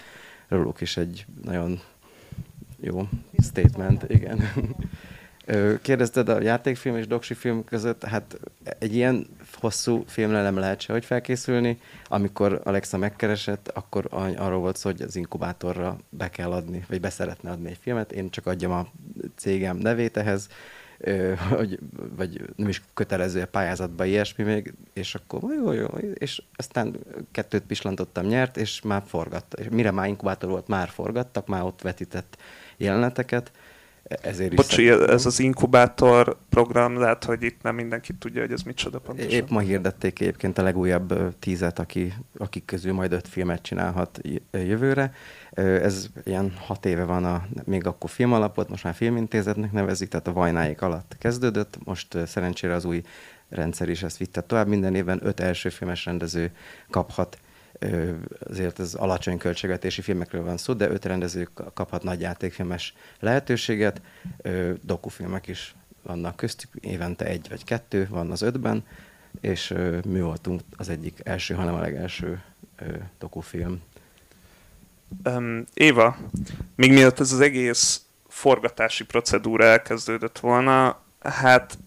róluk 0.47 0.81
is 0.81 0.97
egy 0.97 1.25
nagyon 1.43 1.81
jó 2.79 3.07
statement, 3.43 4.05
igen. 4.07 4.39
Kérdezted 5.81 6.29
a 6.29 6.41
játékfilm 6.41 6.97
és 6.97 7.07
doksi 7.07 7.33
film 7.33 7.63
között, 7.63 8.03
hát 8.03 8.39
egy 8.79 8.95
ilyen 8.95 9.27
hosszú 9.63 10.03
filmre 10.07 10.41
nem 10.41 10.57
lehet 10.57 10.81
se, 10.81 10.93
hogy 10.93 11.05
felkészülni. 11.05 11.79
Amikor 12.07 12.61
Alexa 12.63 12.97
megkeresett, 12.97 13.67
akkor 13.67 14.07
arról 14.11 14.59
volt 14.59 14.77
szó, 14.77 14.89
hogy 14.89 15.01
az 15.01 15.15
inkubátorra 15.15 15.97
be 16.09 16.29
kell 16.29 16.51
adni, 16.51 16.85
vagy 16.87 16.99
beszeretne 16.99 17.51
adni 17.51 17.69
egy 17.69 17.77
filmet. 17.81 18.11
Én 18.11 18.29
csak 18.29 18.45
adjam 18.45 18.71
a 18.71 18.87
cégem 19.35 19.77
nevét 19.77 20.17
ehhez, 20.17 20.47
hogy, 21.49 21.79
vagy 22.15 22.41
nem 22.55 22.67
is 22.67 22.81
kötelező 22.93 23.41
a 23.41 23.47
pályázatba 23.47 24.05
ilyesmi 24.05 24.43
még, 24.43 24.73
és 24.93 25.15
akkor 25.15 25.53
jó, 25.53 25.71
jó, 25.71 25.87
és 26.13 26.41
aztán 26.55 26.95
kettőt 27.31 27.63
pislantottam, 27.63 28.25
nyert, 28.25 28.57
és 28.57 28.81
már 28.81 29.03
forgatta. 29.05 29.57
És 29.57 29.67
mire 29.69 29.91
már 29.91 30.07
inkubátor 30.07 30.49
volt, 30.49 30.67
már 30.67 30.89
forgattak, 30.89 31.47
már 31.47 31.63
ott 31.63 31.81
vetített 31.81 32.37
jeleneteket, 32.77 33.51
ezért 34.03 34.55
Bocsi, 34.55 34.89
ez 34.89 35.25
az 35.25 35.39
inkubátor 35.39 36.37
program, 36.49 36.97
lehet, 36.97 37.23
hogy 37.23 37.43
itt 37.43 37.61
nem 37.61 37.75
mindenki 37.75 38.13
tudja, 38.13 38.41
hogy 38.41 38.51
ez 38.51 38.61
micsoda 38.61 38.99
pontosan. 38.99 39.31
Épp 39.31 39.49
ma 39.49 39.59
hirdették 39.59 40.19
egyébként 40.19 40.57
a 40.57 40.63
legújabb 40.63 41.35
tízet, 41.39 41.79
aki, 41.79 42.13
akik 42.37 42.65
közül 42.65 42.93
majd 42.93 43.11
öt 43.11 43.27
filmet 43.27 43.61
csinálhat 43.61 44.19
jövőre. 44.51 45.13
Ez 45.53 46.09
ilyen 46.23 46.53
hat 46.57 46.85
éve 46.85 47.03
van, 47.03 47.25
a, 47.25 47.47
még 47.63 47.87
akkor 47.87 48.09
filmalapot, 48.09 48.69
most 48.69 48.83
már 48.83 48.93
filmintézetnek 48.93 49.71
nevezik, 49.71 50.09
tehát 50.09 50.27
a 50.27 50.33
vajnáik 50.33 50.81
alatt 50.81 51.15
kezdődött. 51.19 51.77
Most 51.83 52.17
szerencsére 52.25 52.73
az 52.73 52.85
új 52.85 53.01
rendszer 53.49 53.89
is 53.89 54.03
ezt 54.03 54.17
vitte 54.17 54.41
tovább. 54.41 54.67
Minden 54.67 54.95
évben 54.95 55.19
öt 55.23 55.39
első 55.39 55.69
filmes 55.69 56.05
rendező 56.05 56.51
kaphat 56.89 57.37
azért 58.49 58.79
ez 58.79 58.93
alacsony 58.93 59.37
költségvetési 59.37 60.01
filmekről 60.01 60.43
van 60.43 60.57
szó, 60.57 60.73
de 60.73 60.89
öt 60.89 61.05
rendező 61.05 61.49
kaphat 61.73 62.03
nagy 62.03 62.21
játékfilmes 62.21 62.93
lehetőséget, 63.19 64.01
dokufilmek 64.81 65.47
is 65.47 65.75
vannak 66.01 66.35
köztük, 66.35 66.69
évente 66.79 67.25
egy 67.25 67.49
vagy 67.49 67.63
kettő 67.63 68.07
van 68.09 68.31
az 68.31 68.41
ötben, 68.41 68.85
és 69.41 69.73
mi 70.05 70.21
voltunk 70.21 70.61
az 70.77 70.89
egyik 70.89 71.19
első, 71.23 71.53
hanem 71.53 71.73
a 71.73 71.79
legelső 71.79 72.43
dokufilm. 73.19 73.81
Um, 75.25 75.65
Éva, 75.73 76.17
még 76.75 76.91
mielőtt 76.91 77.19
ez 77.19 77.31
az 77.31 77.39
egész 77.39 78.01
forgatási 78.27 79.05
procedúra 79.05 79.63
elkezdődött 79.63 80.39
volna, 80.39 81.01
hát 81.19 81.77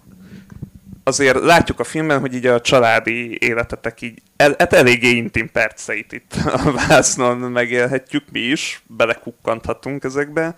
azért 1.07 1.41
látjuk 1.41 1.81
a 1.81 1.85
filmben, 1.85 2.21
hogy 2.21 2.35
így 2.35 2.47
a 2.47 2.61
családi 2.61 3.39
életetek 3.41 4.01
így 4.01 4.23
el, 4.37 4.55
hát 4.59 4.73
eléggé 4.73 5.09
intim 5.09 5.51
perceit 5.51 6.13
itt 6.13 6.33
a 6.45 6.73
vásznon 6.89 7.37
megélhetjük 7.37 8.25
mi 8.31 8.41
is, 8.41 8.83
belekukkanthatunk 8.87 10.05
ezekbe. 10.05 10.55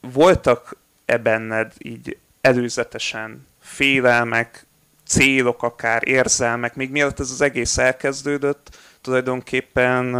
voltak-e 0.00 1.16
benned 1.16 1.72
így 1.78 2.16
előzetesen 2.40 3.46
félelmek, 3.60 4.66
célok, 5.06 5.62
akár 5.62 6.08
érzelmek, 6.08 6.74
még 6.74 6.90
mielőtt 6.90 7.20
ez 7.20 7.30
az 7.30 7.40
egész 7.40 7.78
elkezdődött, 7.78 8.76
tulajdonképpen 9.00 10.14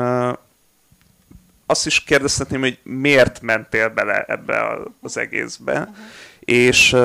azt 1.67 1.87
is 1.87 2.05
kérdezhetném, 2.05 2.61
hogy 2.61 2.79
miért 2.83 3.41
mentél 3.41 3.89
bele 3.89 4.25
ebbe 4.29 4.79
az 5.01 5.17
egészbe, 5.17 5.79
uh-huh. 5.81 5.97
és 6.41 6.97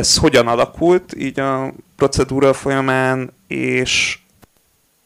ez 0.00 0.16
hogyan 0.16 0.46
alakult 0.46 1.14
így 1.16 1.40
a 1.40 1.72
procedúra 1.96 2.52
folyamán, 2.52 3.32
és, 3.46 4.18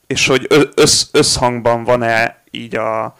és 0.06 0.26
hogy 0.26 0.46
össz, 0.74 1.08
összhangban 1.12 1.84
van-e 1.84 2.42
így 2.50 2.76
a, 2.76 3.16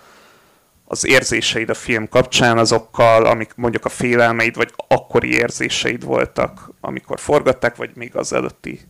az 0.84 1.06
érzéseid 1.06 1.70
a 1.70 1.74
film 1.74 2.08
kapcsán 2.08 2.58
azokkal, 2.58 3.26
amik 3.26 3.52
mondjuk 3.56 3.84
a 3.84 3.88
félelmeid, 3.88 4.56
vagy 4.56 4.72
akkori 4.88 5.32
érzéseid 5.32 6.04
voltak, 6.04 6.70
amikor 6.80 7.20
forgatták, 7.20 7.76
vagy 7.76 7.90
még 7.94 8.16
az 8.16 8.32
előtti 8.32 8.80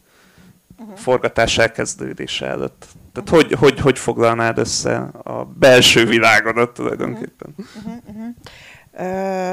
uh-huh. 0.78 0.96
forgatás 0.96 1.58
elkezdődése 1.58 2.46
előtt. 2.46 2.86
Tehát 3.12 3.30
uh-huh. 3.30 3.42
hogy, 3.42 3.58
hogy, 3.58 3.80
hogy 3.80 3.98
foglalnád 3.98 4.58
össze 4.58 4.96
a 5.22 5.44
belső 5.44 6.06
világodat 6.06 6.70
tulajdonképpen? 6.70 7.54
Uh-huh. 7.56 7.92
Uh-huh. 8.06 8.34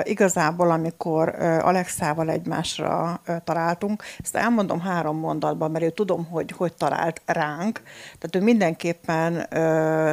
Igazából, 0.04 0.72
amikor 0.72 1.30
Alexával 1.62 2.30
egymásra 2.30 3.22
uh, 3.28 3.36
találtunk, 3.44 4.04
ezt 4.24 4.36
elmondom 4.36 4.80
három 4.80 5.18
mondatban, 5.18 5.72
mert 5.72 5.84
én 5.84 5.94
tudom, 5.94 6.26
hogy 6.26 6.52
hogy 6.52 6.74
talált 6.74 7.22
ránk. 7.26 7.82
Tehát 8.20 8.36
ő 8.36 8.42
mindenképpen 8.42 9.48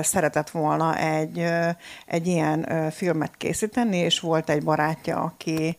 szeretett 0.02 0.50
volna 0.50 0.96
egy, 0.96 1.44
egy 2.06 2.26
ilyen 2.26 2.90
filmet 2.90 3.36
készíteni, 3.36 3.96
és 3.96 4.20
volt 4.20 4.50
egy 4.50 4.64
barátja, 4.64 5.20
aki 5.20 5.76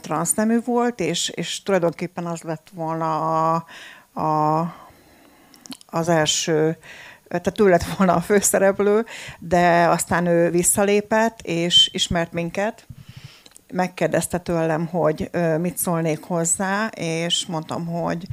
transznemű 0.00 0.60
volt, 0.64 1.00
és, 1.00 1.28
és 1.28 1.62
tulajdonképpen 1.62 2.26
az 2.26 2.42
lett 2.42 2.70
volna 2.74 3.54
a, 3.54 3.64
a, 4.20 4.60
az 5.86 6.08
első 6.08 6.76
tehát 7.28 7.60
ő 7.60 7.68
lett 7.68 7.84
volna 7.96 8.14
a 8.14 8.20
főszereplő, 8.20 9.04
de 9.38 9.86
aztán 9.88 10.26
ő 10.26 10.50
visszalépett, 10.50 11.40
és 11.42 11.90
ismert 11.92 12.32
minket, 12.32 12.86
megkérdezte 13.72 14.38
tőlem, 14.38 14.86
hogy 14.86 15.30
mit 15.60 15.78
szólnék 15.78 16.22
hozzá, 16.22 16.86
és 16.94 17.46
mondtam, 17.46 17.86
hogy 17.86 18.26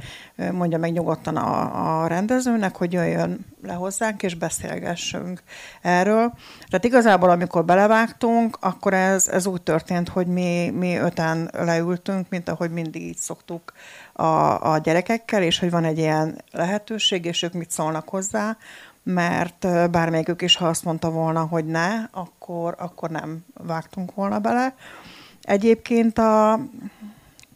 mondja 0.52 0.78
meg 0.78 0.92
nyugodtan 0.92 1.36
a, 1.36 2.02
a 2.02 2.06
rendezőnek, 2.06 2.76
hogy 2.76 2.92
jöjjön 2.92 3.46
le 3.62 3.72
hozzánk, 3.72 4.22
és 4.22 4.34
beszélgessünk 4.34 5.42
erről. 5.82 6.32
Tehát 6.68 6.84
igazából, 6.84 7.30
amikor 7.30 7.64
belevágtunk, 7.64 8.56
akkor 8.60 8.94
ez, 8.94 9.28
ez 9.28 9.46
úgy 9.46 9.62
történt, 9.62 10.08
hogy 10.08 10.26
mi, 10.26 10.70
mi 10.70 10.96
öten 10.96 11.50
leültünk, 11.52 12.28
mint 12.28 12.48
ahogy 12.48 12.70
mindig 12.70 13.02
így 13.02 13.18
szoktuk 13.18 13.72
a, 14.14 14.72
a 14.72 14.78
gyerekekkel, 14.78 15.42
és 15.42 15.58
hogy 15.58 15.70
van 15.70 15.84
egy 15.84 15.98
ilyen 15.98 16.42
lehetőség, 16.50 17.24
és 17.24 17.42
ők 17.42 17.52
mit 17.52 17.70
szólnak 17.70 18.08
hozzá, 18.08 18.56
mert 19.02 19.90
bármelyikük 19.90 20.42
is, 20.42 20.56
ha 20.56 20.66
azt 20.66 20.84
mondta 20.84 21.10
volna, 21.10 21.40
hogy 21.40 21.64
ne, 21.64 21.88
akkor, 22.10 22.74
akkor 22.78 23.10
nem 23.10 23.44
vágtunk 23.54 24.14
volna 24.14 24.38
bele. 24.38 24.74
Egyébként 25.42 26.18
a 26.18 26.60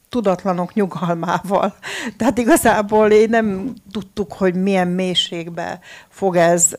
tudatlanok 0.09 0.75
nyugalmával. 0.75 1.75
Tehát 2.19 2.39
igazából 2.39 3.11
én 3.11 3.29
nem 3.31 3.75
tudtuk, 3.93 4.33
hogy 4.33 4.55
milyen 4.55 4.89
mélységbe 4.89 5.81
fog 6.09 6.37
ez, 6.37 6.77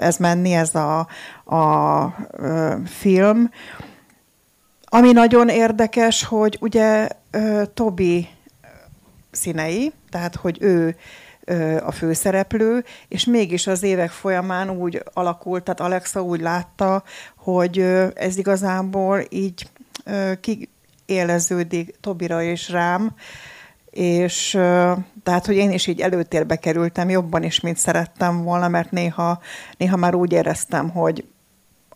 ez 0.00 0.16
menni, 0.16 0.52
ez 0.52 0.74
a, 0.74 0.98
a 1.56 2.16
film. 2.86 3.50
Ami 4.84 5.12
nagyon 5.12 5.48
érdekes, 5.48 6.24
hogy 6.24 6.58
ugye 6.60 7.08
Tobi 7.74 8.28
színei, 9.30 9.92
tehát 10.10 10.34
hogy 10.34 10.58
ő 10.60 10.96
a 11.84 11.92
főszereplő, 11.92 12.84
és 13.08 13.24
mégis 13.24 13.66
az 13.66 13.82
évek 13.82 14.10
folyamán 14.10 14.70
úgy 14.70 15.02
alakult, 15.12 15.64
tehát 15.64 15.80
Alexa 15.80 16.22
úgy 16.22 16.40
látta, 16.40 17.02
hogy 17.36 17.78
ez 18.14 18.36
igazából 18.36 19.24
így 19.28 19.68
kiéleződik 20.40 21.94
Tobira 22.00 22.42
és 22.42 22.68
rám, 22.68 23.14
és 23.90 24.50
tehát, 25.22 25.46
hogy 25.46 25.56
én 25.56 25.70
is 25.70 25.86
így 25.86 26.00
előtérbe 26.00 26.56
kerültem 26.56 27.08
jobban 27.10 27.42
is, 27.42 27.60
mint 27.60 27.76
szerettem 27.76 28.42
volna, 28.42 28.68
mert 28.68 28.90
néha, 28.90 29.40
néha 29.76 29.96
már 29.96 30.14
úgy 30.14 30.32
éreztem, 30.32 30.90
hogy 30.90 31.24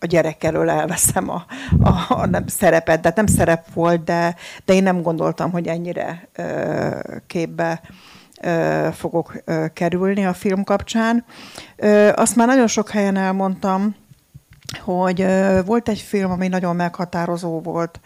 a 0.01 0.07
gyerek 0.07 0.45
elől 0.45 0.71
elveszem 0.71 1.31
a, 1.31 1.45
a, 1.81 2.05
a 2.09 2.27
nem 2.27 2.47
szerepet, 2.47 3.01
de 3.01 3.13
nem 3.17 3.27
szerep 3.27 3.73
volt, 3.75 4.05
de, 4.05 4.35
de 4.65 4.75
én 4.75 4.83
nem 4.83 5.03
gondoltam, 5.03 5.51
hogy 5.51 5.67
ennyire 5.67 6.29
ö, 6.37 6.99
képbe 7.27 7.81
fogok 8.93 9.43
kerülni 9.73 10.27
a 10.27 10.33
film 10.33 10.65
kapcsán. 10.65 11.25
Azt 12.15 12.37
már 12.37 12.47
nagyon 12.47 12.67
sok 12.67 12.91
helyen 12.91 13.17
elmondtam, 13.17 13.95
hogy 14.81 15.27
volt 15.65 15.89
egy 15.89 16.01
film, 16.01 16.31
ami 16.31 16.49
nagyon 16.49 16.77
meghatározó 16.77 17.61
volt 17.61 18.01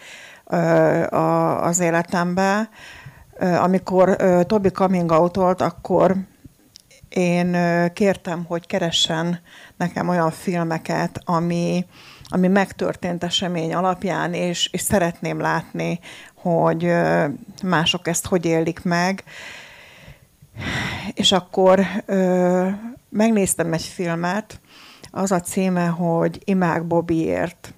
az 1.61 1.81
életemben. 1.81 2.69
Amikor 3.39 4.17
Tobi 4.47 4.71
coming 4.71 5.11
out 5.11 5.37
akkor 5.61 6.17
én 7.09 7.57
kértem, 7.93 8.45
hogy 8.49 8.67
keressen 8.67 9.41
nekem 9.83 10.09
olyan 10.09 10.31
filmeket, 10.31 11.21
ami, 11.25 11.87
ami 12.25 12.49
megtörtént 12.49 13.25
esemény 13.25 13.75
alapján, 13.75 14.35
és, 14.35 14.69
és 14.73 14.81
szeretném 14.81 15.41
látni, 15.41 16.01
hogy 16.35 16.93
mások 17.63 18.09
ezt 18.09 18.27
hogy 18.27 18.45
élik 18.45 18.83
meg. 18.83 19.25
És 21.15 21.33
akkor 21.33 21.81
ö, 22.07 22.69
megnéztem 23.09 23.73
egy 23.73 23.83
filmet, 23.83 24.61
az 25.11 25.33
a 25.33 25.41
címe, 25.41 25.87
hogy 25.87 26.41
Imák 26.45 26.87
Bobiért. 26.87 27.75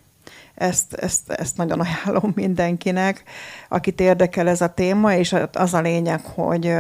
Ezt, 0.54 0.94
ezt, 0.94 1.30
ezt 1.30 1.56
nagyon 1.56 1.80
ajánlom 1.80 2.32
mindenkinek, 2.44 3.22
akit 3.68 4.00
érdekel 4.00 4.48
ez 4.48 4.60
a 4.60 4.74
téma, 4.74 5.14
és 5.14 5.36
az 5.52 5.74
a 5.74 5.80
lényeg, 5.80 6.20
hogy 6.24 6.74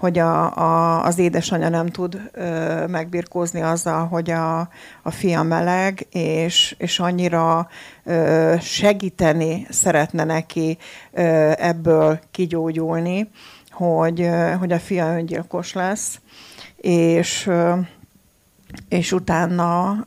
hogy 0.00 0.18
a, 0.18 0.56
a, 0.56 1.04
az 1.04 1.18
édesanyja 1.18 1.68
nem 1.68 1.86
tud 1.86 2.30
ö, 2.32 2.86
megbirkózni 2.86 3.60
azzal, 3.60 4.06
hogy 4.06 4.30
a, 4.30 4.58
a 5.02 5.10
fia 5.10 5.42
meleg, 5.42 6.06
és, 6.10 6.74
és 6.78 6.98
annyira 6.98 7.68
ö, 8.04 8.54
segíteni 8.60 9.66
szeretne 9.70 10.24
neki 10.24 10.78
ö, 11.12 11.52
ebből 11.56 12.20
kigyógyulni, 12.30 13.30
hogy, 13.70 14.28
hogy 14.58 14.72
a 14.72 14.78
fia 14.78 15.16
öngyilkos 15.16 15.72
lesz, 15.72 16.20
és, 16.76 17.50
és 18.88 19.12
utána 19.12 20.06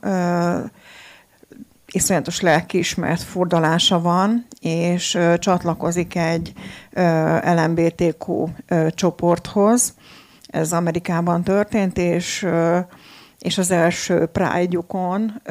iszonyatos 1.94 2.42
lelkiismert 2.42 3.22
fordalása 3.22 4.02
van, 4.02 4.48
és 4.60 5.18
csatlakozik 5.38 6.16
egy 6.16 6.54
LMBTQ 7.44 8.48
csoporthoz. 8.90 9.94
Ez 10.48 10.74
Amerikában 10.74 11.44
történt, 11.44 11.98
és, 11.98 12.48
és 13.40 13.58
az 13.58 13.72
első 13.72 14.26
Pride-jukon 14.26 15.42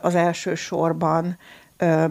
az 0.00 0.14
első 0.14 0.54
sorban 0.54 1.38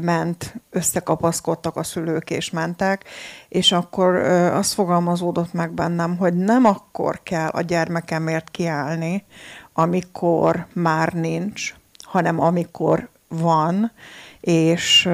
ment, 0.02 0.56
összekapaszkodtak 0.70 1.76
a 1.76 1.84
szülők 1.84 2.30
és 2.30 2.50
mentek, 2.50 3.04
és 3.50 3.72
akkor 3.72 4.16
az 4.54 4.72
fogalmazódott 4.72 5.54
meg 5.54 5.72
bennem, 5.72 6.18
hogy 6.18 6.34
nem 6.34 6.66
akkor 6.66 7.20
kell 7.24 7.48
a 7.48 7.62
gyermekemért 7.62 8.52
kiállni, 8.52 9.26
amikor 9.74 10.66
már 10.74 11.14
nincs, 11.14 11.74
hanem 12.04 12.40
amikor 12.40 13.10
van, 13.28 13.92
és, 14.40 15.10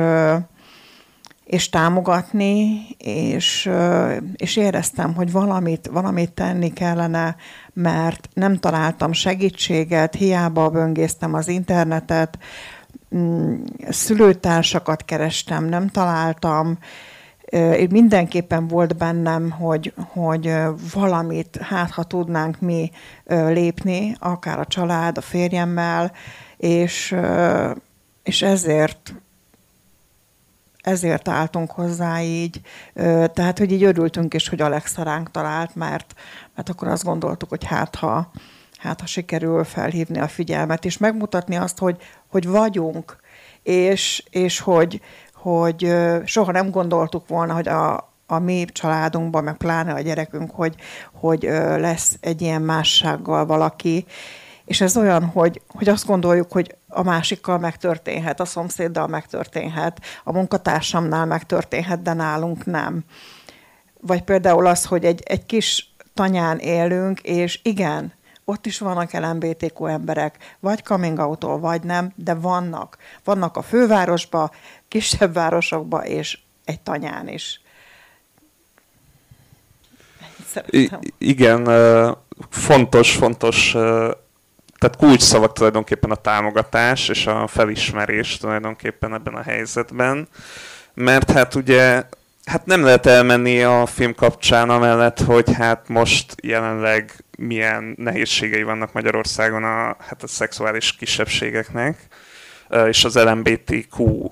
és 1.43 1.69
támogatni, 1.69 2.85
és, 2.97 3.69
és 4.35 4.55
éreztem, 4.55 5.13
hogy 5.13 5.31
valamit, 5.31 5.89
valamit 5.91 6.31
tenni 6.31 6.73
kellene, 6.73 7.35
mert 7.73 8.29
nem 8.33 8.57
találtam 8.57 9.11
segítséget, 9.11 10.15
hiába 10.15 10.69
böngésztem 10.69 11.33
az 11.33 11.47
internetet, 11.47 12.37
Mm, 13.15 13.63
szülőtársakat 13.89 15.05
kerestem, 15.05 15.65
nem 15.65 15.87
találtam, 15.87 16.77
mindenképpen 17.89 18.67
volt 18.67 18.97
bennem, 18.97 19.49
hogy, 19.49 19.93
hogy 20.13 20.53
valamit, 20.93 21.57
hát 21.61 21.91
ha 21.91 22.03
tudnánk 22.03 22.59
mi 22.59 22.91
lépni, 23.27 24.15
akár 24.19 24.59
a 24.59 24.65
család, 24.65 25.17
a 25.17 25.21
férjemmel, 25.21 26.11
és, 26.57 27.15
és 28.23 28.41
ezért 28.41 29.13
ezért 30.81 31.27
álltunk 31.27 31.71
hozzá 31.71 32.21
így, 32.21 32.61
tehát, 33.33 33.57
hogy 33.57 33.71
így 33.71 33.83
örültünk 33.83 34.33
is, 34.33 34.49
hogy 34.49 34.61
Alexa 34.61 35.03
ránk 35.03 35.31
talált, 35.31 35.75
mert, 35.75 36.13
mert 36.55 36.69
akkor 36.69 36.87
azt 36.87 37.03
gondoltuk, 37.03 37.49
hogy 37.49 37.63
hát 37.63 37.95
ha, 37.95 38.31
hát 38.77 38.99
ha 38.99 39.05
sikerül 39.05 39.63
felhívni 39.63 40.19
a 40.19 40.27
figyelmet, 40.27 40.85
és 40.85 40.97
megmutatni 40.97 41.55
azt, 41.55 41.77
hogy, 41.77 41.97
hogy 42.27 42.47
vagyunk, 42.47 43.17
és, 43.63 44.23
és 44.29 44.59
hogy, 44.59 45.01
hogy 45.33 45.93
soha 46.25 46.51
nem 46.51 46.69
gondoltuk 46.69 47.27
volna, 47.27 47.53
hogy 47.53 47.67
a, 47.67 48.11
a 48.25 48.39
mi 48.39 48.65
családunkban, 48.71 49.43
meg 49.43 49.57
pláne 49.57 49.93
a 49.93 50.01
gyerekünk, 50.01 50.51
hogy, 50.51 50.75
hogy 51.13 51.41
lesz 51.77 52.17
egy 52.19 52.41
ilyen 52.41 52.61
mássággal 52.61 53.45
valaki, 53.45 54.05
és 54.65 54.81
ez 54.81 54.97
olyan, 54.97 55.25
hogy, 55.25 55.61
hogy 55.67 55.89
azt 55.89 56.05
gondoljuk, 56.05 56.51
hogy 56.51 56.75
a 56.91 57.03
másikkal 57.03 57.57
megtörténhet, 57.57 58.39
a 58.39 58.45
szomszéddal 58.45 59.07
megtörténhet, 59.07 60.01
a 60.23 60.31
munkatársamnál 60.31 61.25
megtörténhet, 61.25 62.01
de 62.01 62.13
nálunk 62.13 62.65
nem. 62.65 63.03
Vagy 64.01 64.21
például 64.21 64.65
az, 64.65 64.85
hogy 64.85 65.05
egy, 65.05 65.21
egy 65.25 65.45
kis 65.45 65.93
tanyán 66.13 66.57
élünk, 66.57 67.19
és 67.19 67.59
igen, 67.63 68.13
ott 68.45 68.65
is 68.65 68.79
vannak 68.79 69.11
LMBTQ 69.11 69.85
emberek, 69.85 70.55
vagy 70.59 70.83
coming 70.83 71.19
out 71.19 71.41
vagy 71.41 71.83
nem, 71.83 72.13
de 72.15 72.33
vannak. 72.33 72.97
Vannak 73.23 73.57
a 73.57 73.61
fővárosba, 73.61 74.51
kisebb 74.87 75.33
városokba, 75.33 76.05
és 76.05 76.39
egy 76.65 76.79
tanyán 76.79 77.27
is. 77.27 77.61
I- 80.69 80.89
igen, 81.17 81.65
fontos, 82.49 83.15
fontos, 83.15 83.75
tehát 84.81 84.97
kulcsszavak 84.97 85.53
tulajdonképpen 85.53 86.11
a 86.11 86.15
támogatás 86.15 87.09
és 87.09 87.27
a 87.27 87.47
felismerés 87.47 88.37
tulajdonképpen 88.37 89.13
ebben 89.13 89.33
a 89.33 89.41
helyzetben, 89.41 90.27
mert 90.93 91.31
hát 91.31 91.55
ugye 91.55 92.03
hát 92.45 92.65
nem 92.65 92.83
lehet 92.83 93.05
elmenni 93.05 93.63
a 93.63 93.85
film 93.85 94.15
kapcsán 94.15 94.69
amellett, 94.69 95.19
hogy 95.19 95.53
hát 95.53 95.87
most 95.87 96.35
jelenleg 96.43 97.23
milyen 97.37 97.93
nehézségei 97.97 98.63
vannak 98.63 98.93
Magyarországon 98.93 99.63
a, 99.63 99.95
hát 99.99 100.23
a 100.23 100.27
szexuális 100.27 100.95
kisebbségeknek, 100.95 101.97
és 102.87 103.03
az 103.03 103.15
LMBTQ 103.15 104.29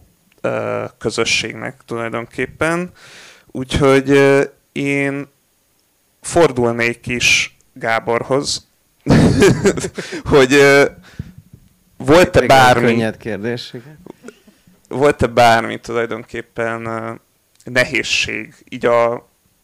közösségnek 0.97 1.75
tulajdonképpen. 1.85 2.91
Úgyhogy 3.51 4.19
én 4.71 5.27
fordulnék 6.21 7.07
is 7.07 7.57
Gáborhoz, 7.73 8.68
hogy 10.33 10.57
volt-e 11.97 12.45
bármi... 12.45 12.85
Könnyed 12.85 13.17
kérdés. 13.17 13.73
Volt-e 14.87 15.27
bármi 15.27 15.79
tulajdonképpen 15.79 16.87
nehézség, 17.63 18.55
így 18.69 18.85
a, 18.85 19.13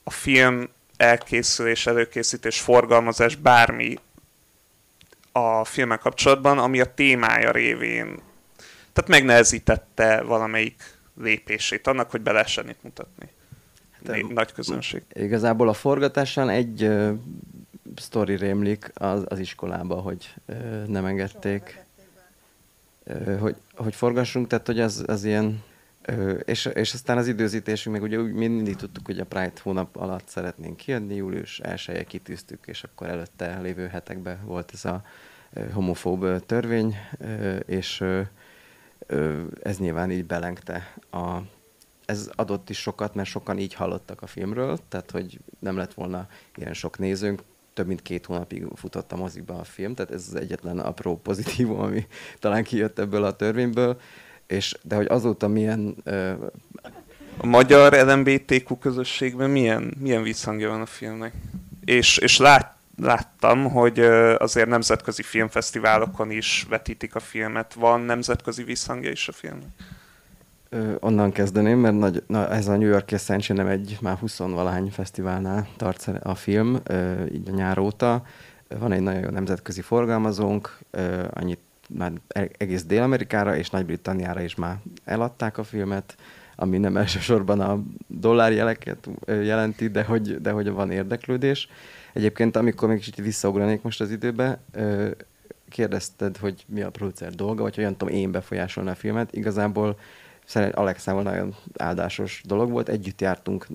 a 0.04 0.12
film 0.12 0.70
elkészülés, 0.98 1.88
előkészítés, 1.88 2.60
forgalmazás, 2.60 3.36
bármi 3.36 3.98
a 5.32 5.66
filmmel 5.66 5.98
kapcsolatban, 5.98 6.58
ami 6.58 6.80
a 6.80 6.94
témája 6.94 7.52
révén 7.52 8.20
tehát 8.96 9.10
megnehezítette 9.10 10.22
valamelyik 10.22 10.84
lépését 11.22 11.88
annak, 11.88 12.12
hogy 12.12 12.22
be 12.22 12.32
lehessen 12.32 12.70
itt 12.70 12.84
mutatni. 12.84 13.30
De 14.00 14.18
nagy 14.30 14.52
közönség. 14.52 15.04
Igazából 15.14 15.70
a 15.70 15.74
forgatáson 15.74 16.50
egy 16.50 16.90
sztori 17.96 18.36
rémlik 18.36 18.92
az, 18.94 19.24
az 19.28 19.40
iskolába, 19.40 19.96
hogy 19.96 20.34
uh, 20.48 20.86
nem 20.86 21.06
engedték, 21.06 21.86
uh, 23.06 23.40
hogy, 23.40 23.56
hogy 23.76 23.96
forgassunk, 23.96 24.48
tehát 24.48 24.66
hogy 24.66 24.80
az, 24.80 25.04
az 25.08 25.24
ilyen 25.24 25.64
és, 26.46 26.66
és 26.66 26.94
aztán 26.94 27.18
az 27.18 27.28
időzítésünk, 27.28 27.96
meg 27.96 28.06
ugye 28.06 28.20
úgy 28.20 28.34
mindig 28.34 28.76
tudtuk, 28.76 29.06
hogy 29.06 29.20
a 29.20 29.26
Pride 29.26 29.54
hónap 29.62 29.96
alatt 29.96 30.28
szeretnénk 30.28 30.78
kiadni, 30.78 31.16
július 31.16 31.60
1 31.60 32.06
kitűztük, 32.08 32.68
és 32.68 32.84
akkor 32.84 33.08
előtte 33.08 33.60
lévő 33.60 33.88
hetekben 33.88 34.40
volt 34.46 34.72
ez 34.74 34.86
a 34.86 35.02
homofób 35.74 36.46
törvény, 36.46 36.96
és 37.66 38.04
ez 39.62 39.78
nyilván 39.78 40.12
így 40.12 40.26
belengte 40.26 40.94
a 41.12 41.38
ez 42.06 42.30
adott 42.36 42.70
is 42.70 42.78
sokat, 42.78 43.16
mert 43.16 43.30
sokan 43.30 43.60
így 43.60 43.74
hallottak 43.74 44.22
a 44.22 44.28
filmről, 44.28 44.80
tehát 44.90 45.12
hogy 45.12 45.40
nem 45.60 45.78
lett 45.78 45.94
volna 45.94 46.28
ilyen 46.56 46.74
sok 46.74 46.98
nézőnk, 46.98 47.42
több 47.76 47.88
mint 47.88 48.02
két 48.02 48.26
hónapig 48.26 48.66
futott 48.76 49.12
a 49.12 49.16
mozikba 49.16 49.54
a 49.60 49.64
film, 49.64 49.94
tehát 49.94 50.12
ez 50.12 50.26
az 50.28 50.36
egyetlen 50.36 50.80
apró 50.80 51.18
pozitívum, 51.18 51.80
ami 51.80 52.06
talán 52.40 52.64
kijött 52.64 53.00
ebből 53.00 53.24
a 53.24 53.36
törvényből, 53.36 54.00
és, 54.48 54.78
de 54.82 54.96
hogy 54.96 55.06
azóta 55.06 55.48
milyen... 55.48 55.96
Uh, 56.06 56.32
a 57.38 57.46
magyar 57.46 57.94
LMBTQ 57.94 58.78
közösségben 58.78 59.50
milyen, 59.50 59.94
milyen 60.00 60.24
visszhangja 60.24 60.70
van 60.70 60.82
a 60.82 60.86
filmnek? 60.86 61.34
És, 61.86 62.18
és 62.18 62.38
lát, 62.38 62.76
láttam, 63.02 63.70
hogy 63.70 64.00
azért 64.38 64.68
nemzetközi 64.68 65.24
filmfesztiválokon 65.24 66.32
is 66.32 66.66
vetítik 66.70 67.16
a 67.16 67.20
filmet. 67.20 67.74
Van 67.74 68.02
nemzetközi 68.02 68.64
visszhangja 68.64 69.12
is 69.12 69.28
a 69.28 69.32
filmnek? 69.32 69.70
Ö, 70.76 70.96
onnan 71.00 71.32
kezdeném, 71.32 71.80
mert 71.80 71.98
nagy, 71.98 72.24
na, 72.28 72.50
ez 72.50 72.68
a 72.68 72.78
New 72.78 72.88
York 72.88 73.12
Ascension 73.12 73.58
nem 73.58 73.68
egy 73.68 73.98
már 74.02 74.18
20 74.18 74.38
valahány 74.38 74.92
fesztiválnál 74.92 75.68
tart 75.78 76.08
a 76.24 76.36
film, 76.36 76.80
ö, 76.84 77.26
így 77.34 77.50
a 77.50 77.56
nyár 77.56 77.78
óta. 77.78 78.24
Van 78.80 78.92
egy 78.92 79.02
nagyon 79.02 79.22
jó 79.22 79.30
nemzetközi 79.30 79.82
forgalmazónk, 79.82 80.78
ö, 80.92 81.24
annyit 81.34 81.60
már 81.90 82.12
e-, 82.28 82.50
egész 82.58 82.84
Dél-Amerikára 82.84 83.56
és 83.56 83.70
Nagy-Britanniára 83.70 84.42
is 84.42 84.56
már 84.56 84.78
eladták 85.06 85.58
a 85.58 85.64
filmet, 85.64 86.16
ami 86.56 86.78
nem 86.78 86.98
elsősorban 86.98 87.60
a 87.60 87.80
dollárjeleket 88.08 89.10
jelenti, 89.26 89.88
de 89.88 90.04
hogy, 90.04 90.42
de 90.42 90.52
hogy 90.52 90.70
van 90.70 90.92
érdeklődés. 90.92 91.70
Egyébként, 92.14 92.56
amikor 92.56 92.88
még 92.90 92.98
kicsit 92.98 93.16
visszaugranék 93.16 93.82
most 93.82 94.02
az 94.02 94.12
időbe, 94.12 94.60
kérdezted, 95.70 96.38
hogy 96.38 96.66
mi 96.68 96.82
a 96.82 96.90
producer 96.90 97.32
dolga, 97.32 97.62
vagy 97.62 97.76
hogyan 97.76 97.96
tudom 97.98 98.16
én 98.16 98.32
befolyásolni 98.32 98.90
a 98.90 98.96
filmet. 98.96 99.36
Igazából 99.36 99.98
szerintem 100.46 100.82
Alexával 100.82 101.24
nagyon 101.24 101.56
áldásos 101.78 102.42
dolog 102.46 102.72
volt. 102.72 102.90
Együtt 102.90 103.22
jártunk, 103.22 103.68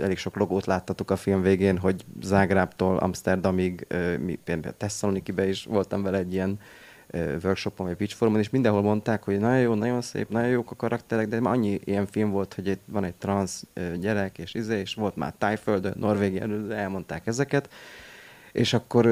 elég 0.00 0.18
sok 0.18 0.36
logót 0.36 0.66
láttatok 0.66 1.10
a 1.10 1.16
film 1.16 1.42
végén, 1.42 1.78
hogy 1.78 2.04
Zágrábtól 2.22 2.96
Amsterdamig, 2.96 3.86
mi 4.24 4.38
például 4.44 4.74
Tesszalonikibe 4.76 5.48
is 5.48 5.64
voltam 5.64 6.02
vele 6.02 6.18
egy 6.18 6.32
ilyen 6.32 6.58
workshopon 7.42 7.86
vagy 7.86 7.96
pitch 7.96 8.14
forumon, 8.14 8.40
és 8.40 8.50
mindenhol 8.50 8.82
mondták, 8.82 9.22
hogy 9.22 9.38
nagyon 9.38 9.60
jó, 9.60 9.74
nagyon 9.74 10.00
szép, 10.00 10.28
nagyon 10.28 10.50
jók 10.50 10.70
a 10.70 10.76
karakterek, 10.76 11.28
de 11.28 11.40
már 11.40 11.54
annyi 11.54 11.80
ilyen 11.84 12.06
film 12.06 12.30
volt, 12.30 12.54
hogy 12.54 12.66
itt 12.66 12.82
van 12.86 13.04
egy 13.04 13.14
trans 13.14 13.62
gyerek, 14.00 14.38
és 14.38 14.54
izé, 14.54 14.78
és 14.78 14.94
volt 14.94 15.16
már 15.16 15.34
Tájföldön, 15.38 15.94
Norvégiában, 15.96 16.72
elmondták 16.72 17.26
ezeket, 17.26 17.68
és 18.52 18.72
akkor 18.72 19.06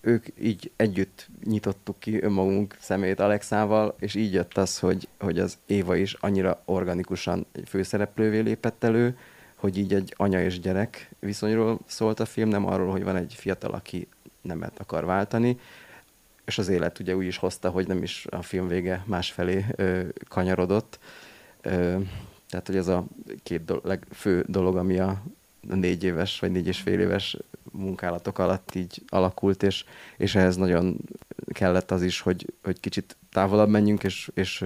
ők 0.00 0.26
így 0.40 0.70
együtt 0.76 1.28
nyitottuk 1.44 1.98
ki 1.98 2.22
önmagunk 2.22 2.76
szemét 2.80 3.20
Alexával, 3.20 3.96
és 3.98 4.14
így 4.14 4.32
jött 4.32 4.56
az, 4.56 4.78
hogy, 4.78 5.08
hogy 5.18 5.38
az 5.38 5.58
Éva 5.66 5.96
is 5.96 6.12
annyira 6.12 6.62
organikusan 6.64 7.46
egy 7.52 7.68
főszereplővé 7.68 8.38
lépett 8.38 8.84
elő, 8.84 9.18
hogy 9.54 9.78
így 9.78 9.94
egy 9.94 10.14
anya 10.16 10.42
és 10.42 10.60
gyerek 10.60 11.10
viszonyról 11.18 11.78
szólt 11.86 12.20
a 12.20 12.24
film, 12.24 12.48
nem 12.48 12.66
arról, 12.66 12.90
hogy 12.90 13.04
van 13.04 13.16
egy 13.16 13.34
fiatal, 13.34 13.70
aki 13.70 14.08
nemet 14.42 14.78
akar 14.78 15.04
váltani, 15.04 15.58
és 16.44 16.58
az 16.58 16.68
élet 16.68 16.98
ugye 16.98 17.16
úgy 17.16 17.26
is 17.26 17.36
hozta, 17.36 17.70
hogy 17.70 17.86
nem 17.86 18.02
is 18.02 18.26
a 18.30 18.42
film 18.42 18.68
vége 18.68 19.04
másfelé 19.06 19.64
ö, 19.76 20.02
kanyarodott. 20.28 20.98
Ö, 21.60 21.98
tehát, 22.48 22.66
hogy 22.66 22.76
ez 22.76 22.88
a 22.88 23.04
két 23.42 23.64
do- 23.64 23.84
legfő 23.84 24.44
dolog, 24.48 24.76
ami 24.76 24.98
a 24.98 25.22
négy 25.60 26.04
éves 26.04 26.40
vagy 26.40 26.50
négy 26.50 26.66
és 26.66 26.80
fél 26.80 27.00
éves 27.00 27.36
munkálatok 27.70 28.38
alatt 28.38 28.74
így 28.74 29.02
alakult, 29.08 29.62
és, 29.62 29.84
és 30.16 30.34
ehhez 30.34 30.56
nagyon 30.56 30.96
kellett 31.52 31.90
az 31.90 32.02
is, 32.02 32.20
hogy, 32.20 32.52
hogy 32.62 32.80
kicsit 32.80 33.16
távolabb 33.32 33.68
menjünk, 33.68 34.04
és, 34.04 34.30
és 34.34 34.64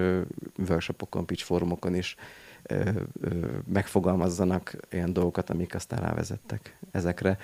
workshopokon, 0.68 1.26
pitch 1.26 1.44
fórumokon 1.44 1.94
is 1.94 2.16
ö, 2.62 2.90
ö, 3.20 3.28
megfogalmazzanak 3.72 4.76
ilyen 4.90 5.12
dolgokat, 5.12 5.50
amik 5.50 5.74
aztán 5.74 6.00
rávezettek 6.00 6.76
ezekre. 6.90 7.38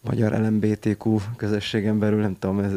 Magyar 0.00 0.32
LMBTQ 0.32 1.18
közösségen 1.36 1.98
belül, 1.98 2.20
nem 2.20 2.36
tudom, 2.38 2.58
ez, 2.58 2.72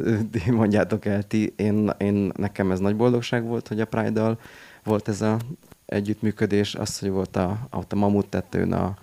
mondjátok 0.51 1.05
el 1.05 1.23
ti, 1.23 1.53
én, 1.55 1.91
én, 1.97 2.31
nekem 2.35 2.71
ez 2.71 2.79
nagy 2.79 2.95
boldogság 2.95 3.43
volt, 3.43 3.67
hogy 3.67 3.81
a 3.81 3.85
Pride-dal 3.85 4.39
volt 4.83 5.07
ez 5.07 5.21
a 5.21 5.37
együttműködés, 5.85 6.75
az, 6.75 6.99
hogy 6.99 7.09
volt 7.09 7.35
a, 7.35 7.67
ott 7.71 7.93
a 7.93 7.95
Mamut 7.95 8.27
tettőn 8.27 8.73
a, 8.73 8.97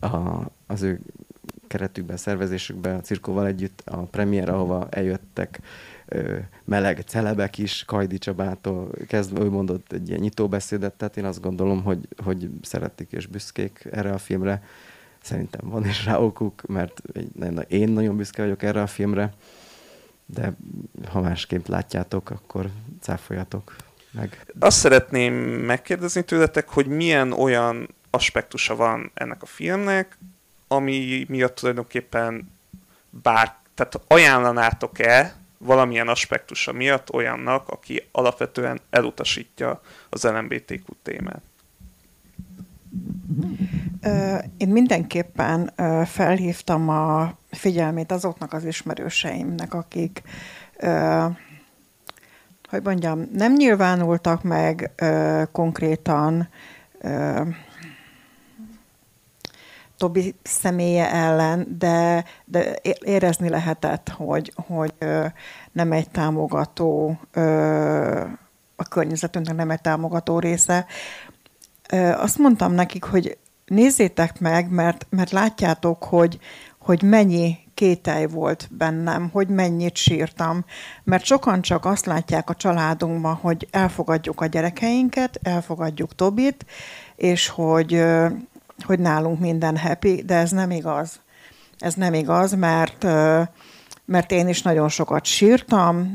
a, 0.00 0.40
az 0.66 0.82
ő 0.82 1.00
keretükben, 1.72 2.16
szervezésükben, 2.16 2.96
a 2.96 3.00
cirkóval 3.00 3.46
együtt 3.46 3.82
a 3.84 3.96
premier, 3.96 4.48
ahova 4.48 4.86
eljöttek 4.90 5.60
meleg 6.64 7.02
celebek 7.06 7.58
is, 7.58 7.84
Kajdi 7.84 8.18
Csabától 8.18 8.90
kezdve 9.06 9.40
ő 9.40 9.50
mondott 9.50 9.92
egy 9.92 10.08
ilyen 10.08 10.20
nyitóbeszédet, 10.20 10.92
tehát 10.92 11.16
én 11.16 11.24
azt 11.24 11.40
gondolom, 11.40 11.82
hogy, 11.82 12.08
hogy 12.24 12.50
szeretik 12.62 13.12
és 13.12 13.26
büszkék 13.26 13.88
erre 13.90 14.12
a 14.12 14.18
filmre 14.18 14.62
Szerintem 15.22 15.68
van 15.68 15.86
is 15.86 16.04
rá 16.04 16.16
okuk, 16.16 16.62
mert 16.66 17.02
én 17.68 17.88
nagyon 17.88 18.16
büszke 18.16 18.42
vagyok 18.42 18.62
erre 18.62 18.82
a 18.82 18.86
filmre, 18.86 19.32
de 20.26 20.52
ha 21.08 21.20
másképp 21.20 21.66
látjátok, 21.66 22.30
akkor 22.30 22.70
cáfoljatok 23.00 23.76
meg. 24.10 24.46
Azt 24.58 24.78
szeretném 24.78 25.34
megkérdezni 25.42 26.22
tőletek, 26.24 26.68
hogy 26.68 26.86
milyen 26.86 27.32
olyan 27.32 27.88
aspektusa 28.10 28.76
van 28.76 29.10
ennek 29.14 29.42
a 29.42 29.46
filmnek, 29.46 30.18
ami 30.74 31.24
miatt 31.28 31.54
tulajdonképpen 31.54 32.52
bár, 33.10 33.54
tehát 33.74 34.00
ajánlanátok-e 34.06 35.34
valamilyen 35.58 36.08
aspektusa 36.08 36.72
miatt 36.72 37.12
olyannak, 37.12 37.68
aki 37.68 38.08
alapvetően 38.12 38.80
elutasítja 38.90 39.80
az 40.08 40.22
LMBTQ 40.22 40.92
témát? 41.02 41.42
Én 44.56 44.68
mindenképpen 44.68 45.72
felhívtam 46.06 46.88
a 46.88 47.36
figyelmét 47.50 48.12
azoknak 48.12 48.52
az 48.52 48.64
ismerőseimnek, 48.64 49.74
akik, 49.74 50.22
hogy 52.68 52.82
mondjam, 52.82 53.28
nem 53.32 53.52
nyilvánultak 53.52 54.42
meg 54.42 54.90
konkrétan 55.52 56.48
Tobi 60.02 60.34
személye 60.42 61.12
ellen, 61.12 61.76
de, 61.78 62.24
de 62.44 62.74
érezni 63.00 63.48
lehetett, 63.48 64.08
hogy, 64.08 64.52
hogy 64.66 64.94
nem 65.72 65.92
egy 65.92 66.10
támogató, 66.10 67.18
a 68.76 68.84
környezetünknek 68.90 69.56
nem 69.56 69.70
egy 69.70 69.80
támogató 69.80 70.38
része. 70.38 70.86
Azt 72.16 72.38
mondtam 72.38 72.72
nekik, 72.72 73.04
hogy 73.04 73.38
nézzétek 73.66 74.40
meg, 74.40 74.70
mert, 74.70 75.06
mert 75.10 75.30
látjátok, 75.30 76.04
hogy, 76.04 76.38
hogy 76.78 77.02
mennyi 77.02 77.58
kételj 77.74 78.26
volt 78.26 78.68
bennem, 78.70 79.28
hogy 79.32 79.48
mennyit 79.48 79.96
sírtam, 79.96 80.64
mert 81.04 81.24
sokan 81.24 81.60
csak 81.60 81.84
azt 81.84 82.06
látják 82.06 82.50
a 82.50 82.54
családunkban, 82.54 83.34
hogy 83.34 83.68
elfogadjuk 83.70 84.40
a 84.40 84.46
gyerekeinket, 84.46 85.40
elfogadjuk 85.42 86.14
Tobit, 86.14 86.66
és 87.16 87.48
hogy, 87.48 88.02
hogy 88.82 88.98
nálunk 88.98 89.40
minden 89.40 89.76
happy, 89.76 90.22
de 90.22 90.34
ez 90.34 90.50
nem 90.50 90.70
igaz. 90.70 91.20
Ez 91.78 91.94
nem 91.94 92.14
igaz, 92.14 92.54
mert, 92.54 93.02
mert 94.04 94.30
én 94.30 94.48
is 94.48 94.62
nagyon 94.62 94.88
sokat 94.88 95.24
sírtam, 95.24 96.10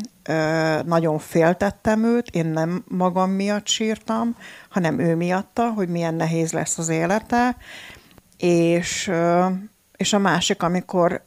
nagyon 0.86 1.20
féltettem 1.20 2.04
őt, 2.04 2.30
én 2.30 2.46
nem 2.46 2.84
magam 2.88 3.30
miatt 3.30 3.68
sírtam, 3.68 4.36
hanem 4.70 5.00
ő 5.00 5.16
miatta, 5.16 5.72
hogy 5.72 5.90
milyen 5.90 6.14
nehéz 6.14 6.52
lesz 6.52 6.78
az 6.78 6.90
élete, 6.90 7.56
és, 8.38 9.12
és 9.98 10.14
a 10.14 10.18
másik, 10.18 10.64
amikor 10.64 11.26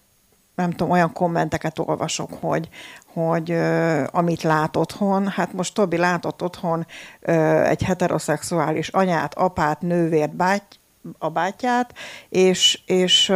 nem 0.61 0.71
tudom, 0.71 0.91
olyan 0.91 1.13
kommenteket 1.13 1.79
olvasok, 1.79 2.31
hogy, 2.41 2.69
hogy 3.13 3.51
uh, 3.51 4.03
amit 4.11 4.43
lát 4.43 4.77
otthon, 4.77 5.29
hát 5.29 5.53
most 5.53 5.75
Tobi 5.75 5.97
látott 5.97 6.43
otthon 6.43 6.87
uh, 7.23 7.69
egy 7.69 7.83
heteroszexuális 7.83 8.89
anyát, 8.89 9.35
apát, 9.35 9.81
nővért, 9.81 10.37
báty, 10.37 10.80
a 11.19 11.29
bátyát, 11.29 11.95
és, 12.29 12.81
és 12.87 13.33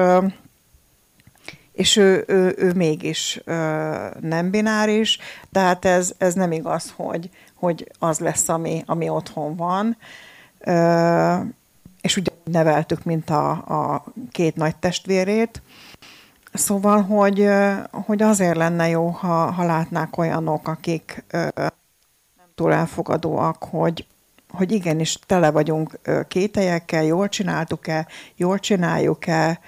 és 1.75 1.97
ő, 1.97 2.25
ő, 2.27 2.55
ő 2.59 2.73
mégis 2.73 3.41
nem 4.21 4.51
bináris, 4.51 5.19
tehát 5.53 5.85
ez, 5.85 6.13
ez 6.19 6.35
nem 6.35 6.53
igaz, 6.53 6.93
hogy, 6.97 7.31
hogy 7.55 7.91
az 7.99 8.19
lesz, 8.19 8.49
ami, 8.49 8.83
ami 8.87 9.09
otthon 9.09 9.57
van. 9.57 9.97
És 12.01 12.17
ugye 12.17 12.31
neveltük, 12.45 13.05
mint 13.05 13.31
a, 13.31 13.51
a 13.51 14.05
két 14.31 14.57
nagy 14.57 14.77
testvérét. 14.77 15.63
Szóval, 16.53 17.03
hogy, 17.03 17.49
hogy 17.91 18.23
azért 18.23 18.57
lenne 18.57 18.89
jó, 18.89 19.09
ha, 19.09 19.51
ha 19.51 19.65
látnák 19.65 20.19
olyanok, 20.19 20.69
akik 20.69 21.25
nem 21.31 22.49
túl 22.55 22.73
elfogadóak, 22.73 23.65
hogy, 23.65 24.07
hogy 24.55 24.73
igenis 24.73 25.19
tele 25.27 25.51
vagyunk 25.51 25.99
kételyekkel, 26.29 27.05
jól 27.05 27.29
csináltuk-e, 27.29 28.07
jól 28.37 28.59
csináljuk-e, 28.59 29.61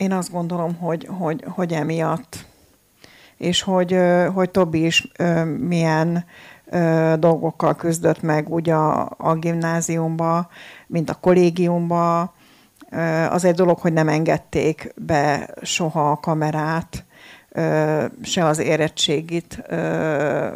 én 0.00 0.12
azt 0.12 0.30
gondolom, 0.30 0.74
hogy, 0.74 1.08
hogy, 1.18 1.44
hogy 1.48 1.72
emiatt. 1.72 2.46
És 3.36 3.62
hogy, 3.62 3.98
hogy 4.34 4.50
Tobi 4.50 4.84
is 4.84 5.12
milyen 5.58 6.24
dolgokkal 7.18 7.76
küzdött 7.76 8.22
meg 8.22 8.48
úgy 8.48 8.70
a, 8.70 9.10
a 9.16 9.34
gimnáziumba, 9.34 10.48
mint 10.86 11.10
a 11.10 11.14
kollégiumba. 11.14 12.34
Az 13.28 13.44
egy 13.44 13.54
dolog, 13.54 13.78
hogy 13.78 13.92
nem 13.92 14.08
engedték 14.08 14.92
be 14.96 15.54
soha 15.62 16.10
a 16.10 16.20
kamerát, 16.20 17.04
se 18.22 18.44
az 18.44 18.58
érettségit 18.58 19.62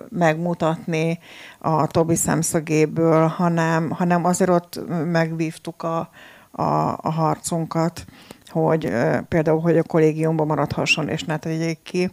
megmutatni 0.08 1.18
a 1.58 1.86
Tobi 1.86 2.14
szemszögéből, 2.14 3.26
hanem, 3.26 3.90
hanem 3.90 4.24
azért 4.24 4.50
ott 4.50 4.80
megvívtuk 5.04 5.82
a, 5.82 6.10
a, 6.50 6.98
a 7.02 7.10
harcunkat 7.10 8.04
hogy 8.54 8.92
például, 9.28 9.60
hogy 9.60 9.78
a 9.78 9.82
kollégiumban 9.82 10.46
maradhasson, 10.46 11.08
és 11.08 11.24
ne 11.24 11.38
tegyék 11.38 11.82
ki. 11.82 12.10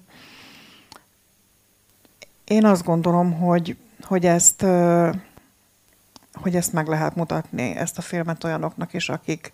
Én 2.44 2.66
azt 2.66 2.84
gondolom, 2.84 3.34
hogy, 3.34 3.78
hogy 4.02 4.26
ezt 4.26 4.66
hogy 6.34 6.56
ezt 6.56 6.74
meg 6.74 6.88
lehet 6.88 7.16
mutatni, 7.16 7.76
ezt 7.76 7.98
a 7.98 8.02
filmet 8.02 8.44
olyanoknak 8.44 8.94
is, 8.94 9.10
akik, 9.10 9.54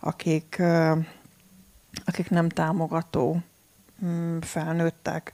akik, 0.00 0.62
akik 2.04 2.30
nem 2.30 2.48
támogató 2.48 3.42
felnőttek. 4.40 5.32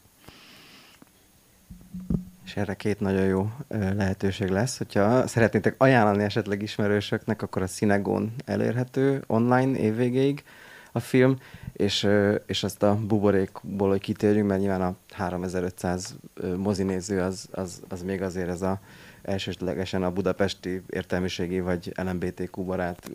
És 2.45 2.57
erre 2.57 2.75
két 2.75 3.01
nagyon 3.01 3.25
jó 3.25 3.51
lehetőség 3.69 4.49
lesz. 4.49 4.79
Hogyha 4.79 5.27
szeretnétek 5.27 5.75
ajánlani 5.79 6.23
esetleg 6.23 6.63
ismerősöknek, 6.63 7.43
akkor 7.43 7.63
a 7.63 7.67
Cinegón 7.67 8.35
elérhető 8.45 9.25
online 9.27 9.79
évvégéig 9.79 10.45
a 10.93 11.01
film, 11.01 11.39
és, 11.73 12.09
és 12.47 12.63
azt 12.63 12.83
a 12.83 12.99
buborékból, 13.07 13.89
hogy 13.89 14.01
kitérjünk, 14.01 14.49
mert 14.49 14.61
nyilván 14.61 14.83
a 14.83 14.97
3500 15.11 16.15
mozinéző 16.57 17.21
az, 17.21 17.49
az, 17.51 17.83
az 17.89 18.03
még 18.03 18.23
azért 18.23 18.49
ez 18.49 18.63
a 18.63 18.81
elsőlegesen 19.23 20.03
a 20.03 20.13
budapesti 20.13 20.83
értelmiségi 20.89 21.61
vagy 21.61 21.93
LMBTQ 21.97 22.63
barát 22.63 23.11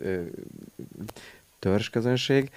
törzsközönség, 1.58 2.50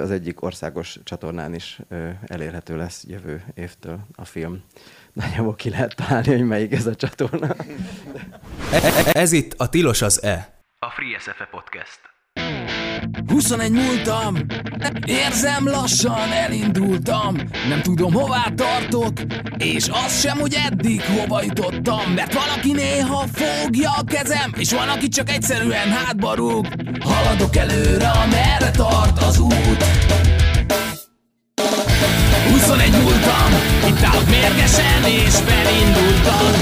az 0.00 0.10
egyik 0.10 0.42
országos 0.42 0.98
csatornán 1.04 1.54
is 1.54 1.80
elérhető 2.26 2.76
lesz 2.76 3.04
jövő 3.08 3.44
évtől 3.54 4.00
a 4.14 4.24
film. 4.24 4.64
Nagyjából 5.12 5.54
ki 5.54 5.70
lehet 5.70 5.96
találni, 5.96 6.28
hogy 6.28 6.46
melyik 6.46 6.72
ez 6.72 6.86
a 6.86 6.94
csatorna. 6.94 7.54
Ez 9.12 9.32
itt 9.32 9.54
a 9.56 9.68
Tilos 9.68 10.02
az 10.02 10.22
E. 10.22 10.62
A 10.78 10.90
Free 10.90 11.18
SFE 11.18 11.48
Podcast. 11.50 12.09
21 13.26 13.70
múltam, 13.70 14.36
érzem 15.04 15.68
lassan 15.68 16.32
elindultam. 16.32 17.36
Nem 17.68 17.82
tudom 17.82 18.12
hová 18.12 18.44
tartok, 18.54 19.12
és 19.56 19.88
az 20.06 20.20
sem, 20.20 20.38
hogy 20.38 20.56
eddig 20.66 21.02
hova 21.02 21.42
jutottam. 21.42 22.12
Mert 22.14 22.34
valaki 22.34 22.72
néha 22.72 23.24
fogja 23.32 23.90
a 23.96 24.04
kezem, 24.04 24.52
és 24.58 24.72
van, 24.72 24.88
aki 24.88 25.08
csak 25.08 25.30
egyszerűen 25.30 25.90
hátba 25.90 26.34
rúg. 26.34 26.66
Haladok 27.00 27.56
előre, 27.56 28.08
amerre 28.08 28.70
tart 28.70 29.22
az 29.22 29.38
út 29.38 29.84
21 32.60 32.90
múltam, 33.02 33.50
itt 33.88 34.02
állok 34.08 34.28
mérgesen 34.30 35.02
és 35.04 35.34
felindultam. 35.48 36.52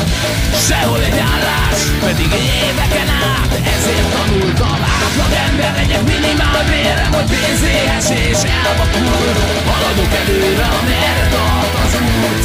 Sehol 0.68 1.02
egy 1.08 1.18
állás, 1.32 1.78
pedig 2.04 2.30
éveken 2.66 3.10
át 3.30 3.52
ezért 3.74 4.08
tanultam. 4.16 4.80
Átlag 4.98 5.32
ember 5.48 5.72
legyek 5.80 6.02
minimál 6.12 6.62
bérem, 6.70 7.12
hogy 7.16 7.28
pénzéhes 7.34 8.08
és 8.26 8.40
elvakul 8.62 9.26
Haladok 9.68 10.12
előre, 10.20 10.66
amerre 10.78 11.26
tart 11.34 11.74
az 11.84 11.94
út. 12.22 12.44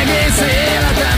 Egész 0.00 0.40
életemben 0.40 1.11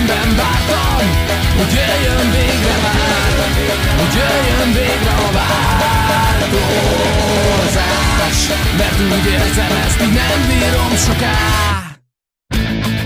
úgy 9.13 9.27
érzem 9.27 9.73
ezt, 9.87 10.01
így 10.03 10.13
nem 10.13 10.41
bírom 10.49 10.97
soká. 11.07 11.65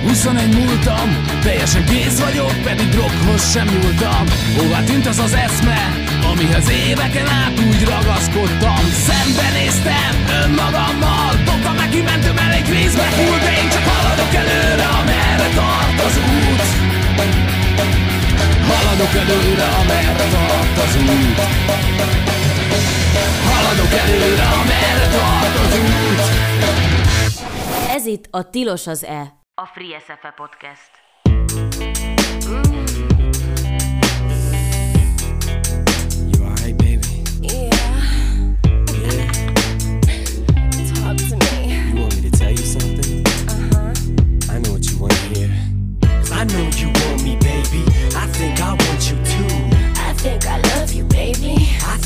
21 0.09 0.55
múltam, 0.55 1.09
teljesen 1.43 1.85
kész 1.85 2.19
vagyok, 2.21 2.55
pedig 2.63 2.89
droghoz 2.89 3.51
sem 3.53 3.67
nyúltam. 3.67 4.25
Hová 4.57 4.81
tűnt 4.85 5.07
az 5.07 5.19
az 5.19 5.33
eszme, 5.33 5.81
amihez 6.33 6.71
éveken 6.71 7.27
át 7.27 7.61
úgy 7.69 7.85
ragaszkodtam. 7.85 8.83
Szembenéztem 9.09 10.13
önmagammal, 10.43 11.31
dobtam 11.45 11.75
neki 11.75 12.01
mentem 12.01 12.37
elég 12.37 12.65
vízbe. 12.65 13.07
Hull 13.17 13.39
De 13.39 13.53
én 13.63 13.69
csak 13.75 13.85
haladok 13.93 14.35
előre, 14.35 14.87
amerre 15.01 15.49
tart 15.55 16.01
az 16.07 16.17
út 16.17 16.89
Haladok 18.89 19.15
előre, 19.15 19.65
amerre 19.65 20.29
tart 20.31 20.79
az 20.79 20.97
út 20.97 21.41
Haladok 23.45 23.93
előre, 23.93 24.43
amerre 24.43 25.09
tart 25.09 25.57
az 25.57 25.79
út 25.79 26.21
Ez 27.91 28.07
itt 28.07 28.27
a 28.31 28.51
Tilos 28.51 28.87
az 28.87 29.05
E, 29.05 29.35
a 29.55 29.67
Free 29.67 29.99
SFE 29.99 30.35
Podcast. 30.37 30.91
You 36.33 36.45
alright, 36.45 36.79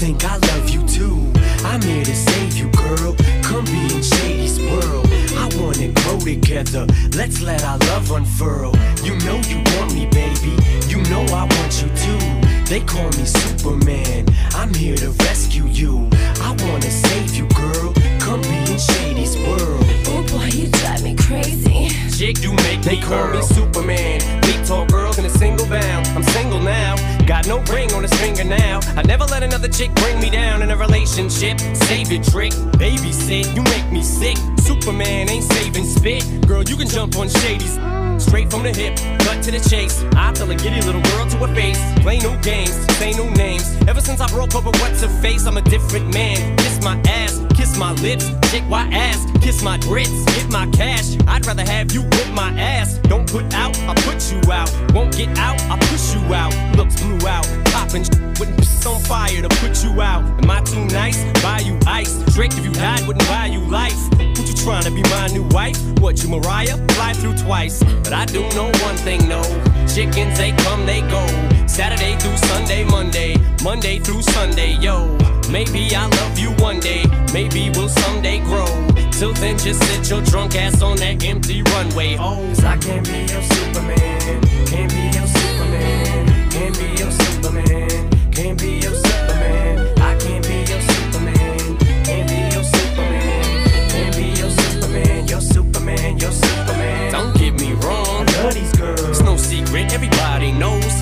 think 0.03 0.24
I 0.24 0.36
love 0.50 0.68
you 0.68 0.82
too. 0.88 1.32
I'm 1.64 1.80
here 1.80 2.05
to 2.05 2.16
save 2.16 2.57
you, 2.57 2.68
girl. 2.70 3.14
Come 3.44 3.64
be 3.66 3.82
in 3.94 4.03
Shady's 4.03 4.59
world. 4.59 5.07
I 5.38 5.46
wanna 5.55 5.90
grow 6.00 6.18
together. 6.18 6.86
Let's 7.14 7.40
let 7.40 7.62
our 7.62 7.78
love 7.90 8.11
unfurl. 8.11 8.74
You 9.05 9.14
know 9.20 9.38
you 9.46 9.62
want 9.74 9.94
me, 9.94 10.07
baby. 10.07 10.55
You 10.88 10.98
know 11.09 11.22
I 11.30 11.44
want 11.55 11.72
you 11.80 11.88
too. 12.05 12.24
They 12.66 12.80
call 12.80 13.11
me 13.11 13.24
Superman. 13.24 14.26
I'm 14.57 14.74
here 14.74 14.96
to 14.96 15.11
rescue 15.26 15.68
you. 15.68 16.11
I 16.48 16.50
wanna 16.64 16.90
save 16.90 17.36
you, 17.36 17.46
girl. 17.55 17.94
Come 18.18 18.42
be 18.42 18.59
in 18.72 18.78
Shady's 18.78 19.36
world. 19.46 19.86
Oh 20.11 20.26
boy, 20.32 20.46
you 20.46 20.66
drive 20.80 21.05
me 21.05 21.14
crazy. 21.14 21.90
Chick, 22.11 22.42
you 22.42 22.53
make 22.66 22.82
They 22.82 22.96
me 22.96 23.03
call 23.03 23.28
me. 23.28 23.42
Superman. 23.42 24.18
Big 24.42 24.64
tall 24.64 24.84
girls 24.86 25.18
in 25.18 25.26
a 25.26 25.30
single 25.30 25.66
bound. 25.66 26.09
I'm 26.09 26.24
single 26.24 26.59
now. 26.61 27.12
Got 27.33 27.47
no 27.47 27.61
ring 27.72 27.91
on 27.95 28.03
his 28.03 28.12
finger 28.20 28.45
now. 28.45 28.80
I 28.95 29.01
never 29.05 29.24
let 29.24 29.43
another 29.43 29.66
chick 29.66 29.91
bring 29.95 30.20
me 30.20 30.28
down 30.28 30.61
in 30.61 30.70
a 30.70 30.76
relationship. 30.76 31.59
Save 31.59 32.12
your 32.12 32.22
trick, 32.22 32.53
babysit. 32.76 33.57
You 33.57 33.62
make 33.62 33.91
me 33.91 34.03
sick. 34.03 34.37
Superman 34.59 35.30
ain't 35.30 35.45
saving 35.45 35.87
spit. 35.87 36.47
Girl, 36.47 36.62
you 36.62 36.76
can 36.76 36.89
jump 36.89 37.16
on 37.16 37.30
Shady's. 37.30 37.78
Straight 38.22 38.51
from 38.51 38.62
the 38.62 38.70
hip, 38.70 38.97
cut 39.20 39.43
to 39.45 39.51
the 39.51 39.61
chase. 39.66 40.05
I 40.14 40.33
tell 40.33 40.51
a 40.51 40.55
giddy 40.55 40.83
little 40.83 41.01
girl 41.01 41.26
to 41.26 41.37
her 41.39 41.55
face. 41.55 41.80
Play 42.03 42.18
no 42.18 42.39
games, 42.43 42.74
say 42.99 43.12
no 43.12 43.28
names. 43.30 43.64
Ever 43.89 44.03
since 44.03 44.20
I 44.20 44.28
broke 44.28 44.55
up 44.55 44.66
with 44.66 44.78
what's 44.83 45.01
her 45.01 45.09
face, 45.09 45.47
I'm 45.47 45.57
a 45.57 45.62
different 45.62 46.12
man. 46.12 46.57
Kiss 46.59 46.83
my 46.83 47.01
ass, 47.09 47.39
kiss 47.73 47.79
my 47.79 47.93
lips, 48.03 48.31
chick 48.51 48.64
my 48.68 48.83
ass, 48.93 49.25
kiss 49.41 49.62
my 49.62 49.79
grits, 49.79 50.25
get 50.35 50.51
my 50.51 50.66
cash. 50.73 51.16
I'd 51.27 51.47
rather 51.47 51.62
have 51.62 51.93
you 51.93 52.03
whip 52.03 52.29
my 52.35 52.51
ass. 52.59 52.99
Don't 53.05 53.27
put 53.31 53.55
out, 53.55 53.79
I 53.89 53.95
put 54.03 54.31
you 54.31 54.53
out. 54.53 54.70
Won't 54.93 55.16
get 55.16 55.39
out, 55.39 55.61
I 55.70 55.79
push 55.79 56.14
you 56.14 56.35
out. 56.35 56.53
Looks 56.77 57.01
blew 57.01 57.27
out, 57.27 57.47
popping 57.66 58.05
wouldn't 58.39 58.59
piss 58.59 58.87
on 58.87 59.01
fire 59.03 59.41
to 59.41 59.49
put 59.61 59.83
you 59.85 60.03
out. 60.03 60.23
Am 60.43 60.51
I 60.51 60.61
too 60.62 60.85
nice? 60.87 61.25
Buy 61.43 61.61
you 61.61 61.79
ice. 61.87 62.12
Drake, 62.35 62.53
if 62.53 62.64
you 62.64 62.73
died, 62.73 63.07
wouldn't 63.07 63.27
buy 63.29 63.47
you 63.47 63.61
life. 63.61 63.97
What 64.18 64.47
you 64.49 64.55
trying 64.55 64.85
to 64.85 64.91
be 64.91 65.03
my 65.03 65.29
new 65.29 65.45
wife? 65.49 65.79
What 66.01 66.23
you 66.23 66.29
Mariah? 66.29 66.77
Fly 66.89 67.12
through 67.14 67.37
twice. 67.37 67.83
But 68.05 68.12
I 68.12 68.27
do 68.27 68.41
know 68.51 68.70
one 68.83 68.97
thing, 68.97 69.29
no. 69.29 69.43
Chickens, 69.87 70.37
they 70.37 70.53
come, 70.53 70.85
they 70.85 71.01
go. 71.03 71.62
Saturday 71.73 72.18
through 72.18 72.37
Sunday, 72.37 72.85
Monday. 72.85 73.35
Monday 73.64 73.99
through 73.99 74.20
Sunday, 74.20 74.77
yo. 74.77 75.16
Maybe 75.51 75.89
I'll 75.97 76.11
love 76.11 76.39
you 76.39 76.51
one 76.62 76.81
day. 76.81 77.03
Maybe 77.33 77.70
we'll 77.75 77.89
someday 77.89 78.41
grow. 78.41 78.66
Till 79.11 79.33
then, 79.33 79.57
just 79.57 79.83
sit 79.83 80.11
your 80.11 80.20
drunk 80.20 80.55
ass 80.55 80.83
on 80.83 80.99
that 80.99 81.25
empty 81.25 81.62
runway. 81.62 82.18
Oh, 82.20 82.45
I 82.62 82.77
can't 82.77 83.07
be 83.09 83.20
your 83.25 83.41
Superman. 83.41 84.43
Can't 84.68 84.93
be 84.93 85.03
your 85.16 85.27
Superman. 85.27 86.51
Can't 86.51 86.79
be 86.79 86.89
your 87.01 87.11
Superman. 87.11 88.11
Can't 88.33 88.61
be 88.61 88.73
your 88.77 88.95
Superman. 88.95 89.99
I 89.99 90.14
can't 90.20 90.45
be 90.45 90.57
your 90.68 90.83
Superman. 90.93 91.79
Can't 92.05 92.29
be 92.29 92.37
your 92.53 92.64
Superman. 92.64 93.89
Can't 93.89 94.14
be 94.14 94.25
your 94.39 94.51
Superman. 94.51 95.27
Your 95.27 95.41
Superman. 95.41 96.18
Your 96.18 96.33
Superman. 96.33 97.12
Don't 97.12 97.35
get 97.39 97.59
me 97.59 97.73
wrong. 97.81 98.27
It's 98.45 99.23
no 99.23 99.39
secret, 99.39 99.95
everybody 99.95 100.53
knows. 100.53 101.01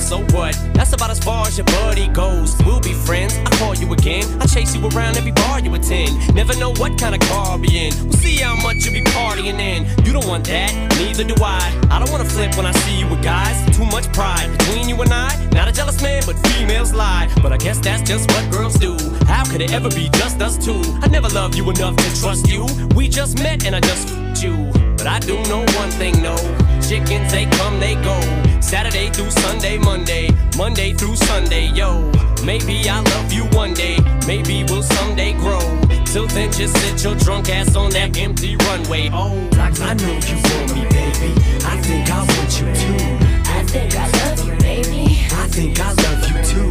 So 0.00 0.18
what? 0.34 0.58
That's 0.74 0.92
about 0.92 1.10
as 1.10 1.18
far 1.18 1.46
as 1.46 1.58
your 1.58 1.66
buddy 1.66 2.08
goes. 2.08 2.56
We'll 2.64 2.80
be 2.80 2.94
friends. 2.94 3.36
I 3.36 3.50
call 3.58 3.74
you 3.74 3.92
again. 3.92 4.24
I 4.40 4.46
chase 4.46 4.74
you 4.74 4.80
around 4.88 5.16
every 5.16 5.32
bar 5.32 5.60
you 5.60 5.74
attend. 5.74 6.34
Never 6.34 6.56
know 6.56 6.72
what 6.74 6.98
kind 6.98 7.14
of 7.14 7.20
car 7.28 7.46
I'll 7.46 7.58
be 7.58 7.86
in. 7.86 7.92
We'll 8.04 8.12
see 8.12 8.36
how 8.36 8.56
much 8.56 8.76
you 8.86 8.92
be 8.92 9.02
partying 9.02 9.58
in. 9.58 9.84
You 10.04 10.12
don't 10.12 10.26
want 10.26 10.46
that, 10.46 10.72
neither 10.98 11.24
do 11.24 11.34
I. 11.42 11.60
I 11.90 11.98
don't 11.98 12.10
wanna 12.10 12.24
flip 12.24 12.56
when 12.56 12.66
I 12.66 12.72
see 12.72 13.00
you 13.00 13.06
with 13.08 13.22
guys. 13.22 13.56
Too 13.76 13.84
much 13.86 14.10
pride 14.12 14.48
between 14.58 14.88
you 14.88 15.00
and 15.02 15.12
I. 15.12 15.28
Not 15.52 15.68
a 15.68 15.72
jealous 15.72 16.00
man, 16.02 16.22
but 16.26 16.36
females 16.48 16.94
lie. 16.94 17.28
But 17.42 17.52
I 17.52 17.56
guess 17.56 17.78
that's 17.78 18.02
just 18.02 18.30
what 18.30 18.50
girls 18.50 18.74
do. 18.74 18.96
How 19.26 19.44
could 19.44 19.60
it 19.60 19.72
ever 19.72 19.90
be 19.90 20.08
just 20.14 20.40
us 20.40 20.56
two? 20.56 20.80
I 21.02 21.08
never 21.08 21.28
loved 21.28 21.54
you 21.54 21.68
enough 21.70 21.96
to 21.96 22.20
trust 22.20 22.48
you. 22.48 22.66
We 22.96 23.08
just 23.08 23.42
met 23.42 23.66
and 23.66 23.76
I 23.76 23.80
just 23.80 24.08
f***ed 24.08 24.38
you. 24.42 24.72
But 24.96 25.06
I 25.06 25.18
do 25.20 25.34
know 25.44 25.64
one 25.76 25.90
thing, 25.90 26.22
no. 26.22 26.36
Chickens, 26.80 27.30
they 27.30 27.46
come, 27.58 27.78
they 27.78 27.94
go. 27.96 28.47
Saturday 28.60 29.08
through 29.10 29.30
Sunday, 29.30 29.78
Monday. 29.78 30.28
Monday 30.56 30.92
through 30.92 31.16
Sunday, 31.16 31.68
yo. 31.72 32.10
Maybe 32.44 32.88
I'll 32.88 33.02
love 33.04 33.32
you 33.32 33.44
one 33.56 33.74
day. 33.74 33.98
Maybe 34.26 34.64
we'll 34.68 34.82
someday 34.82 35.32
grow. 35.34 35.60
Till 36.04 36.26
then, 36.28 36.50
just 36.52 36.76
sit 36.76 37.02
your 37.04 37.14
drunk 37.16 37.48
ass 37.48 37.76
on 37.76 37.90
that 37.90 38.16
empty 38.18 38.56
runway. 38.56 39.10
Oh, 39.12 39.36
I 39.58 39.94
know 39.94 40.14
you 40.28 40.36
want 40.48 40.74
me, 40.74 40.82
baby. 40.88 41.32
I 41.64 41.76
think 41.82 42.10
I 42.10 42.18
want 42.18 42.52
you 42.60 42.68
too. 42.74 43.28
I 43.50 43.62
think 43.64 43.94
I 43.96 44.06
love 44.18 44.46
you, 44.46 44.56
baby. 44.58 45.04
I 45.32 45.46
think 45.48 45.80
I 45.80 45.92
love 45.92 46.22
you 46.30 46.38
too. 46.44 46.70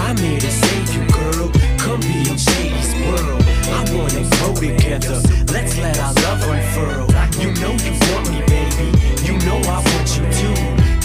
I'm 0.00 0.16
here 0.16 0.40
to 0.40 0.50
save 0.50 0.94
you, 0.94 1.04
girl. 1.10 1.50
Come 1.78 2.00
be 2.00 2.30
in 2.30 2.38
Shady's 2.38 2.92
world. 3.04 3.42
I 3.68 3.84
wanna 3.94 4.22
grow 4.36 4.54
together. 4.54 5.20
Let's 5.52 5.76
let 5.78 5.98
our 5.98 6.14
love 6.14 6.42
unfurl. 6.48 7.06
You 7.40 7.52
know 7.60 7.72
you 7.72 7.92
want 8.10 8.30
me, 8.30 8.40
baby. 8.46 8.88
You 9.26 9.38
know 9.46 9.58
I 9.58 9.76
want 9.76 9.84
you 9.84 9.86
too. 9.86 9.87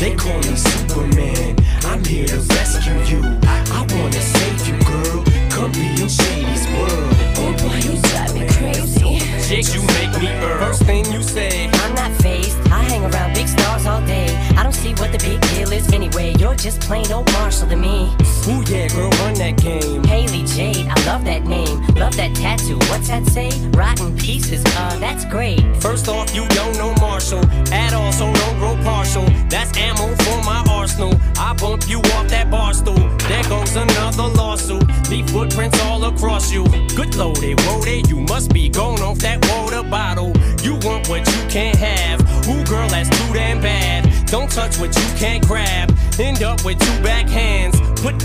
They 0.03 0.13
call 0.15 0.37
me 0.39 0.55
Superman. 0.57 1.55
I'm 1.85 2.03
here 2.03 2.27
to 2.27 2.35
rescue 2.35 2.91
you. 3.07 3.21
I 3.47 3.87
wanna 3.95 4.11
save 4.19 4.67
you, 4.67 4.75
girl. 4.83 5.23
Come 5.49 5.71
be 5.71 5.95
in 5.95 6.09
Shady's 6.09 6.67
world. 6.75 7.13
Oh 7.39 7.55
boy, 7.63 7.77
you 7.87 7.95
drive 8.11 8.35
me 8.35 8.45
crazy. 8.51 9.23
chick, 9.47 9.73
you 9.73 9.81
make 9.95 10.11
me 10.19 10.27
earn. 10.43 10.59
First 10.59 10.83
thing 10.83 11.05
you 11.09 11.23
say, 11.23 11.69
I'm 11.71 11.95
not 11.95 12.11
phased. 12.21 12.57
I 12.67 12.83
hang 12.83 13.05
around 13.05 13.33
big 13.33 13.47
stars 13.47 13.85
all 13.85 14.01
day. 14.05 14.27
I 14.57 14.63
don't 14.63 14.72
see 14.83 14.93
what 15.01 15.11
the 15.13 15.17
big 15.19 15.39
deal 15.51 15.71
is 15.71 15.91
anyway. 15.93 16.33
You're 16.37 16.55
just 16.55 16.81
plain 16.81 17.09
old 17.11 17.31
Marshall 17.33 17.69
to 17.69 17.77
me. 17.77 18.11
Ooh 18.49 18.61
yeah, 18.67 18.87
girl, 18.89 19.09
run 19.23 19.33
that 19.35 19.55
game. 19.55 20.03
Haley 20.03 20.43
Jade, 20.43 20.87
I 20.87 20.97
love 21.05 21.23
that 21.23 21.43
name. 21.45 21.77
Love 21.95 22.15
that 22.17 22.35
tattoo. 22.35 22.77
What's 22.89 23.07
that 23.07 23.25
say? 23.27 23.49
Rotten 23.69 24.17
pieces. 24.17 24.61
Uh, 24.75 24.99
that's 24.99 25.23
great. 25.25 25.61
First 25.77 26.09
off, 26.09 26.35
you 26.35 26.45
don't 26.49 26.75
know 26.77 26.93
Marshall 26.99 27.45
at 27.71 27.93
all, 27.93 28.11
so 28.11 28.25
don't 28.33 28.57
grow 28.59 28.75
partial. 28.83 29.25
That's 29.47 29.71
ammo 29.77 30.07
for 30.23 30.37
my 30.43 30.61
arsenal. 30.69 31.13
I 31.37 31.53
bump 31.53 31.87
you 31.87 31.99
off 32.15 32.27
that 32.27 32.51
bar 32.51 32.73
stool. 32.73 33.07
There 33.29 33.43
goes 33.43 33.75
another 33.75 34.27
lawsuit. 34.39 34.83
Leave 35.09 35.29
footprints 35.29 35.79
all 35.83 36.03
across 36.03 36.51
you. 36.51 36.65
Good 36.99 37.15
loaded, 37.15 37.63
loaded. 37.65 38.09
You 38.09 38.19
must 38.19 38.51
be 38.51 38.67
going 38.67 39.01
off 39.01 39.19
that 39.19 39.39
water 39.49 39.83
bottle. 39.89 40.33
You 40.61 40.73
want 40.83 41.07
what 41.07 41.25
you 41.33 41.41
can't 41.47 41.77
have. 41.77 42.19
Ooh, 42.49 42.63
girl, 42.65 42.89
that's 42.89 43.09
too 43.09 43.33
damn 43.33 43.61
bad. 43.61 44.12
Don't 44.33 44.49
touch 44.49 44.79
what 44.79 44.95
you 44.95 45.05
can't 45.15 45.45
grab. 45.45 45.95
End 46.19 46.41
up 46.41 46.65
with 46.65 46.79
two 46.79 47.03
back 47.03 47.29
hands. 47.29 47.79
Put 48.01 48.15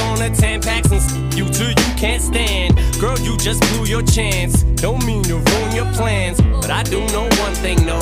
on 0.00 0.16
the 0.16 0.32
Tampax 0.32 0.90
and 0.90 1.34
you 1.34 1.44
till 1.50 1.68
you 1.68 1.94
can't 1.98 2.22
stand. 2.22 2.80
Girl, 2.98 3.18
you 3.18 3.36
just 3.36 3.60
blew 3.68 3.84
your 3.84 4.00
chance. 4.00 4.62
Don't 4.80 5.04
mean 5.04 5.22
to 5.24 5.36
ruin 5.36 5.72
your 5.76 5.84
plans, 5.92 6.40
but 6.40 6.70
I 6.70 6.82
do 6.84 7.00
know 7.08 7.28
one 7.44 7.54
thing, 7.56 7.84
no. 7.84 8.00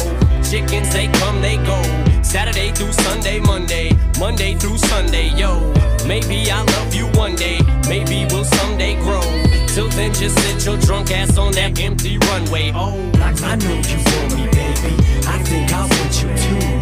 Chickens, 0.48 0.92
they 0.92 1.08
come, 1.18 1.42
they 1.42 1.56
go. 1.56 1.82
Saturday 2.22 2.70
through 2.70 2.92
Sunday, 2.92 3.40
Monday. 3.40 3.90
Monday 4.20 4.54
through 4.54 4.78
Sunday, 4.78 5.30
yo. 5.34 5.58
Maybe 6.06 6.48
I'll 6.52 6.64
love 6.64 6.94
you 6.94 7.06
one 7.18 7.34
day. 7.34 7.58
Maybe 7.88 8.24
we'll 8.30 8.44
someday 8.44 8.94
grow. 9.02 9.20
Till 9.66 9.88
then, 9.88 10.14
just 10.14 10.38
sit 10.38 10.64
your 10.64 10.78
drunk 10.78 11.10
ass 11.10 11.36
on 11.36 11.50
that 11.54 11.80
empty 11.80 12.18
runway. 12.18 12.70
Oh, 12.72 12.94
I 13.20 13.56
know 13.56 13.82
you 13.90 13.98
want 14.06 14.36
me, 14.36 14.46
baby. 14.46 14.94
I 15.26 15.42
think 15.42 15.72
I 15.72 15.80
want 15.80 16.22
you 16.22 16.70
too. 16.70 16.77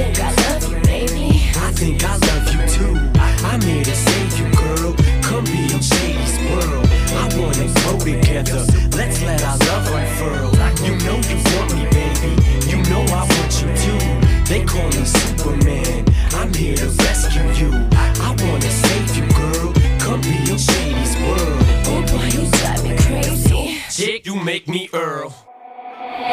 I 0.00 0.02
think 0.02 0.18
I 0.22 0.32
love 0.48 0.72
you, 0.72 0.80
baby. 0.80 1.28
I 1.56 1.72
think 1.72 2.04
I 2.04 2.16
love 2.16 2.46
you 2.54 2.66
too. 2.72 2.96
I'm 3.44 3.60
here 3.60 3.84
to 3.84 3.94
save 3.94 4.38
you, 4.38 4.48
girl. 4.56 4.94
Come 5.20 5.44
be 5.44 5.68
in 5.74 5.82
Shady's 5.82 6.36
world. 6.48 6.88
I 7.20 7.28
wanna 7.36 7.68
grow 7.76 7.98
together. 7.98 8.64
Let's 8.96 9.20
let 9.22 9.42
our 9.44 9.58
love 9.58 9.92
unfurl. 9.92 10.50
You 10.86 10.96
know 11.04 11.20
you 11.28 11.36
want 11.52 11.74
me, 11.76 11.84
baby. 11.92 12.32
You 12.70 12.78
know 12.88 13.04
I 13.12 13.28
want 13.28 13.52
you 13.60 13.68
too. 13.76 14.00
They 14.48 14.64
call 14.64 14.88
me 14.88 15.04
Superman. 15.04 16.06
I'm 16.32 16.52
here 16.54 16.76
to 16.76 16.88
rescue 17.04 17.44
you. 17.60 17.70
I 17.92 18.34
wanna 18.40 18.70
save 18.70 19.16
you, 19.16 19.26
girl. 19.36 19.74
Come 20.00 20.22
be 20.22 20.32
in 20.50 20.56
Shady's 20.56 21.14
world. 21.20 21.60
Oh 21.92 22.00
boy, 22.08 22.24
you 22.36 22.50
drive 22.56 22.82
me 22.84 22.96
crazy. 22.96 23.82
chick, 23.90 24.24
you 24.24 24.34
make 24.34 24.64
me 24.66 24.88
Earl. 24.92 25.28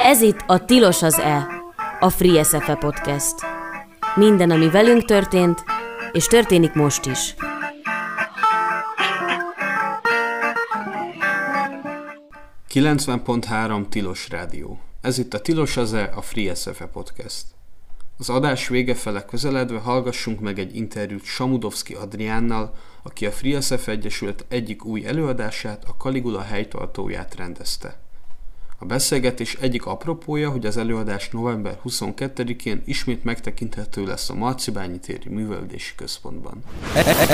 Ez 0.05 0.21
itt 0.21 0.43
a 0.47 0.65
Tilos 0.65 1.01
az 1.01 1.17
E, 1.17 1.45
a 1.99 2.09
Free 2.09 2.43
SFE 2.43 2.75
podcast. 2.75 3.56
Minden, 4.17 4.51
ami 4.51 4.69
velünk 4.69 5.05
történt, 5.05 5.63
és 6.11 6.25
történik 6.25 6.73
most 6.73 7.05
is. 7.05 7.35
.3 12.73 13.87
Tilos 13.89 14.29
Rádió. 14.29 14.79
Ez 15.01 15.17
itt 15.17 15.33
a 15.33 15.41
Tilos 15.41 15.77
az 15.77 15.93
-e, 15.93 16.11
a 16.15 16.21
Free 16.21 16.55
SFE 16.55 16.85
Podcast. 16.85 17.45
Az 18.17 18.29
adás 18.29 18.67
vége 18.67 18.95
fele 18.95 19.25
közeledve 19.25 19.79
hallgassunk 19.79 20.39
meg 20.39 20.59
egy 20.59 20.75
interjút 20.75 21.23
Samudovski 21.23 21.93
Adriánnal, 21.93 22.73
aki 23.03 23.25
a 23.25 23.31
Free 23.31 23.61
SFE 23.61 23.91
Egyesület 23.91 24.45
egyik 24.47 24.85
új 24.85 25.05
előadását, 25.05 25.83
a 25.83 25.95
Caligula 25.97 26.41
helytartóját 26.41 27.35
rendezte. 27.35 28.06
A 28.79 28.85
beszélgetés 28.85 29.53
egyik 29.53 29.85
apropója, 29.85 30.49
hogy 30.49 30.65
az 30.65 30.77
előadás 30.77 31.29
november 31.29 31.79
22-én 31.83 32.81
ismét 32.85 33.23
megtekinthető 33.23 34.05
lesz 34.05 34.29
a 34.29 34.33
Marcibányi 34.33 34.99
téri 34.99 35.29
művelődési 35.29 35.95
központban. 35.95 36.63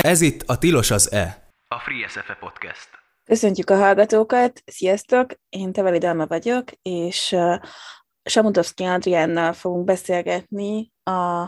Ez 0.01 0.21
itt 0.21 0.41
a 0.45 0.57
Tilos 0.57 0.91
az 0.91 1.11
E. 1.11 1.49
a 1.67 1.79
Free 1.79 2.07
SFE 2.07 2.37
Podcast. 2.39 2.89
Köszöntjük 3.23 3.69
a 3.69 3.75
hallgatókat, 3.75 4.63
sziasztok! 4.65 5.33
Én 5.49 5.71
Teveli 5.71 5.97
Dalma 5.97 6.27
vagyok, 6.27 6.63
és 6.81 7.35
Samutovszki 8.23 8.83
Adriánnal 8.83 9.53
fogunk 9.53 9.85
beszélgetni 9.85 10.91
a 11.03 11.45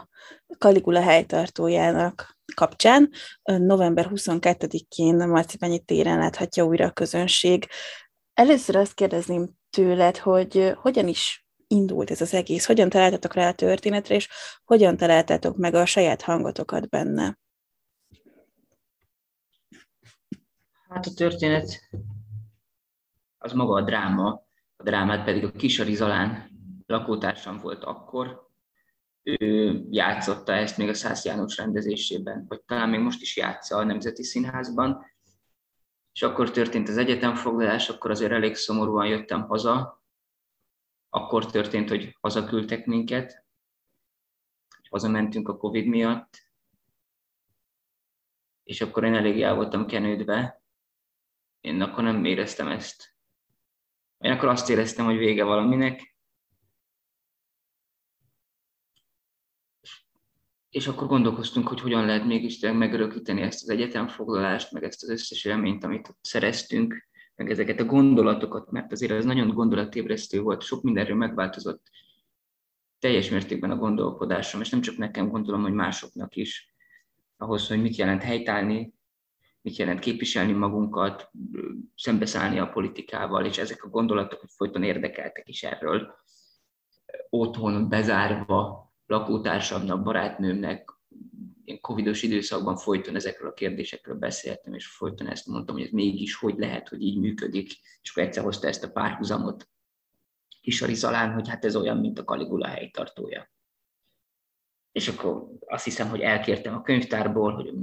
Caligula 0.59 1.01
helytartójának 1.01 2.37
kapcsán. 2.55 3.09
November 3.43 4.07
22-én 4.09 5.21
a 5.21 5.25
Marcipányi 5.25 5.79
téren 5.79 6.17
láthatja 6.17 6.63
újra 6.65 6.85
a 6.85 6.91
közönség. 6.91 7.67
Először 8.33 8.75
azt 8.75 8.93
kérdezném 8.93 9.49
tőled, 9.75 10.17
hogy 10.17 10.71
hogyan 10.75 11.07
is 11.07 11.47
indult 11.67 12.11
ez 12.11 12.21
az 12.21 12.33
egész, 12.33 12.65
hogyan 12.65 12.89
találtatok 12.89 13.33
rá 13.33 13.49
a 13.49 13.53
történetre, 13.53 14.15
és 14.15 14.29
hogyan 14.63 14.97
találtátok 14.97 15.57
meg 15.57 15.73
a 15.73 15.85
saját 15.85 16.21
hangotokat 16.21 16.89
benne? 16.89 17.39
Hát 20.89 21.05
a 21.05 21.13
történet 21.15 21.89
az 23.37 23.51
maga 23.53 23.73
a 23.73 23.81
dráma, 23.81 24.43
a 24.75 24.83
drámát 24.83 25.25
pedig 25.25 25.43
a 25.43 25.51
Kisari 25.51 25.95
Zalán 25.95 26.49
lakótársam 26.85 27.57
volt 27.57 27.83
akkor. 27.83 28.43
Ő 29.23 29.81
játszotta 29.89 30.53
ezt 30.53 30.77
még 30.77 30.89
a 30.89 30.93
Szász 30.93 31.25
János 31.25 31.57
rendezésében, 31.57 32.45
vagy 32.47 32.61
talán 32.65 32.89
még 32.89 32.99
most 32.99 33.21
is 33.21 33.37
játsza 33.37 33.77
a 33.77 33.83
Nemzeti 33.83 34.23
Színházban. 34.23 35.05
És 36.15 36.21
akkor 36.21 36.51
történt 36.51 36.89
az 36.89 36.97
egyetemfoglalás, 36.97 37.89
akkor 37.89 38.11
azért 38.11 38.31
elég 38.31 38.55
szomorúan 38.55 39.07
jöttem 39.07 39.41
haza. 39.47 40.03
Akkor 41.09 41.45
történt, 41.45 41.89
hogy 41.89 42.17
hazaküldtek 42.21 42.85
minket, 42.85 43.45
hazamentünk 44.89 45.49
a 45.49 45.57
Covid 45.57 45.85
miatt, 45.85 46.49
és 48.63 48.81
akkor 48.81 49.03
én 49.03 49.13
elég 49.13 49.41
el 49.41 49.55
voltam 49.55 49.85
kenődve, 49.85 50.63
én 51.61 51.81
akkor 51.81 52.03
nem 52.03 52.25
éreztem 52.25 52.67
ezt. 52.67 53.15
Én 54.17 54.31
akkor 54.31 54.49
azt 54.49 54.69
éreztem, 54.69 55.05
hogy 55.05 55.17
vége 55.17 55.43
valaminek, 55.43 56.14
és 60.75 60.87
akkor 60.87 61.07
gondolkoztunk, 61.07 61.67
hogy 61.67 61.81
hogyan 61.81 62.05
lehet 62.05 62.25
mégis 62.25 62.59
megörökíteni 62.59 63.41
ezt 63.41 63.63
az 63.63 63.69
egyetemfoglalást, 63.69 64.71
meg 64.71 64.83
ezt 64.83 65.03
az 65.03 65.09
összes 65.09 65.45
élményt, 65.45 65.83
amit 65.83 66.15
szereztünk, 66.21 67.07
meg 67.35 67.49
ezeket 67.49 67.79
a 67.79 67.85
gondolatokat, 67.85 68.71
mert 68.71 68.91
azért 68.91 69.11
ez 69.11 69.25
nagyon 69.25 69.47
gondolatébresztő 69.47 70.41
volt, 70.41 70.61
sok 70.61 70.83
mindenről 70.83 71.15
megváltozott 71.15 71.89
teljes 72.99 73.29
mértékben 73.29 73.71
a 73.71 73.75
gondolkodásom, 73.75 74.61
és 74.61 74.69
nem 74.69 74.81
csak 74.81 74.97
nekem 74.97 75.29
gondolom, 75.29 75.61
hogy 75.61 75.73
másoknak 75.73 76.35
is, 76.35 76.75
ahhoz, 77.37 77.67
hogy 77.67 77.81
mit 77.81 77.95
jelent 77.95 78.21
helytállni, 78.21 78.93
mit 79.61 79.75
jelent 79.75 79.99
képviselni 79.99 80.51
magunkat, 80.51 81.31
szembeszállni 81.95 82.59
a 82.59 82.69
politikával, 82.69 83.45
és 83.45 83.57
ezek 83.57 83.83
a 83.83 83.89
gondolatok 83.89 84.39
hogy 84.39 84.51
folyton 84.55 84.83
érdekeltek 84.83 85.49
is 85.49 85.63
erről. 85.63 86.15
Otthon 87.29 87.89
bezárva, 87.89 88.85
lakótársamnak, 89.05 90.03
barátnőmnek, 90.03 90.93
ilyen 91.63 91.81
covidos 91.81 92.23
időszakban 92.23 92.75
folyton 92.75 93.15
ezekről 93.15 93.49
a 93.49 93.53
kérdésekről 93.53 94.15
beszéltem, 94.15 94.73
és 94.73 94.87
folyton 94.87 95.27
ezt 95.27 95.47
mondtam, 95.47 95.75
hogy 95.75 95.85
ez 95.85 95.91
mégis 95.91 96.35
hogy 96.35 96.57
lehet, 96.57 96.87
hogy 96.87 97.01
így 97.01 97.19
működik, 97.19 97.71
és 98.01 98.09
akkor 98.09 98.23
egyszer 98.23 98.43
hozta 98.43 98.67
ezt 98.67 98.83
a 98.83 98.91
párhuzamot 98.91 99.69
Kisari 100.61 100.93
Zalán, 100.93 101.33
hogy 101.33 101.49
hát 101.49 101.65
ez 101.65 101.75
olyan, 101.75 101.97
mint 101.97 102.19
a 102.19 102.23
Caligula 102.23 102.67
helytartója. 102.67 103.49
És 104.91 105.07
akkor 105.07 105.47
azt 105.65 105.83
hiszem, 105.83 106.09
hogy 106.09 106.21
elkértem 106.21 106.75
a 106.75 106.81
könyvtárból, 106.81 107.53
hogy 107.53 107.73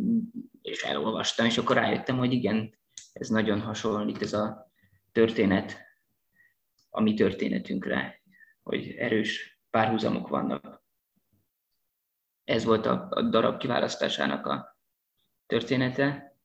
és 0.62 0.82
elolvastam, 0.82 1.46
és 1.46 1.58
akkor 1.58 1.76
rájöttem, 1.76 2.18
hogy 2.18 2.32
igen, 2.32 2.78
ez 3.12 3.28
nagyon 3.28 3.60
hasonlít 3.60 4.22
ez 4.22 4.32
a 4.32 4.72
történet 5.12 5.76
a 6.90 7.00
mi 7.00 7.14
történetünkre, 7.14 8.22
hogy 8.62 8.88
erős 8.88 9.60
párhuzamok 9.70 10.28
vannak. 10.28 10.81
Ez 12.44 12.64
volt 12.64 12.86
a, 12.86 13.06
a 13.10 13.22
darab 13.22 13.58
kiválasztásának 13.58 14.46
a 14.46 14.76
története. 15.46 16.36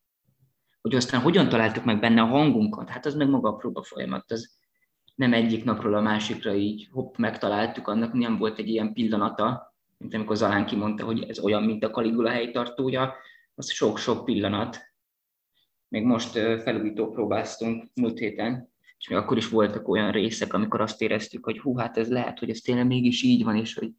Hogy 0.81 0.95
aztán 0.95 1.21
hogyan 1.21 1.49
találtuk 1.49 1.83
meg 1.83 1.99
benne 1.99 2.21
a 2.21 2.25
hangunkat, 2.25 2.89
hát 2.89 3.05
az 3.05 3.15
meg 3.15 3.29
maga 3.29 3.49
a 3.49 3.55
próba 3.55 3.83
folyamat, 3.83 4.31
az 4.31 4.57
nem 5.15 5.33
egyik 5.33 5.63
napról 5.63 5.93
a 5.93 6.01
másikra 6.01 6.53
így 6.53 6.89
hopp, 6.91 7.17
megtaláltuk, 7.17 7.87
annak 7.87 8.13
nem 8.13 8.37
volt 8.37 8.59
egy 8.59 8.67
ilyen 8.67 8.93
pillanata, 8.93 9.75
mint 9.97 10.13
amikor 10.13 10.35
Zalán 10.35 10.65
kimondta, 10.65 11.05
hogy 11.05 11.23
ez 11.23 11.39
olyan, 11.39 11.63
mint 11.63 11.83
a 11.83 11.89
Caligula 11.89 12.29
helytartója, 12.29 13.15
az 13.55 13.71
sok-sok 13.71 14.25
pillanat. 14.25 14.79
Még 15.87 16.03
most 16.03 16.31
felújító 16.61 17.11
próbáztunk 17.11 17.89
múlt 17.93 18.17
héten, 18.17 18.69
és 18.97 19.07
még 19.07 19.17
akkor 19.17 19.37
is 19.37 19.49
voltak 19.49 19.87
olyan 19.87 20.11
részek, 20.11 20.53
amikor 20.53 20.81
azt 20.81 21.01
éreztük, 21.01 21.43
hogy 21.43 21.59
hú, 21.59 21.77
hát 21.77 21.97
ez 21.97 22.09
lehet, 22.09 22.39
hogy 22.39 22.49
ez 22.49 22.59
tényleg 22.59 22.85
mégis 22.85 23.23
így 23.23 23.43
van, 23.43 23.55
és 23.55 23.73
hogy 23.73 23.91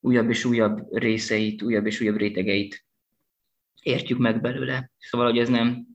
újabb 0.00 0.28
és 0.28 0.44
újabb 0.44 0.96
részeit, 0.96 1.62
újabb 1.62 1.86
és 1.86 2.00
újabb 2.00 2.16
rétegeit 2.16 2.84
értjük 3.82 4.18
meg 4.18 4.40
belőle. 4.40 4.90
Szóval, 4.98 5.26
hogy 5.26 5.38
ez 5.38 5.48
nem, 5.48 5.86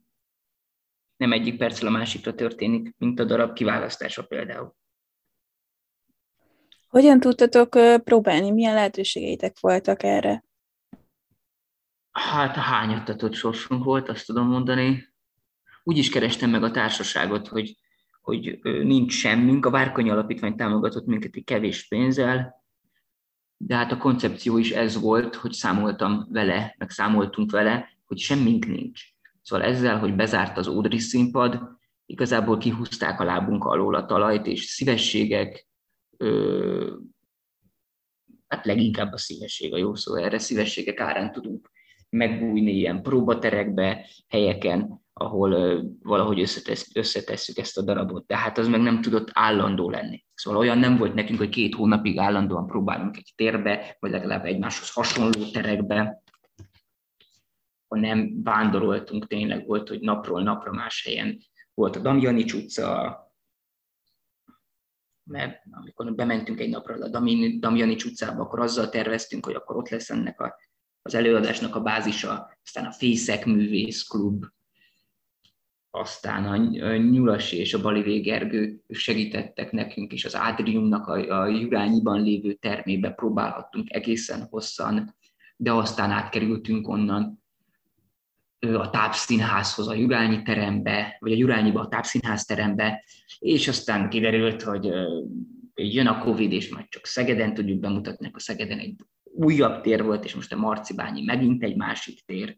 nem 1.17 1.31
egyik 1.31 1.57
perccel 1.57 1.87
a 1.87 1.91
másikra 1.91 2.33
történik, 2.33 2.95
mint 2.97 3.19
a 3.19 3.25
darab 3.25 3.53
kiválasztása 3.53 4.23
például. 4.23 4.75
Hogyan 6.87 7.19
tudtatok 7.19 7.69
próbálni? 8.03 8.51
Milyen 8.51 8.73
lehetőségeitek 8.73 9.59
voltak 9.59 10.03
erre? 10.03 10.43
Hát 12.11 12.55
hányattatott 12.55 13.33
sorsunk 13.33 13.83
volt, 13.83 14.09
azt 14.09 14.25
tudom 14.25 14.47
mondani. 14.47 15.13
Úgy 15.83 15.97
is 15.97 16.09
kerestem 16.09 16.49
meg 16.49 16.63
a 16.63 16.71
társaságot, 16.71 17.47
hogy, 17.47 17.77
hogy 18.21 18.59
nincs 18.61 19.13
semmünk. 19.13 19.65
A 19.65 19.69
Várkonyi 19.69 20.09
Alapítvány 20.09 20.55
támogatott 20.55 21.05
minket 21.05 21.35
egy 21.35 21.43
kevés 21.43 21.87
pénzzel, 21.87 22.64
de 23.57 23.75
hát 23.75 23.91
a 23.91 23.97
koncepció 23.97 24.57
is 24.57 24.71
ez 24.71 25.01
volt, 25.01 25.35
hogy 25.35 25.51
számoltam 25.51 26.27
vele, 26.29 26.75
meg 26.77 26.89
számoltunk 26.89 27.51
vele, 27.51 27.89
hogy 28.05 28.17
semmink 28.17 28.65
nincs. 28.65 29.01
Szóval 29.41 29.65
ezzel, 29.65 29.99
hogy 29.99 30.15
bezárt 30.15 30.57
az 30.57 30.67
Ódri 30.67 30.99
színpad, 30.99 31.61
igazából 32.05 32.57
kihúzták 32.57 33.19
a 33.19 33.23
lábunk 33.23 33.63
alól 33.63 33.95
a 33.95 34.05
talajt, 34.05 34.45
és 34.45 34.63
szívességek, 34.63 35.67
ö, 36.17 36.95
hát 38.47 38.65
leginkább 38.65 39.13
a 39.13 39.17
szívesség 39.17 39.73
a 39.73 39.77
jó 39.77 39.95
szó 39.95 40.15
erre, 40.15 40.39
szívességek 40.39 40.99
árán 40.99 41.31
tudunk 41.31 41.71
megbújni 42.09 42.71
ilyen 42.71 43.01
próbaterekbe, 43.01 44.07
helyeken, 44.27 45.04
ahol 45.19 45.81
valahogy 46.03 46.39
összetesszük 46.93 47.57
ezt 47.57 47.77
a 47.77 47.81
darabot, 47.81 48.27
de 48.27 48.37
hát 48.37 48.57
az 48.57 48.67
meg 48.67 48.81
nem 48.81 49.01
tudott 49.01 49.29
állandó 49.33 49.89
lenni. 49.89 50.25
Szóval 50.33 50.59
olyan 50.59 50.77
nem 50.77 50.97
volt 50.97 51.13
nekünk, 51.13 51.39
hogy 51.39 51.49
két 51.49 51.75
hónapig 51.75 52.19
állandóan 52.19 52.67
próbálunk 52.67 53.17
egy 53.17 53.33
térbe, 53.35 53.97
vagy 53.99 54.11
legalább 54.11 54.45
egymáshoz 54.45 54.93
hasonló 54.93 55.51
terekbe, 55.51 56.21
hanem 57.87 58.43
vándoroltunk, 58.43 59.27
tényleg 59.27 59.65
volt, 59.67 59.89
hogy 59.89 59.99
napról 59.99 60.43
napra 60.43 60.71
más 60.71 61.03
helyen 61.05 61.37
volt 61.73 61.95
a 61.95 61.99
Damjanics 61.99 62.53
utca, 62.53 63.19
mert 65.23 65.61
amikor 65.71 66.15
bementünk 66.15 66.59
egy 66.59 66.69
napra 66.69 66.95
a 66.95 67.09
Damjanics 67.59 68.05
utcába, 68.05 68.41
akkor 68.41 68.59
azzal 68.59 68.89
terveztünk, 68.89 69.45
hogy 69.45 69.55
akkor 69.55 69.75
ott 69.75 69.89
lesz 69.89 70.09
ennek 70.09 70.41
a 70.41 70.55
az 71.01 71.13
előadásnak 71.13 71.75
a 71.75 71.81
bázisa, 71.81 72.57
aztán 72.63 72.85
a 72.85 72.91
Fészek 72.91 73.45
Művész 73.45 74.03
Klub, 74.03 74.45
aztán 75.95 76.45
a 76.45 76.95
Nyulasi 76.95 77.57
és 77.57 77.73
a 77.73 77.81
Bali 77.81 78.19
Gergő 78.19 78.81
segítettek 78.89 79.71
nekünk, 79.71 80.11
és 80.11 80.25
az 80.25 80.35
Ádriumnak 80.35 81.07
a, 81.07 81.41
a 81.41 81.47
Jurányiban 81.47 82.21
lévő 82.21 82.53
termébe 82.53 83.09
próbálhattunk 83.09 83.93
egészen 83.93 84.47
hosszan, 84.49 85.15
de 85.57 85.71
aztán 85.71 86.11
átkerültünk 86.11 86.87
onnan 86.87 87.43
a 88.59 88.89
tápszínházhoz, 88.89 89.87
a 89.87 89.93
Jurányi 89.93 90.41
terembe, 90.41 91.17
vagy 91.19 91.31
a 91.31 91.35
Jurányiba 91.35 91.79
a 91.79 91.87
tápszínház 91.87 92.45
terembe, 92.45 93.03
és 93.39 93.67
aztán 93.67 94.09
kiderült, 94.09 94.61
hogy 94.61 94.91
jön 95.75 96.07
a 96.07 96.19
Covid, 96.19 96.51
és 96.51 96.69
majd 96.69 96.85
csak 96.89 97.05
Szegeden 97.05 97.53
tudjuk 97.53 97.79
bemutatni, 97.79 98.29
a 98.33 98.39
Szegeden 98.39 98.79
egy 98.79 98.95
újabb 99.23 99.81
tér 99.81 100.03
volt, 100.03 100.25
és 100.25 100.35
most 100.35 100.53
a 100.53 100.57
Marcibányi 100.57 101.23
megint 101.23 101.63
egy 101.63 101.75
másik 101.75 102.19
tér. 102.25 102.55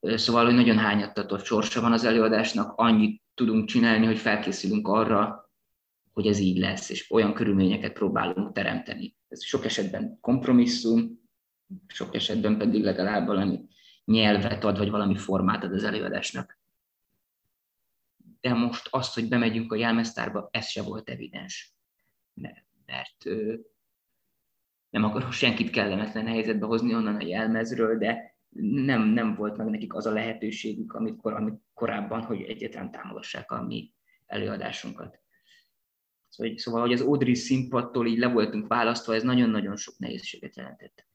Szóval, 0.00 0.44
hogy 0.44 0.54
nagyon 0.54 0.78
hányattatott 0.78 1.44
sorsa 1.44 1.80
van 1.80 1.92
az 1.92 2.04
előadásnak, 2.04 2.72
annyit 2.76 3.22
tudunk 3.34 3.68
csinálni, 3.68 4.06
hogy 4.06 4.18
felkészülünk 4.18 4.88
arra, 4.88 5.50
hogy 6.12 6.26
ez 6.26 6.38
így 6.38 6.58
lesz, 6.58 6.90
és 6.90 7.10
olyan 7.10 7.34
körülményeket 7.34 7.92
próbálunk 7.92 8.52
teremteni. 8.52 9.16
Ez 9.28 9.44
sok 9.44 9.64
esetben 9.64 10.18
kompromisszum, 10.20 11.20
sok 11.86 12.14
esetben 12.14 12.58
pedig 12.58 12.82
legalább 12.82 13.26
valami 13.26 13.68
nyelvet 14.04 14.64
ad, 14.64 14.78
vagy 14.78 14.90
valami 14.90 15.16
formát 15.16 15.64
ad 15.64 15.72
az 15.72 15.84
előadásnak. 15.84 16.58
De 18.40 18.54
most 18.54 18.88
azt, 18.90 19.14
hogy 19.14 19.28
bemegyünk 19.28 19.72
a 19.72 19.76
jelmeztárba, 19.76 20.48
ez 20.52 20.66
se 20.68 20.82
volt 20.82 21.08
evidens. 21.08 21.74
Mert, 22.34 22.66
mert 22.86 23.24
nem 24.90 25.04
akarok 25.04 25.32
senkit 25.32 25.70
kellemetlen 25.70 26.26
helyzetbe 26.26 26.66
hozni 26.66 26.94
onnan 26.94 27.16
a 27.16 27.26
jelmezről, 27.26 27.98
de 27.98 28.37
nem, 28.60 29.02
nem 29.02 29.34
volt 29.34 29.56
meg 29.56 29.66
nekik 29.66 29.94
az 29.94 30.06
a 30.06 30.12
lehetőségük, 30.12 30.92
amit, 30.92 31.20
amit 31.22 31.60
korábban, 31.74 32.22
hogy 32.22 32.42
egyetlen 32.42 32.90
támogassák 32.90 33.50
a 33.50 33.62
mi 33.62 33.92
előadásunkat. 34.26 35.18
Szóval, 36.28 36.58
szóval, 36.58 36.80
hogy 36.80 36.92
az 36.92 37.00
Audrey 37.00 37.34
színpadtól 37.34 38.06
így 38.06 38.18
le 38.18 38.28
voltunk 38.28 38.66
választva, 38.66 39.14
ez 39.14 39.22
nagyon-nagyon 39.22 39.76
sok 39.76 39.98
nehézséget 39.98 40.56
jelentett. 40.56 41.06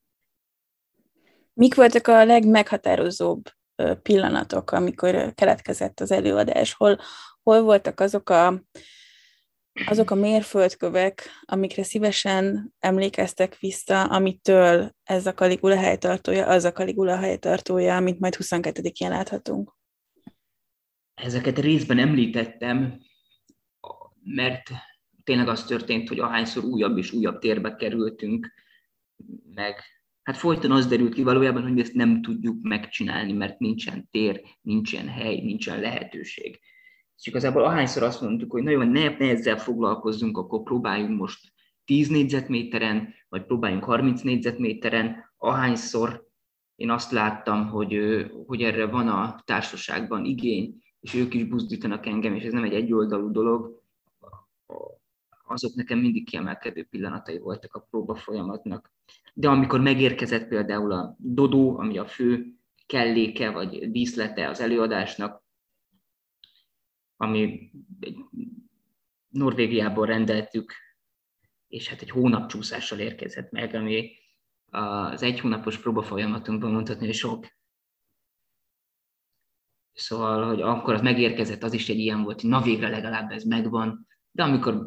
Mik 1.54 1.76
voltak 1.76 2.08
a 2.08 2.26
legmeghatározóbb 2.26 3.44
pillanatok, 4.02 4.72
amikor 4.72 5.34
keletkezett 5.34 6.00
az 6.00 6.12
előadás? 6.12 6.74
Hol, 6.74 6.98
hol 7.44 7.62
voltak 7.62 8.00
azok 8.00 8.30
a, 8.30 8.64
azok 9.86 10.12
a 10.12 10.16
mérföldkövek, 10.16 11.30
amikre 11.42 11.84
szívesen 11.84 12.74
emlékeztek 12.80 13.60
vissza, 13.60 14.04
amitől 14.04 14.96
ez 15.04 15.26
a 15.26 15.34
Caligula 15.34 15.78
helytartója, 15.78 16.48
az 16.48 16.64
a 16.64 16.72
Caligula 16.72 17.18
helytartója, 17.18 17.96
amit 17.96 18.20
majd 18.20 18.36
22-én 18.40 19.10
láthatunk? 19.10 19.76
Ezeket 21.14 21.60
részben 21.60 22.00
említettem, 22.00 23.00
mert 24.24 24.70
tényleg 25.24 25.48
az 25.48 25.66
történt, 25.66 26.08
hogy 26.08 26.20
ahányszor 26.20 26.64
újabb 26.64 26.98
és 26.98 27.12
újabb 27.12 27.40
térbe 27.40 27.76
kerültünk, 27.76 28.54
meg 29.54 29.84
hát 30.24 30.38
folyton 30.38 30.72
az 30.72 30.88
derült 30.88 31.14
ki 31.14 31.24
valójában, 31.24 31.62
hogy 31.62 31.80
ezt 31.80 31.94
nem 31.94 32.22
tudjuk 32.22 32.62
megcsinálni, 32.62 33.34
mert 33.34 33.60
nincsen 33.60 34.08
tér, 34.12 34.42
nincsen 34.62 35.08
hely, 35.08 35.36
nincsen 35.36 35.80
lehetőség. 35.80 36.60
És 37.24 37.30
igazából 37.30 37.64
ahányszor 37.64 38.04
azt 38.04 38.22
mondtuk, 38.22 38.52
hogy 38.52 38.64
nagyon 38.64 38.88
ne, 38.88 39.10
ne 39.10 39.30
ezzel 39.30 39.58
foglalkozzunk, 39.58 40.38
akkor 40.38 40.64
próbáljunk 40.64 41.20
most 41.20 41.54
10 41.86 42.08
négyzetméteren, 42.08 43.14
vagy 43.30 43.46
próbáljunk 43.46 43.84
30 43.84 44.22
négyzetméteren, 44.22 45.34
ahányszor 45.38 46.28
én 46.76 46.90
azt 46.90 47.12
láttam, 47.12 47.68
hogy, 47.68 48.26
hogy 48.46 48.62
erre 48.62 48.86
van 48.86 49.08
a 49.08 49.42
társaságban 49.46 50.26
igény, 50.26 50.84
és 51.00 51.14
ők 51.14 51.34
is 51.34 51.44
buzdítanak 51.44 52.06
engem, 52.06 52.36
és 52.36 52.44
ez 52.44 52.54
nem 52.54 52.64
egy 52.64 52.74
egyoldalú 52.74 53.32
dolog, 53.32 53.82
azok 55.46 55.74
nekem 55.74 56.00
mindig 56.00 56.26
kiemelkedő 56.26 56.84
pillanatai 56.90 57.40
voltak 57.40 57.74
a 57.74 57.88
próba 57.90 58.16
folyamatnak. 58.16 58.92
De 59.34 59.50
amikor 59.50 59.82
megérkezett 59.82 60.48
például 60.48 60.92
a 60.92 61.16
Dodó, 61.18 61.78
ami 61.78 61.98
a 61.98 62.06
fő 62.06 62.54
kelléke 62.86 63.52
vagy 63.52 63.92
díszlete 63.92 64.50
az 64.50 64.60
előadásnak, 64.60 65.43
ami 67.24 67.72
Norvégiából 69.30 70.06
rendeltük, 70.06 70.74
és 71.68 71.88
hát 71.88 72.02
egy 72.02 72.10
hónap 72.10 72.50
csúszással 72.50 73.00
érkezett 73.00 73.52
meg, 73.52 73.74
ami 73.74 74.12
az 74.66 75.22
egy 75.22 75.40
hónapos 75.40 75.78
próbafolyamatunkban 75.78 76.72
mondhatni, 76.72 77.06
hogy 77.06 77.16
sok. 77.16 77.48
Szóval, 79.94 80.48
hogy 80.48 80.62
akkor 80.62 80.94
az 80.94 81.02
megérkezett, 81.02 81.64
az 81.64 81.74
is 81.74 81.90
egy 81.90 82.00
ilyen 82.00 82.24
volt, 82.24 82.42
hogy 82.42 82.50
na 82.50 82.62
végre 82.62 82.90
legalább 82.90 83.32
ez 83.32 83.44
megvan, 83.44 84.08
de 84.32 84.44
amikor 84.44 84.86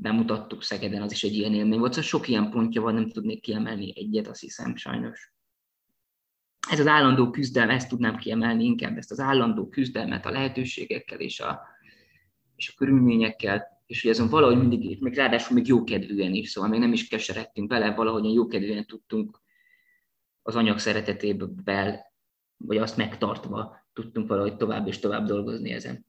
bemutattuk 0.00 0.62
Szegeden, 0.62 1.02
az 1.02 1.12
is 1.12 1.24
egy 1.24 1.34
ilyen 1.34 1.54
élmény 1.54 1.78
volt. 1.78 1.92
Szóval 1.92 2.08
sok 2.08 2.28
ilyen 2.28 2.50
pontja 2.50 2.82
van, 2.82 2.94
nem 2.94 3.10
tudnék 3.10 3.42
kiemelni 3.42 3.92
egyet, 3.96 4.26
azt 4.26 4.40
hiszem 4.40 4.76
sajnos. 4.76 5.32
Ez 6.70 6.80
az 6.80 6.86
állandó 6.86 7.30
küzdelem, 7.30 7.70
ezt 7.70 7.88
tudnám 7.88 8.16
kiemelni 8.16 8.64
inkább, 8.64 8.96
ezt 8.96 9.10
az 9.10 9.20
állandó 9.20 9.68
küzdelmet 9.68 10.26
a 10.26 10.30
lehetőségekkel 10.30 11.20
és 11.20 11.40
a, 11.40 11.60
és 12.56 12.68
a 12.68 12.72
körülményekkel, 12.76 13.66
és 13.86 14.02
hogy 14.02 14.10
azon 14.10 14.28
valahogy 14.28 14.58
mindig, 14.58 15.00
még 15.00 15.14
ráadásul 15.14 15.56
még 15.56 15.66
jókedvűen 15.66 16.34
is, 16.34 16.50
szóval 16.50 16.70
még 16.70 16.80
nem 16.80 16.92
is 16.92 17.08
keseredtünk 17.08 17.68
bele, 17.68 17.94
valahogyan 17.94 18.32
jókedvűen 18.32 18.86
tudtunk 18.86 19.40
az 20.42 20.56
anyag 20.56 20.78
szeretetéből, 20.78 21.54
vagy 22.56 22.76
azt 22.76 22.96
megtartva 22.96 23.86
tudtunk 23.92 24.28
valahogy 24.28 24.56
tovább 24.56 24.86
és 24.86 24.98
tovább 24.98 25.26
dolgozni 25.26 25.70
ezen. 25.70 26.06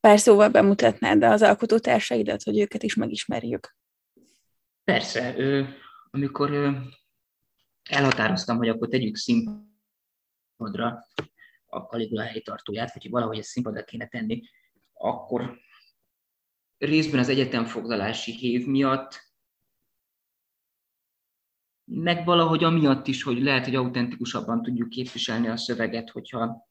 Pár 0.00 0.18
szóval 0.18 0.48
bemutatnád 0.48 1.22
az 1.22 1.42
alkotótársaidat, 1.42 2.42
hogy 2.42 2.58
őket 2.58 2.82
is 2.82 2.94
megismerjük. 2.94 3.76
Persze, 4.84 5.34
ö, 5.38 5.64
amikor 6.10 6.76
elhatároztam, 7.88 8.56
hogy 8.56 8.68
akkor 8.68 8.88
tegyük 8.88 9.16
színpadra 9.16 11.06
a 11.66 11.78
Caligula 11.78 12.22
helytartóját, 12.22 12.92
vagy 12.92 13.02
hogy 13.02 13.10
valahogy 13.10 13.38
ezt 13.38 13.48
színpadra 13.48 13.84
kéne 13.84 14.06
tenni, 14.06 14.42
akkor 14.92 15.58
részben 16.78 17.20
az 17.20 17.28
egyetemfoglalási 17.28 18.32
hív 18.32 18.66
miatt, 18.66 19.24
meg 21.84 22.24
valahogy 22.24 22.64
amiatt 22.64 23.06
is, 23.06 23.22
hogy 23.22 23.42
lehet, 23.42 23.64
hogy 23.64 23.74
autentikusabban 23.74 24.62
tudjuk 24.62 24.88
képviselni 24.88 25.48
a 25.48 25.56
szöveget, 25.56 26.10
hogyha 26.10 26.68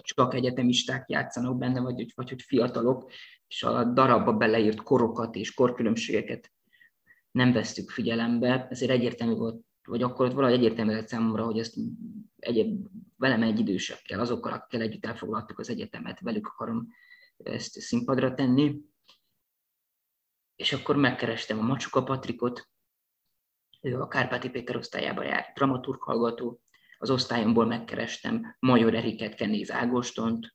csak 0.00 0.34
egyetemisták 0.34 1.08
játszanak 1.08 1.58
benne, 1.58 1.80
vagy, 1.80 2.12
vagy 2.14 2.28
hogy 2.28 2.42
fiatalok, 2.42 3.10
és 3.46 3.62
a 3.62 3.84
darabba 3.84 4.32
beleírt 4.32 4.82
korokat 4.82 5.34
és 5.34 5.54
korkülönbségeket 5.54 6.52
nem 7.30 7.52
vesztük 7.52 7.90
figyelembe, 7.90 8.66
ezért 8.70 8.90
egyértelmű 8.90 9.34
volt, 9.34 9.64
vagy 9.84 10.02
akkor 10.02 10.26
ott 10.26 10.32
valahogy 10.32 10.56
egyértelmű 10.56 11.00
számomra, 11.00 11.44
hogy 11.44 11.58
ezt 11.58 11.76
egyéb, 12.38 12.88
velem 13.16 13.42
egy 13.42 13.58
idősekkel, 13.58 14.20
azokkal, 14.20 14.52
akikkel 14.52 14.80
együtt 14.80 15.06
elfoglaltuk 15.06 15.58
az 15.58 15.70
egyetemet, 15.70 16.20
velük 16.20 16.46
akarom 16.46 16.88
ezt 17.36 17.80
színpadra 17.80 18.34
tenni. 18.34 18.80
És 20.56 20.72
akkor 20.72 20.96
megkerestem 20.96 21.58
a 21.58 21.62
Macsuka 21.62 22.02
Patrikot, 22.02 22.68
ő 23.80 24.00
a 24.00 24.08
Kárpáti 24.08 24.50
Péter 24.50 24.76
osztályába 24.76 25.22
járt, 25.22 25.54
dramaturg 25.54 26.02
hallgató, 26.02 26.60
az 26.98 27.10
osztályomból 27.10 27.66
megkerestem 27.66 28.56
Major 28.58 28.94
Eriket, 28.94 29.34
Kenéz 29.34 29.70
Ágostont, 29.70 30.54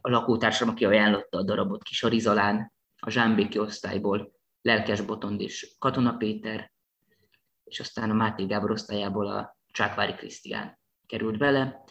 a 0.00 0.10
lakótársam, 0.10 0.68
aki 0.68 0.84
ajánlotta 0.84 1.38
a 1.38 1.42
darabot 1.42 1.82
Kis 1.82 2.02
Arizalán, 2.02 2.72
a 2.96 3.10
Zsámbéki 3.10 3.58
osztályból 3.58 4.32
Lelkes 4.62 5.00
Botond 5.00 5.40
és 5.40 5.74
Katona 5.78 6.16
Péter, 6.16 6.72
és 7.70 7.80
aztán 7.80 8.10
a 8.10 8.14
Máté 8.14 8.44
Gábor 8.44 8.70
osztályából 8.70 9.26
a 9.26 9.58
Csákvári 9.72 10.12
Krisztián 10.12 10.78
került 11.06 11.38
bele. 11.38 11.84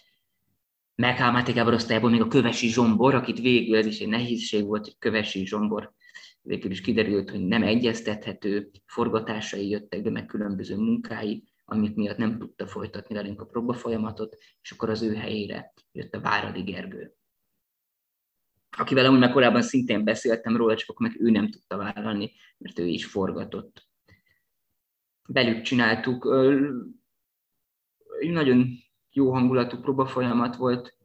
Meg 0.96 1.20
a 1.20 1.32
Máté 1.32 1.52
Gábor 1.52 1.74
osztályából 1.74 2.10
még 2.10 2.22
a 2.22 2.28
Kövesi 2.28 2.68
Zsombor, 2.68 3.16
akit 3.16 3.40
végül 3.40 3.78
ez 3.78 3.86
is 3.86 4.00
egy 4.00 4.08
nehézség 4.08 4.66
volt, 4.66 4.84
hogy 4.84 4.98
Kövesi 5.00 5.46
Zsombor 5.46 5.94
végül 6.42 6.72
is 6.72 6.82
kiderült, 6.82 7.30
hogy 7.30 7.46
nem 7.46 7.64
egyeztethető, 7.64 8.72
forgatásai 8.86 9.70
jöttek 9.70 10.02
be, 10.02 10.10
meg 10.10 10.26
különböző 10.26 10.76
munkái, 10.76 11.44
amit 11.66 11.96
miatt 11.96 12.18
nem 12.18 12.38
tudta 12.38 12.68
folytatni 12.68 13.16
velünk 13.16 13.42
a 13.42 13.46
próba 13.46 13.74
folyamatot, 13.74 14.38
és 14.62 14.72
akkor 14.72 14.90
az 14.90 15.02
ő 15.02 15.14
helyére 15.14 15.74
jött 15.92 16.16
a 16.16 16.22
Váradi 16.22 16.62
Gergő. 16.62 17.14
Akivel 18.78 19.06
amúgy 19.06 19.20
már 19.20 19.32
korábban 19.32 19.62
szintén 19.62 20.04
beszéltem 20.04 20.56
róla, 20.56 20.76
csak 20.76 20.90
akkor 20.90 21.08
meg 21.08 21.22
ő 21.22 21.30
nem 21.30 21.50
tudta 21.50 21.78
vállalni, 21.78 22.32
mert 22.58 22.80
ő 22.80 22.86
is 22.86 23.06
forgatott. 23.06 23.89
Belük 25.32 25.62
csináltuk, 25.62 26.24
nagyon 28.20 28.68
jó 29.12 29.32
hangulatú 29.32 29.78
próbafolyamat 29.78 30.56
volt, 30.56 30.98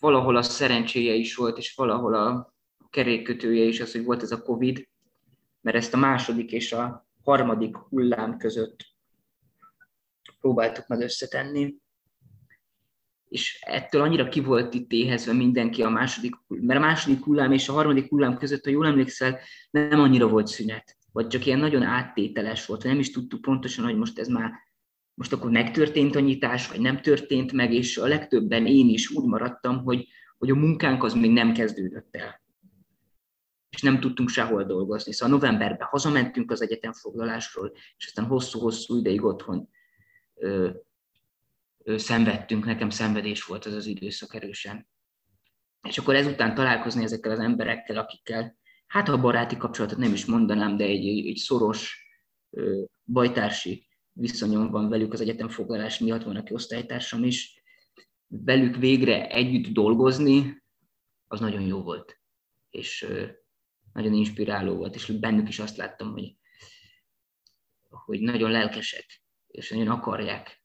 valahol 0.00 0.36
a 0.36 0.42
szerencséje 0.42 1.14
is 1.14 1.34
volt, 1.34 1.58
és 1.58 1.74
valahol 1.74 2.14
a 2.14 2.54
kerékkötője 2.90 3.64
is 3.64 3.80
az, 3.80 3.92
hogy 3.92 4.04
volt 4.04 4.22
ez 4.22 4.30
a 4.30 4.42
Covid, 4.42 4.88
mert 5.60 5.76
ezt 5.76 5.94
a 5.94 5.96
második 5.96 6.52
és 6.52 6.72
a 6.72 7.06
harmadik 7.24 7.76
hullám 7.76 8.36
között 8.36 8.76
próbáltuk 10.40 10.86
meg 10.86 11.00
összetenni, 11.00 11.76
és 13.28 13.62
ettől 13.66 14.02
annyira 14.02 14.28
ki 14.28 14.40
volt 14.40 14.74
itt 14.74 14.92
éhezve 14.92 15.32
mindenki 15.32 15.82
a 15.82 15.88
második, 15.88 16.34
mert 16.46 16.80
a 16.80 16.82
második 16.82 17.24
hullám 17.24 17.52
és 17.52 17.68
a 17.68 17.72
harmadik 17.72 18.08
hullám 18.08 18.36
között, 18.36 18.64
ha 18.64 18.70
jól 18.70 18.86
emlékszel, 18.86 19.38
nem 19.70 20.00
annyira 20.00 20.28
volt 20.28 20.46
szünet, 20.46 20.96
vagy 21.12 21.26
csak 21.26 21.46
ilyen 21.46 21.58
nagyon 21.58 21.82
áttételes 21.82 22.66
volt, 22.66 22.84
nem 22.84 22.98
is 22.98 23.10
tudtuk 23.10 23.40
pontosan, 23.40 23.84
hogy 23.84 23.96
most 23.96 24.18
ez 24.18 24.28
már 24.28 24.52
most 25.14 25.32
akkor 25.32 25.50
megtörtént 25.50 26.14
a 26.14 26.20
nyitás, 26.20 26.68
vagy 26.68 26.80
nem 26.80 27.00
történt 27.00 27.52
meg, 27.52 27.72
és 27.72 27.98
a 27.98 28.06
legtöbben 28.06 28.66
én 28.66 28.88
is 28.88 29.10
úgy 29.10 29.24
maradtam, 29.24 29.84
hogy, 29.84 30.08
hogy 30.38 30.50
a 30.50 30.54
munkánk 30.54 31.02
az 31.02 31.14
még 31.14 31.30
nem 31.32 31.52
kezdődött 31.52 32.16
el. 32.16 32.40
És 33.70 33.82
nem 33.82 34.00
tudtunk 34.00 34.28
sehol 34.28 34.64
dolgozni. 34.64 35.12
Szóval 35.12 35.34
novemberben 35.34 35.88
hazamentünk 35.90 36.50
az 36.50 36.62
egyetemfoglalásról, 36.62 37.72
és 37.96 38.06
aztán 38.06 38.24
hosszú-hosszú 38.24 38.98
ideig 38.98 39.24
otthon 39.24 39.68
ö, 40.34 40.70
ö, 41.84 41.98
szenvedtünk, 41.98 42.64
nekem 42.64 42.90
szenvedés 42.90 43.44
volt 43.44 43.64
az 43.64 43.74
az 43.74 43.86
időszak 43.86 44.34
erősen. 44.34 44.88
És 45.88 45.98
akkor 45.98 46.14
ezután 46.14 46.54
találkozni 46.54 47.02
ezekkel 47.02 47.30
az 47.30 47.38
emberekkel, 47.38 47.96
akikkel, 47.96 48.56
hát 48.92 49.08
a 49.08 49.20
baráti 49.20 49.56
kapcsolatot 49.56 49.98
nem 49.98 50.12
is 50.12 50.24
mondanám, 50.24 50.76
de 50.76 50.84
egy, 50.84 51.26
egy, 51.26 51.36
szoros 51.36 52.06
bajtársi 53.04 53.88
viszonyom 54.12 54.70
van 54.70 54.88
velük 54.88 55.12
az 55.12 55.20
egyetemfoglalás 55.20 55.98
miatt, 55.98 56.22
van 56.22 56.36
aki 56.36 56.54
osztálytársam 56.54 57.24
is, 57.24 57.62
velük 58.26 58.76
végre 58.76 59.28
együtt 59.28 59.72
dolgozni, 59.72 60.62
az 61.26 61.40
nagyon 61.40 61.62
jó 61.62 61.82
volt. 61.82 62.20
És 62.70 63.06
nagyon 63.92 64.12
inspiráló 64.12 64.74
volt, 64.74 64.94
és 64.94 65.06
bennük 65.06 65.48
is 65.48 65.58
azt 65.58 65.76
láttam, 65.76 66.10
hogy, 66.10 66.36
hogy 67.88 68.20
nagyon 68.20 68.50
lelkesek, 68.50 69.22
és 69.46 69.70
nagyon 69.70 69.88
akarják 69.88 70.64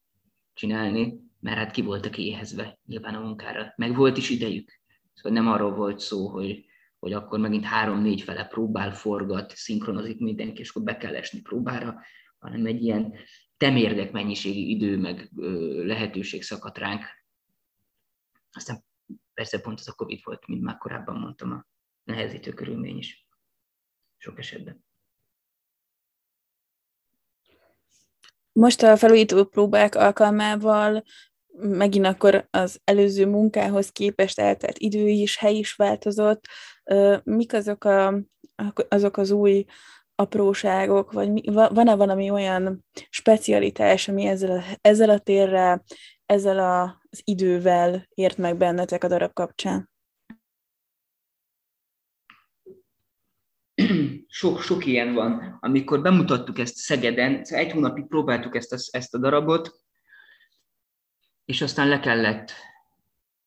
csinálni, 0.53 1.19
mert 1.39 1.57
hát 1.57 1.71
ki 1.71 1.81
voltak 1.81 2.17
éhezve 2.17 2.79
nyilván 2.85 3.15
a 3.15 3.19
munkára. 3.19 3.73
Meg 3.75 3.95
volt 3.95 4.17
is 4.17 4.29
idejük. 4.29 4.81
Szóval 5.13 5.31
nem 5.31 5.51
arról 5.51 5.75
volt 5.75 5.99
szó, 5.99 6.27
hogy, 6.27 6.66
hogy 7.07 7.15
akkor 7.15 7.39
megint 7.39 7.63
három-négy 7.63 8.21
fele 8.21 8.45
próbál, 8.45 8.93
forgat, 8.93 9.55
szinkronozik 9.55 10.19
mindenki, 10.19 10.59
és 10.59 10.69
akkor 10.69 10.81
be 10.81 10.97
kell 10.97 11.15
esni 11.15 11.41
próbára, 11.41 12.01
hanem 12.39 12.65
egy 12.65 12.81
ilyen 12.83 13.13
temérdek 13.57 14.11
mennyiségi 14.11 14.69
idő, 14.69 14.97
meg 14.97 15.29
lehetőség 15.85 16.43
szakadt 16.43 16.77
ránk. 16.77 17.03
Aztán 18.51 18.85
persze 19.33 19.61
pont 19.61 19.79
az 19.79 19.87
a 19.87 19.93
Covid 19.93 20.19
volt, 20.23 20.47
mint 20.47 20.61
már 20.61 20.77
korábban 20.77 21.15
mondtam, 21.15 21.51
a 21.51 21.67
nehezítő 22.03 22.53
körülmény 22.53 22.97
is 22.97 23.27
sok 24.17 24.39
esetben. 24.39 24.85
Most 28.51 28.81
a 28.81 28.97
felújító 28.97 29.45
próbák 29.45 29.95
alkalmával 29.95 31.03
megint 31.59 32.05
akkor 32.05 32.47
az 32.51 32.79
előző 32.83 33.25
munkához 33.25 33.89
képest 33.89 34.39
eltelt 34.39 34.77
idő 34.77 35.07
is, 35.07 35.37
hely 35.37 35.55
is 35.55 35.73
változott. 35.73 36.45
Mik 37.23 37.53
azok, 37.53 37.83
a, 37.83 38.21
azok 38.87 39.17
az 39.17 39.31
új 39.31 39.65
apróságok, 40.15 41.11
vagy 41.11 41.53
van-e 41.53 41.95
valami 41.95 42.29
olyan 42.29 42.85
specialitás, 43.09 44.07
ami 44.07 44.25
ezzel 44.25 44.57
a, 44.57 44.77
ezzel 44.81 45.09
a 45.09 45.19
térrel, 45.19 45.83
ezzel 46.25 46.59
a, 46.59 47.01
az 47.09 47.21
idővel 47.23 48.07
ért 48.13 48.37
meg 48.37 48.57
bennetek 48.57 49.03
a 49.03 49.07
darab 49.07 49.33
kapcsán? 49.33 49.89
sok, 54.27 54.61
sok 54.61 54.85
ilyen 54.85 55.13
van. 55.13 55.57
Amikor 55.59 56.01
bemutattuk 56.01 56.59
ezt 56.59 56.75
Szegeden, 56.75 57.41
egy 57.43 57.71
hónapig 57.71 58.07
próbáltuk 58.07 58.55
ezt 58.55 58.89
ezt 58.91 59.13
a 59.13 59.17
darabot, 59.17 59.86
és 61.47 61.61
aztán 61.61 61.87
le 61.87 61.99
kellett 61.99 62.51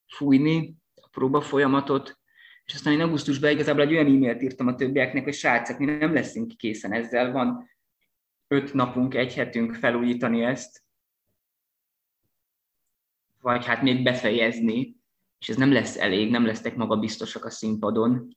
fújni 0.07 0.75
a 0.95 1.09
próba 1.09 1.41
folyamatot, 1.41 2.19
és 2.65 2.75
aztán 2.75 2.93
én 2.93 3.01
augusztusban 3.01 3.51
igazából 3.51 3.83
egy 3.83 3.93
olyan 3.93 4.07
e-mailt 4.07 4.43
írtam 4.43 4.67
a 4.67 4.75
többieknek, 4.75 5.25
hogy 5.25 5.35
srácok, 5.35 5.79
mi 5.79 5.85
nem 5.85 6.13
leszünk 6.13 6.57
készen 6.57 6.93
ezzel, 6.93 7.33
van 7.33 7.71
öt 8.49 8.75
napunk, 8.75 9.15
egy 9.15 9.35
hetünk 9.35 9.75
felújítani 9.75 10.43
ezt, 10.43 10.83
vagy 13.41 13.67
hát 13.67 13.83
még 13.83 14.03
befejezni, 14.03 14.97
és 15.39 15.49
ez 15.49 15.57
nem 15.57 15.73
lesz 15.73 15.97
elég, 15.97 16.31
nem 16.31 16.47
lesztek 16.47 16.77
magabiztosak 16.77 17.45
a 17.45 17.51
színpadon, 17.51 18.37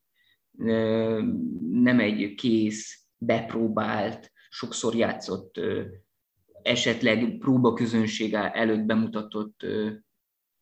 nem 1.72 1.99
egy 1.99 2.34
kész, 2.35 3.06
bepróbált, 3.18 4.31
sokszor 4.49 4.95
játszott, 4.95 5.60
esetleg 6.64 7.38
próbaközönség 7.38 8.34
előtt 8.34 8.81
bemutatott 8.81 9.65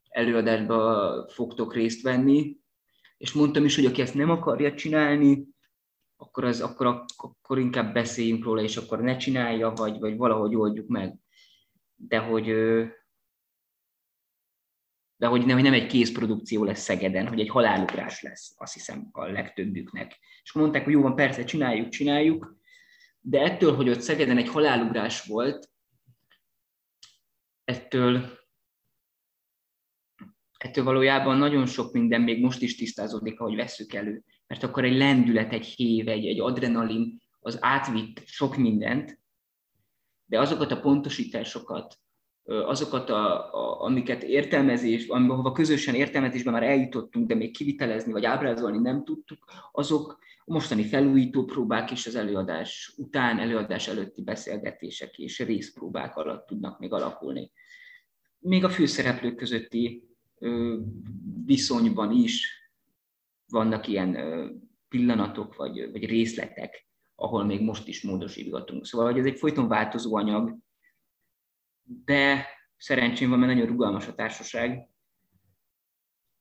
előadásba 0.09 1.29
fogtok 1.29 1.73
részt 1.73 2.01
venni, 2.01 2.59
és 3.17 3.33
mondtam 3.33 3.65
is, 3.65 3.75
hogy 3.75 3.85
aki 3.85 4.01
ezt 4.01 4.13
nem 4.13 4.29
akarja 4.29 4.73
csinálni, 4.73 5.47
akkor, 6.15 6.43
az, 6.43 6.61
akkor, 6.61 7.03
akkor 7.15 7.59
inkább 7.59 7.93
beszéljünk 7.93 8.43
róla, 8.43 8.61
és 8.61 8.77
akkor 8.77 9.01
ne 9.01 9.17
csinálja, 9.17 9.69
vagy, 9.69 9.99
vagy 9.99 10.17
valahogy 10.17 10.55
oldjuk 10.55 10.87
meg. 10.87 11.15
De 11.95 12.17
hogy, 12.17 12.45
de 15.15 15.27
hogy 15.27 15.45
nem, 15.45 15.55
hogy 15.55 15.63
nem 15.63 15.73
egy 15.73 15.87
készprodukció 15.87 16.63
lesz 16.63 16.81
Szegeden, 16.81 17.27
hogy 17.27 17.39
egy 17.39 17.49
halálugrás 17.49 18.21
lesz, 18.21 18.53
azt 18.57 18.73
hiszem 18.73 19.09
a 19.11 19.25
legtöbbüknek. 19.25 20.19
És 20.43 20.49
akkor 20.49 20.61
mondták, 20.61 20.83
hogy 20.83 20.93
jó 20.93 21.01
van, 21.01 21.15
persze, 21.15 21.43
csináljuk, 21.43 21.89
csináljuk, 21.89 22.55
de 23.19 23.41
ettől, 23.41 23.75
hogy 23.75 23.89
ott 23.89 24.01
Szegeden 24.01 24.37
egy 24.37 24.49
halálugrás 24.49 25.25
volt, 25.25 25.70
ettől, 27.71 28.39
ettől 30.57 30.83
valójában 30.83 31.37
nagyon 31.37 31.65
sok 31.65 31.91
minden 31.93 32.21
még 32.21 32.41
most 32.41 32.61
is 32.61 32.75
tisztázódik, 32.75 33.39
ahogy 33.39 33.55
vesszük 33.55 33.93
elő. 33.93 34.23
Mert 34.47 34.63
akkor 34.63 34.83
egy 34.83 34.97
lendület, 34.97 35.53
egy 35.53 35.65
hév, 35.65 36.07
egy, 36.07 36.25
egy 36.25 36.39
adrenalin, 36.39 37.21
az 37.39 37.57
átvitt 37.61 38.21
sok 38.25 38.55
mindent, 38.55 39.19
de 40.25 40.39
azokat 40.39 40.71
a 40.71 40.79
pontosításokat, 40.79 41.99
azokat, 42.43 43.09
a, 43.09 43.53
a, 43.53 43.81
amiket 43.81 44.23
értelmezés, 44.23 45.07
ahova 45.07 45.51
közösen 45.51 45.95
értelmezésben 45.95 46.53
már 46.53 46.63
eljutottunk, 46.63 47.27
de 47.27 47.35
még 47.35 47.51
kivitelezni 47.51 48.11
vagy 48.11 48.25
ábrázolni 48.25 48.77
nem 48.77 49.03
tudtuk, 49.03 49.45
azok 49.71 50.19
a 50.45 50.53
mostani 50.53 50.83
felújító 50.83 51.45
próbák 51.45 51.91
és 51.91 52.07
az 52.07 52.15
előadás 52.15 52.93
után, 52.97 53.39
előadás 53.39 53.87
előtti 53.87 54.21
beszélgetések 54.21 55.17
és 55.17 55.39
részpróbák 55.39 56.15
alatt 56.15 56.47
tudnak 56.47 56.79
még 56.79 56.93
alakulni. 56.93 57.51
Még 58.43 58.63
a 58.63 58.69
főszereplők 58.69 59.35
közötti 59.35 60.03
viszonyban 61.45 62.11
is 62.11 62.49
vannak 63.47 63.87
ilyen 63.87 64.17
pillanatok 64.87 65.55
vagy, 65.55 65.91
vagy 65.91 66.05
részletek, 66.05 66.87
ahol 67.15 67.45
még 67.45 67.61
most 67.61 67.87
is 67.87 68.01
módosítgatunk. 68.01 68.85
Szóval, 68.85 69.11
hogy 69.11 69.19
ez 69.19 69.25
egy 69.25 69.39
folyton 69.39 69.67
változó 69.67 70.15
anyag, 70.15 70.57
de 71.83 72.47
szerencsém 72.77 73.29
van, 73.29 73.39
mert 73.39 73.53
nagyon 73.53 73.67
rugalmas 73.67 74.07
a 74.07 74.15
társaság, 74.15 74.89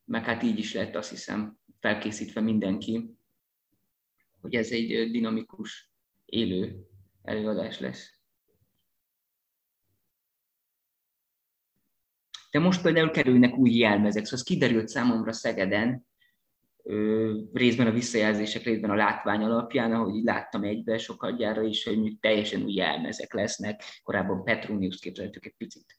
meg 0.04 0.24
hát 0.24 0.42
így 0.42 0.58
is 0.58 0.74
lett 0.74 0.94
azt 0.94 1.10
hiszem 1.10 1.58
felkészítve 1.80 2.40
mindenki, 2.40 3.14
hogy 4.40 4.54
ez 4.54 4.70
egy 4.70 5.10
dinamikus, 5.10 5.90
élő 6.24 6.86
előadás 7.22 7.78
lesz. 7.78 8.19
De 12.50 12.58
most 12.58 12.82
például 12.82 13.10
kerülnek 13.10 13.56
új 13.56 13.70
jelmezek, 13.70 14.24
szóval 14.24 14.38
ez 14.38 14.44
kiderült 14.46 14.88
számomra 14.88 15.32
Szegeden, 15.32 16.08
részben 17.52 17.86
a 17.86 17.90
visszajelzések, 17.90 18.62
részben 18.62 18.90
a 18.90 18.94
látvány 18.94 19.42
alapján, 19.42 19.92
ahogy 19.92 20.14
így 20.14 20.24
láttam 20.24 20.62
egybe 20.62 20.98
sokat 20.98 21.36
gyára 21.36 21.62
is, 21.62 21.84
hogy 21.84 22.18
teljesen 22.20 22.62
új 22.62 22.72
jelmezek 22.72 23.34
lesznek. 23.34 23.82
Korábban 24.02 24.44
Petronius 24.44 24.98
képzeltük 24.98 25.46
egy 25.46 25.54
picit 25.56 25.96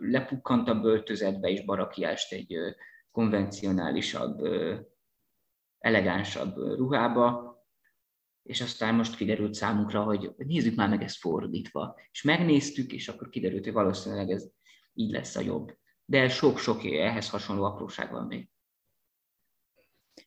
lepukkantabb 0.00 0.84
öltözetbe 0.84 1.48
és 1.48 1.64
barakiást 1.64 2.32
egy 2.32 2.56
konvencionálisabb, 3.10 4.40
elegánsabb 5.78 6.56
ruhába, 6.56 7.56
és 8.42 8.60
aztán 8.60 8.94
most 8.94 9.16
kiderült 9.16 9.54
számunkra, 9.54 10.02
hogy 10.02 10.30
nézzük 10.36 10.74
már 10.74 10.88
meg 10.88 11.02
ezt 11.02 11.16
fordítva. 11.16 11.98
És 12.10 12.22
megnéztük, 12.22 12.92
és 12.92 13.08
akkor 13.08 13.28
kiderült, 13.28 13.64
hogy 13.64 13.72
valószínűleg 13.72 14.30
ez 14.30 14.50
így 14.96 15.10
lesz 15.10 15.36
a 15.36 15.40
jobb. 15.40 15.76
De 16.04 16.28
sok-sok 16.28 16.84
ehhez 16.84 17.30
hasonló 17.30 17.64
apróság 17.64 18.10
van 18.10 18.26
még. 18.26 18.48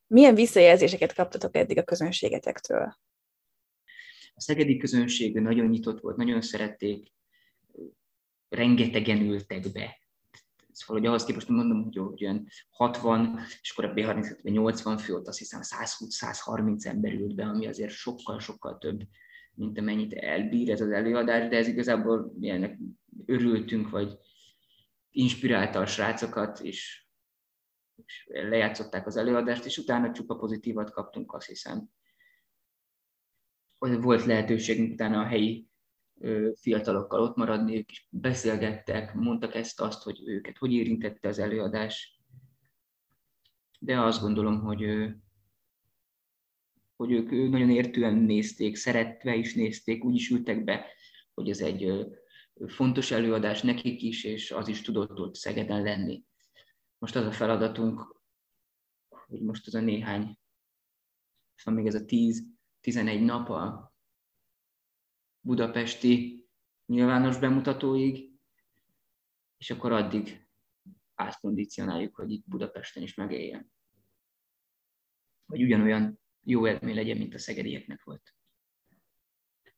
Milyen 0.08 0.36
visszajelzéseket 0.36 1.14
kaptatok 1.14 1.56
eddig 1.56 1.78
a 1.78 1.84
közönségetektől? 1.84 2.98
A 4.34 4.42
szegedi 4.42 4.78
közönség 4.78 5.40
nagyon 5.40 5.68
nyitott 5.68 6.00
volt, 6.00 6.18
nagyon 6.18 6.42
szerették, 6.42 7.14
rengetegen 8.50 9.22
ültek 9.22 9.72
be. 9.72 9.98
Szóval, 10.72 10.98
hogy 10.98 11.06
ahhoz 11.06 11.26
képest 11.26 11.48
mondom, 11.48 11.84
hogy 11.84 12.00
olyan 12.00 12.48
60, 12.70 13.40
és 13.62 13.72
akkor 13.72 13.86
a 13.86 13.94
B30 13.94 14.42
80 14.42 14.98
fő, 14.98 15.14
ott 15.14 15.28
azt 15.28 15.38
hiszem 15.38 15.60
120-130 15.64 16.86
ember 16.86 17.14
ült 17.14 17.36
be, 17.36 17.44
ami 17.46 17.68
azért 17.68 17.92
sokkal-sokkal 17.92 18.78
több, 18.78 19.02
mint 19.54 19.78
amennyit 19.78 20.14
elbír 20.14 20.70
ez 20.70 20.82
az 20.82 20.92
előadás, 20.92 21.50
de 21.50 21.58
ez 21.58 21.68
igazából 21.68 22.34
ilyenek 22.40 22.78
örültünk, 23.26 23.90
vagy 23.90 24.18
inspirálta 25.12 25.80
a 25.80 25.86
srácokat, 25.86 26.60
és, 26.60 27.08
és 28.06 28.28
lejátszották 28.32 29.08
az 29.08 29.16
előadást, 29.16 29.66
és 29.66 29.78
utána 29.78 30.12
csupa 30.12 30.36
pozitívat 30.36 30.92
kaptunk, 30.92 31.34
azt 31.34 31.48
hiszem. 31.48 31.90
Volt 33.78 34.26
lehetőségünk 34.26 34.94
utána 34.94 35.20
a 35.20 35.26
helyi 35.26 35.70
fiatalokkal 36.56 37.22
ott 37.22 37.36
maradni, 37.36 37.78
ők 37.78 37.92
is 37.92 38.08
beszélgettek, 38.10 39.14
mondtak 39.14 39.56
ezt-azt, 39.56 40.04
hogy 40.04 40.22
őket 40.26 40.58
hogy 40.58 40.74
érintette 40.74 41.28
az 41.28 41.40
előadás. 41.40 42.22
De 43.80 44.00
azt 44.02 44.22
gondolom, 44.22 44.60
hogy, 44.60 45.10
hogy 46.96 47.12
ők 47.12 47.30
nagyon 47.30 47.70
értően 47.70 48.16
nézték, 48.16 48.76
szeretve 48.76 49.36
is 49.36 49.54
nézték, 49.54 50.04
úgy 50.04 50.16
is 50.16 50.30
ültek 50.30 50.64
be, 50.64 50.86
hogy 51.34 51.50
ez 51.50 51.60
egy 51.60 52.08
fontos 52.68 53.12
előadás 53.12 53.62
nekik 53.62 54.02
is, 54.02 54.24
és 54.24 54.52
az 54.52 54.68
is 54.68 54.82
tudott 54.82 55.20
ott 55.20 55.36
Szegeden 55.36 55.84
lenni. 55.84 56.24
Most 56.98 57.16
az 57.16 57.26
a 57.26 57.32
feladatunk, 57.32 58.22
hogy 59.08 59.42
most 59.42 59.68
az 59.68 59.76
a 59.76 59.80
néhány, 59.80 60.40
szóval 61.56 61.82
még 61.84 61.94
ez 61.94 62.02
a 62.02 62.06
10-11 62.06 63.26
nap 63.26 63.50
a 63.50 63.94
budapesti 65.40 66.46
nyilvános 66.86 67.38
bemutatóig, 67.38 68.32
és 69.58 69.70
akkor 69.70 69.92
addig 69.92 70.48
átkondicionáljuk, 71.16 72.16
hogy 72.16 72.32
itt 72.32 72.48
Budapesten 72.48 73.04
is 73.04 73.16
megéljen. 73.16 73.72
Vagy 75.46 75.64
ugyanolyan 75.64 76.20
jó 76.44 76.68
élmény 76.68 76.96
legyen, 76.96 77.18
mint 77.18 77.34
a 77.34 77.40
szegedieknek 77.40 78.04
volt. 78.04 78.34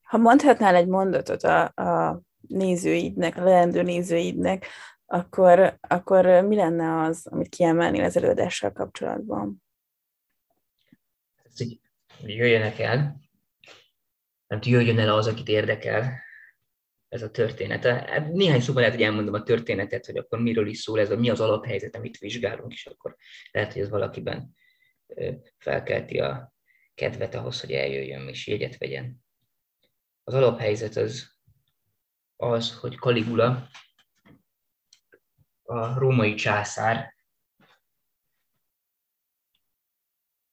Ha 0.02 0.18
mondhatnál 0.18 0.76
egy 0.76 0.88
mondatot 0.88 1.44
a, 1.44 1.64
a 1.66 2.22
nézőidnek, 2.52 3.38
a 3.38 3.44
leendő 3.44 3.82
nézőidnek, 3.82 4.66
akkor, 5.06 5.78
akkor 5.82 6.26
mi 6.26 6.56
lenne 6.56 7.02
az, 7.02 7.28
amit 7.28 7.50
kiemelnél 7.50 8.04
az 8.04 8.18
előadással 8.18 8.72
kapcsolatban? 8.72 9.64
Hogy 11.58 11.80
jöjjenek 12.26 12.80
el, 12.80 13.20
nem 14.48 14.60
jöjjön 14.64 15.00
el 15.00 15.14
az, 15.16 15.28
akit 15.28 15.48
érdekel 15.48 16.20
ez 17.10 17.22
a 17.22 17.32
története. 17.32 17.94
Hát 17.94 18.32
Néhány 18.32 18.62
szóval 18.62 18.82
lehet, 18.82 18.98
hogy 18.98 19.06
elmondom 19.06 19.34
a 19.34 19.44
történetet, 19.44 20.06
hogy 20.06 20.18
akkor 20.18 20.42
miről 20.42 20.68
is 20.68 20.80
szól 20.80 21.00
ez, 21.00 21.08
vagy 21.08 21.20
mi 21.20 21.30
az 21.30 21.40
alaphelyzet, 21.40 21.96
amit 21.96 22.18
vizsgálunk, 22.18 22.74
és 22.74 22.86
akkor 22.86 23.16
lehet, 23.52 23.74
hogy 23.74 23.82
ez 23.82 23.90
valakiben 23.90 24.56
felkelti 25.58 26.20
a 26.20 26.54
kedvet 26.94 27.36
ahhoz, 27.36 27.62
hogy 27.62 27.72
eljöjjön 27.72 28.28
és 28.28 28.48
jegyet 28.48 28.78
vegyen. 28.78 29.24
Az 30.24 30.34
alaphelyzet 30.34 30.96
az 30.96 31.31
az, 32.42 32.80
hogy 32.80 32.96
Caligula, 32.98 33.68
a 35.64 36.00
római 36.00 36.34
császár 36.34 37.16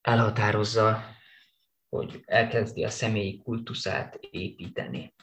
elhatározza, 0.01 1.02
hogy 1.89 2.23
elkezdi 2.27 2.85
a 2.85 2.90
személyi 2.90 3.43
kultuszát 3.43 4.15
építeni. 4.15 5.15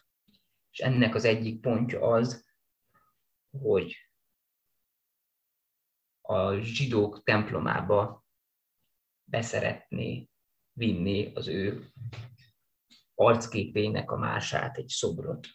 És 0.71 0.79
ennek 0.79 1.15
az 1.15 1.25
egyik 1.25 1.61
pontja 1.61 2.01
az, 2.01 2.53
hogy 3.49 3.95
a 6.21 6.53
zsidók 6.55 7.23
templomába 7.23 8.25
beszeretné 9.23 10.29
vinni 10.71 11.31
az 11.33 11.47
ő 11.47 11.91
arcképének 13.13 14.11
a 14.11 14.17
mását, 14.17 14.77
egy 14.77 14.87
szobrot. 14.87 15.47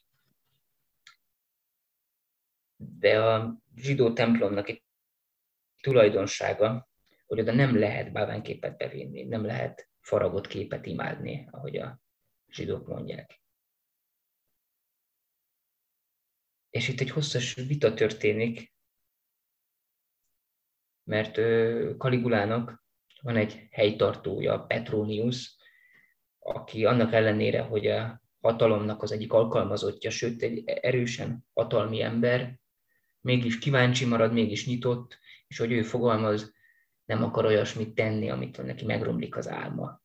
De 2.83 3.23
a 3.23 3.59
zsidó 3.75 4.13
templomnak 4.13 4.69
egy 4.69 4.85
tulajdonsága, 5.81 6.89
hogy 7.27 7.41
oda 7.41 7.53
nem 7.53 7.79
lehet 7.79 8.13
báványképet 8.13 8.77
bevinni, 8.77 9.25
nem 9.25 9.45
lehet 9.45 9.91
faragott 10.01 10.47
képet 10.47 10.87
imádni, 10.87 11.49
ahogy 11.51 11.77
a 11.77 12.01
zsidók 12.49 12.87
mondják. 12.87 13.43
És 16.71 16.89
itt 16.89 17.01
egy 17.01 17.11
hosszas 17.11 17.55
vita 17.55 17.95
történik, 17.95 18.75
mert 21.05 21.35
Kaligulának 21.97 22.85
van 23.23 23.37
egy 23.37 23.69
helytartója, 23.71 24.59
Petronius, 24.59 25.57
aki 26.39 26.85
annak 26.85 27.13
ellenére, 27.13 27.61
hogy 27.63 27.87
a 27.87 28.23
hatalomnak 28.41 29.03
az 29.03 29.13
egyik 29.13 29.33
alkalmazottja, 29.33 30.11
sőt 30.11 30.43
egy 30.43 30.69
erősen 30.69 31.47
hatalmi 31.53 32.03
ember, 32.03 32.60
mégis 33.21 33.59
kíváncsi 33.59 34.05
marad, 34.05 34.33
mégis 34.33 34.67
nyitott, 34.67 35.19
és 35.47 35.59
hogy 35.59 35.73
ő 35.73 35.83
fogalmaz, 35.83 36.53
nem 37.05 37.23
akar 37.23 37.45
olyasmit 37.45 37.95
tenni, 37.95 38.31
amit 38.31 38.63
neki 38.63 38.85
megromlik 38.85 39.37
az 39.37 39.49
álma. 39.49 40.03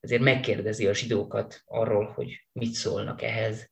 Ezért 0.00 0.22
megkérdezi 0.22 0.86
a 0.86 0.94
zsidókat 0.94 1.62
arról, 1.64 2.12
hogy 2.12 2.48
mit 2.52 2.72
szólnak 2.72 3.22
ehhez, 3.22 3.70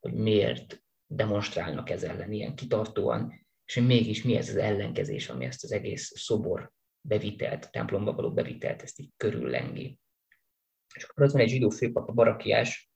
hogy 0.00 0.12
miért 0.12 0.84
demonstrálnak 1.06 1.90
ez 1.90 2.02
ellen 2.02 2.32
ilyen 2.32 2.54
kitartóan, 2.54 3.46
és 3.64 3.74
hogy 3.74 3.86
mégis 3.86 4.22
mi 4.22 4.36
ez 4.36 4.48
az 4.48 4.56
ellenkezés, 4.56 5.28
ami 5.28 5.44
ezt 5.44 5.64
az 5.64 5.72
egész 5.72 6.12
szobor 6.14 6.72
bevitelt, 7.00 7.70
templomba 7.70 8.12
való 8.12 8.32
bevitelt, 8.32 8.82
ezt 8.82 8.98
így 8.98 9.10
körüllengi. 9.16 9.98
És 10.94 11.02
akkor 11.02 11.24
ott 11.24 11.32
van 11.32 11.40
egy 11.40 11.48
zsidó 11.48 11.70
főpap, 11.70 12.08
a 12.08 12.12
Barakiás, 12.12 12.90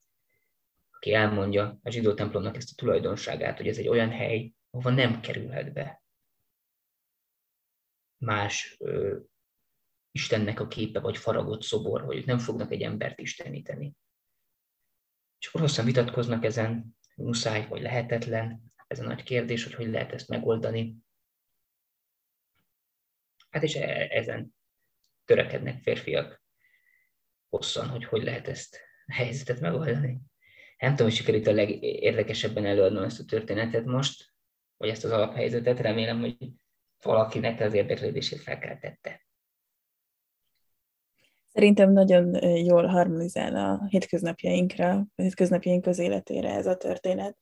aki 0.91 1.15
elmondja 1.15 1.79
a 1.83 1.91
zsidó 1.91 2.15
templomnak 2.15 2.57
ezt 2.57 2.71
a 2.71 2.75
tulajdonságát, 2.77 3.57
hogy 3.57 3.69
ez 3.69 3.79
egy 3.79 3.89
olyan 3.89 4.11
hely, 4.11 4.53
ahova 4.71 4.91
nem 4.91 5.21
kerülhet 5.21 5.73
be 5.73 6.03
más 8.21 8.77
ö, 8.79 9.19
Istennek 10.13 10.61
a 10.61 10.67
képe, 10.67 11.01
vagy 11.01 11.17
faragott 11.17 11.63
szobor, 11.63 12.01
hogy 12.01 12.27
nem 12.27 12.39
fognak 12.39 12.73
egy 12.73 12.83
embert 12.83 13.21
isteníteni. 13.21 13.95
És 15.39 15.47
akkor 15.47 15.61
hosszan 15.61 15.85
vitatkoznak 15.85 16.45
ezen, 16.45 16.97
muszáj 17.17 17.69
vagy 17.69 17.83
lehetetlen, 17.83 18.73
ez 18.87 19.01
a 19.01 19.05
nagy 19.05 19.23
kérdés, 19.23 19.65
hogy 19.65 19.75
hogy 19.75 19.87
lehet 19.87 20.13
ezt 20.13 20.29
megoldani. 20.29 20.97
Hát 23.51 23.63
és 23.63 23.75
e- 23.75 24.09
ezen 24.11 24.55
törekednek 25.25 25.83
férfiak 25.83 26.43
hosszan, 27.49 27.89
hogy 27.89 28.05
hogy 28.05 28.23
lehet 28.23 28.49
ezt 28.49 28.81
a 29.07 29.13
helyzetet 29.13 29.61
megoldani. 29.61 30.21
Nem 30.79 30.91
tudom, 30.91 31.07
hogy 31.07 31.17
sikerült 31.17 31.47
a 31.47 31.53
legérdekesebben 31.53 32.67
előadnom 32.67 33.03
ezt 33.03 33.21
a 33.21 33.25
történetet 33.25 33.85
most, 33.85 34.30
vagy 34.81 34.89
ezt 34.89 35.05
az 35.05 35.11
alaphelyzetet. 35.11 35.81
Remélem, 35.81 36.21
hogy 36.21 36.37
valakinek 37.03 37.61
az 37.61 37.75
érdeklődését 37.75 38.41
felkeltette. 38.41 39.27
Szerintem 41.53 41.93
nagyon 41.93 42.45
jól 42.45 42.87
harmonizál 42.87 43.57
a 43.57 43.87
hétköznapjainkra, 43.89 44.91
a 44.91 45.23
hétköznapjaink 45.23 45.83
közéletére 45.83 46.55
ez 46.55 46.67
a 46.67 46.77
történet. 46.77 47.39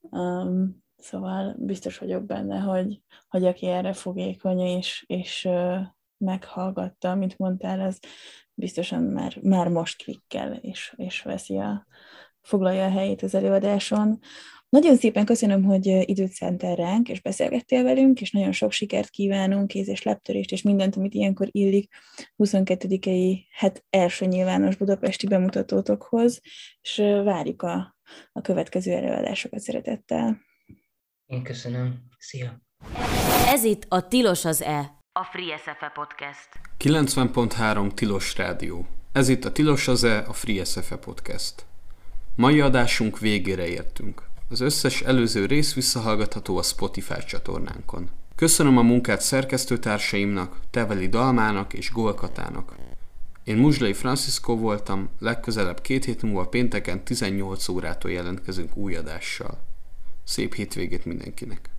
Um, 0.00 0.84
szóval 0.96 1.56
biztos 1.58 1.98
vagyok 1.98 2.24
benne, 2.24 2.58
hogy, 2.58 3.02
hogy 3.28 3.44
aki 3.44 3.66
erre 3.66 3.92
fogékony 3.92 4.60
és, 4.60 5.04
és 5.06 5.44
uh, 5.44 5.80
meghallgatta, 6.16 7.10
amit 7.10 7.38
mondtál, 7.38 7.80
az 7.80 7.98
biztosan 8.54 9.02
már, 9.02 9.38
már 9.42 9.68
most 9.68 10.02
klikkel 10.02 10.52
és, 10.52 10.94
és 10.96 11.22
veszi 11.22 11.58
a, 11.58 11.86
foglalja 12.40 12.84
a 12.84 12.90
helyét 12.90 13.22
az 13.22 13.34
előadáson. 13.34 14.18
Nagyon 14.76 14.96
szépen 14.96 15.24
köszönöm, 15.24 15.64
hogy 15.64 15.86
időt 15.86 16.32
szántel 16.32 16.74
ránk, 16.74 17.08
és 17.08 17.20
beszélgettél 17.20 17.82
velünk, 17.82 18.20
és 18.20 18.30
nagyon 18.30 18.52
sok 18.52 18.72
sikert 18.72 19.10
kívánunk, 19.10 19.68
kéz 19.68 19.88
és 19.88 20.02
leptörést, 20.02 20.52
és 20.52 20.62
mindent, 20.62 20.96
amit 20.96 21.14
ilyenkor 21.14 21.48
illik 21.50 21.94
22-i 22.38 23.38
hát 23.50 23.84
első 23.90 24.26
nyilvános 24.26 24.76
budapesti 24.76 25.26
bemutatótokhoz, 25.26 26.40
és 26.80 26.96
várjuk 27.24 27.62
a, 27.62 27.96
a 28.32 28.40
következő 28.40 28.92
előadásokat 28.92 29.60
szeretettel. 29.60 30.40
Én 31.26 31.42
köszönöm. 31.42 32.02
Szia! 32.18 32.62
Ez 33.46 33.64
itt 33.64 33.86
a 33.88 34.08
Tilos 34.08 34.44
az 34.44 34.62
E, 34.62 34.98
a 35.12 35.24
Free 35.24 35.56
SFE 35.56 35.92
Podcast. 35.94 36.48
90.3 36.78 37.94
Tilos 37.94 38.36
Rádió. 38.36 38.86
Ez 39.12 39.28
itt 39.28 39.44
a 39.44 39.52
Tilos 39.52 39.88
az 39.88 40.04
E, 40.04 40.24
a 40.26 40.32
Free 40.32 40.64
SFE 40.64 40.96
Podcast. 40.96 41.66
Mai 42.36 42.60
adásunk 42.60 43.18
végére 43.18 43.66
értünk. 43.66 44.30
Az 44.52 44.60
összes 44.60 45.02
előző 45.02 45.46
rész 45.46 45.74
visszahallgatható 45.74 46.56
a 46.58 46.62
Spotify 46.62 47.24
csatornánkon. 47.26 48.10
Köszönöm 48.34 48.78
a 48.78 48.82
munkát 48.82 49.20
szerkesztőtársaimnak, 49.20 50.60
Teveli 50.70 51.08
Dalmának 51.08 51.72
és 51.72 51.92
Golkatának. 51.92 52.76
Én 53.44 53.56
Muzslai 53.56 53.92
Francisco 53.92 54.56
voltam, 54.56 55.08
legközelebb 55.18 55.80
két 55.80 56.04
hét 56.04 56.22
múlva 56.22 56.48
pénteken 56.48 57.04
18 57.04 57.68
órától 57.68 58.10
jelentkezünk 58.10 58.76
új 58.76 58.96
adással. 58.96 59.64
Szép 60.24 60.54
hétvégét 60.54 61.04
mindenkinek! 61.04 61.71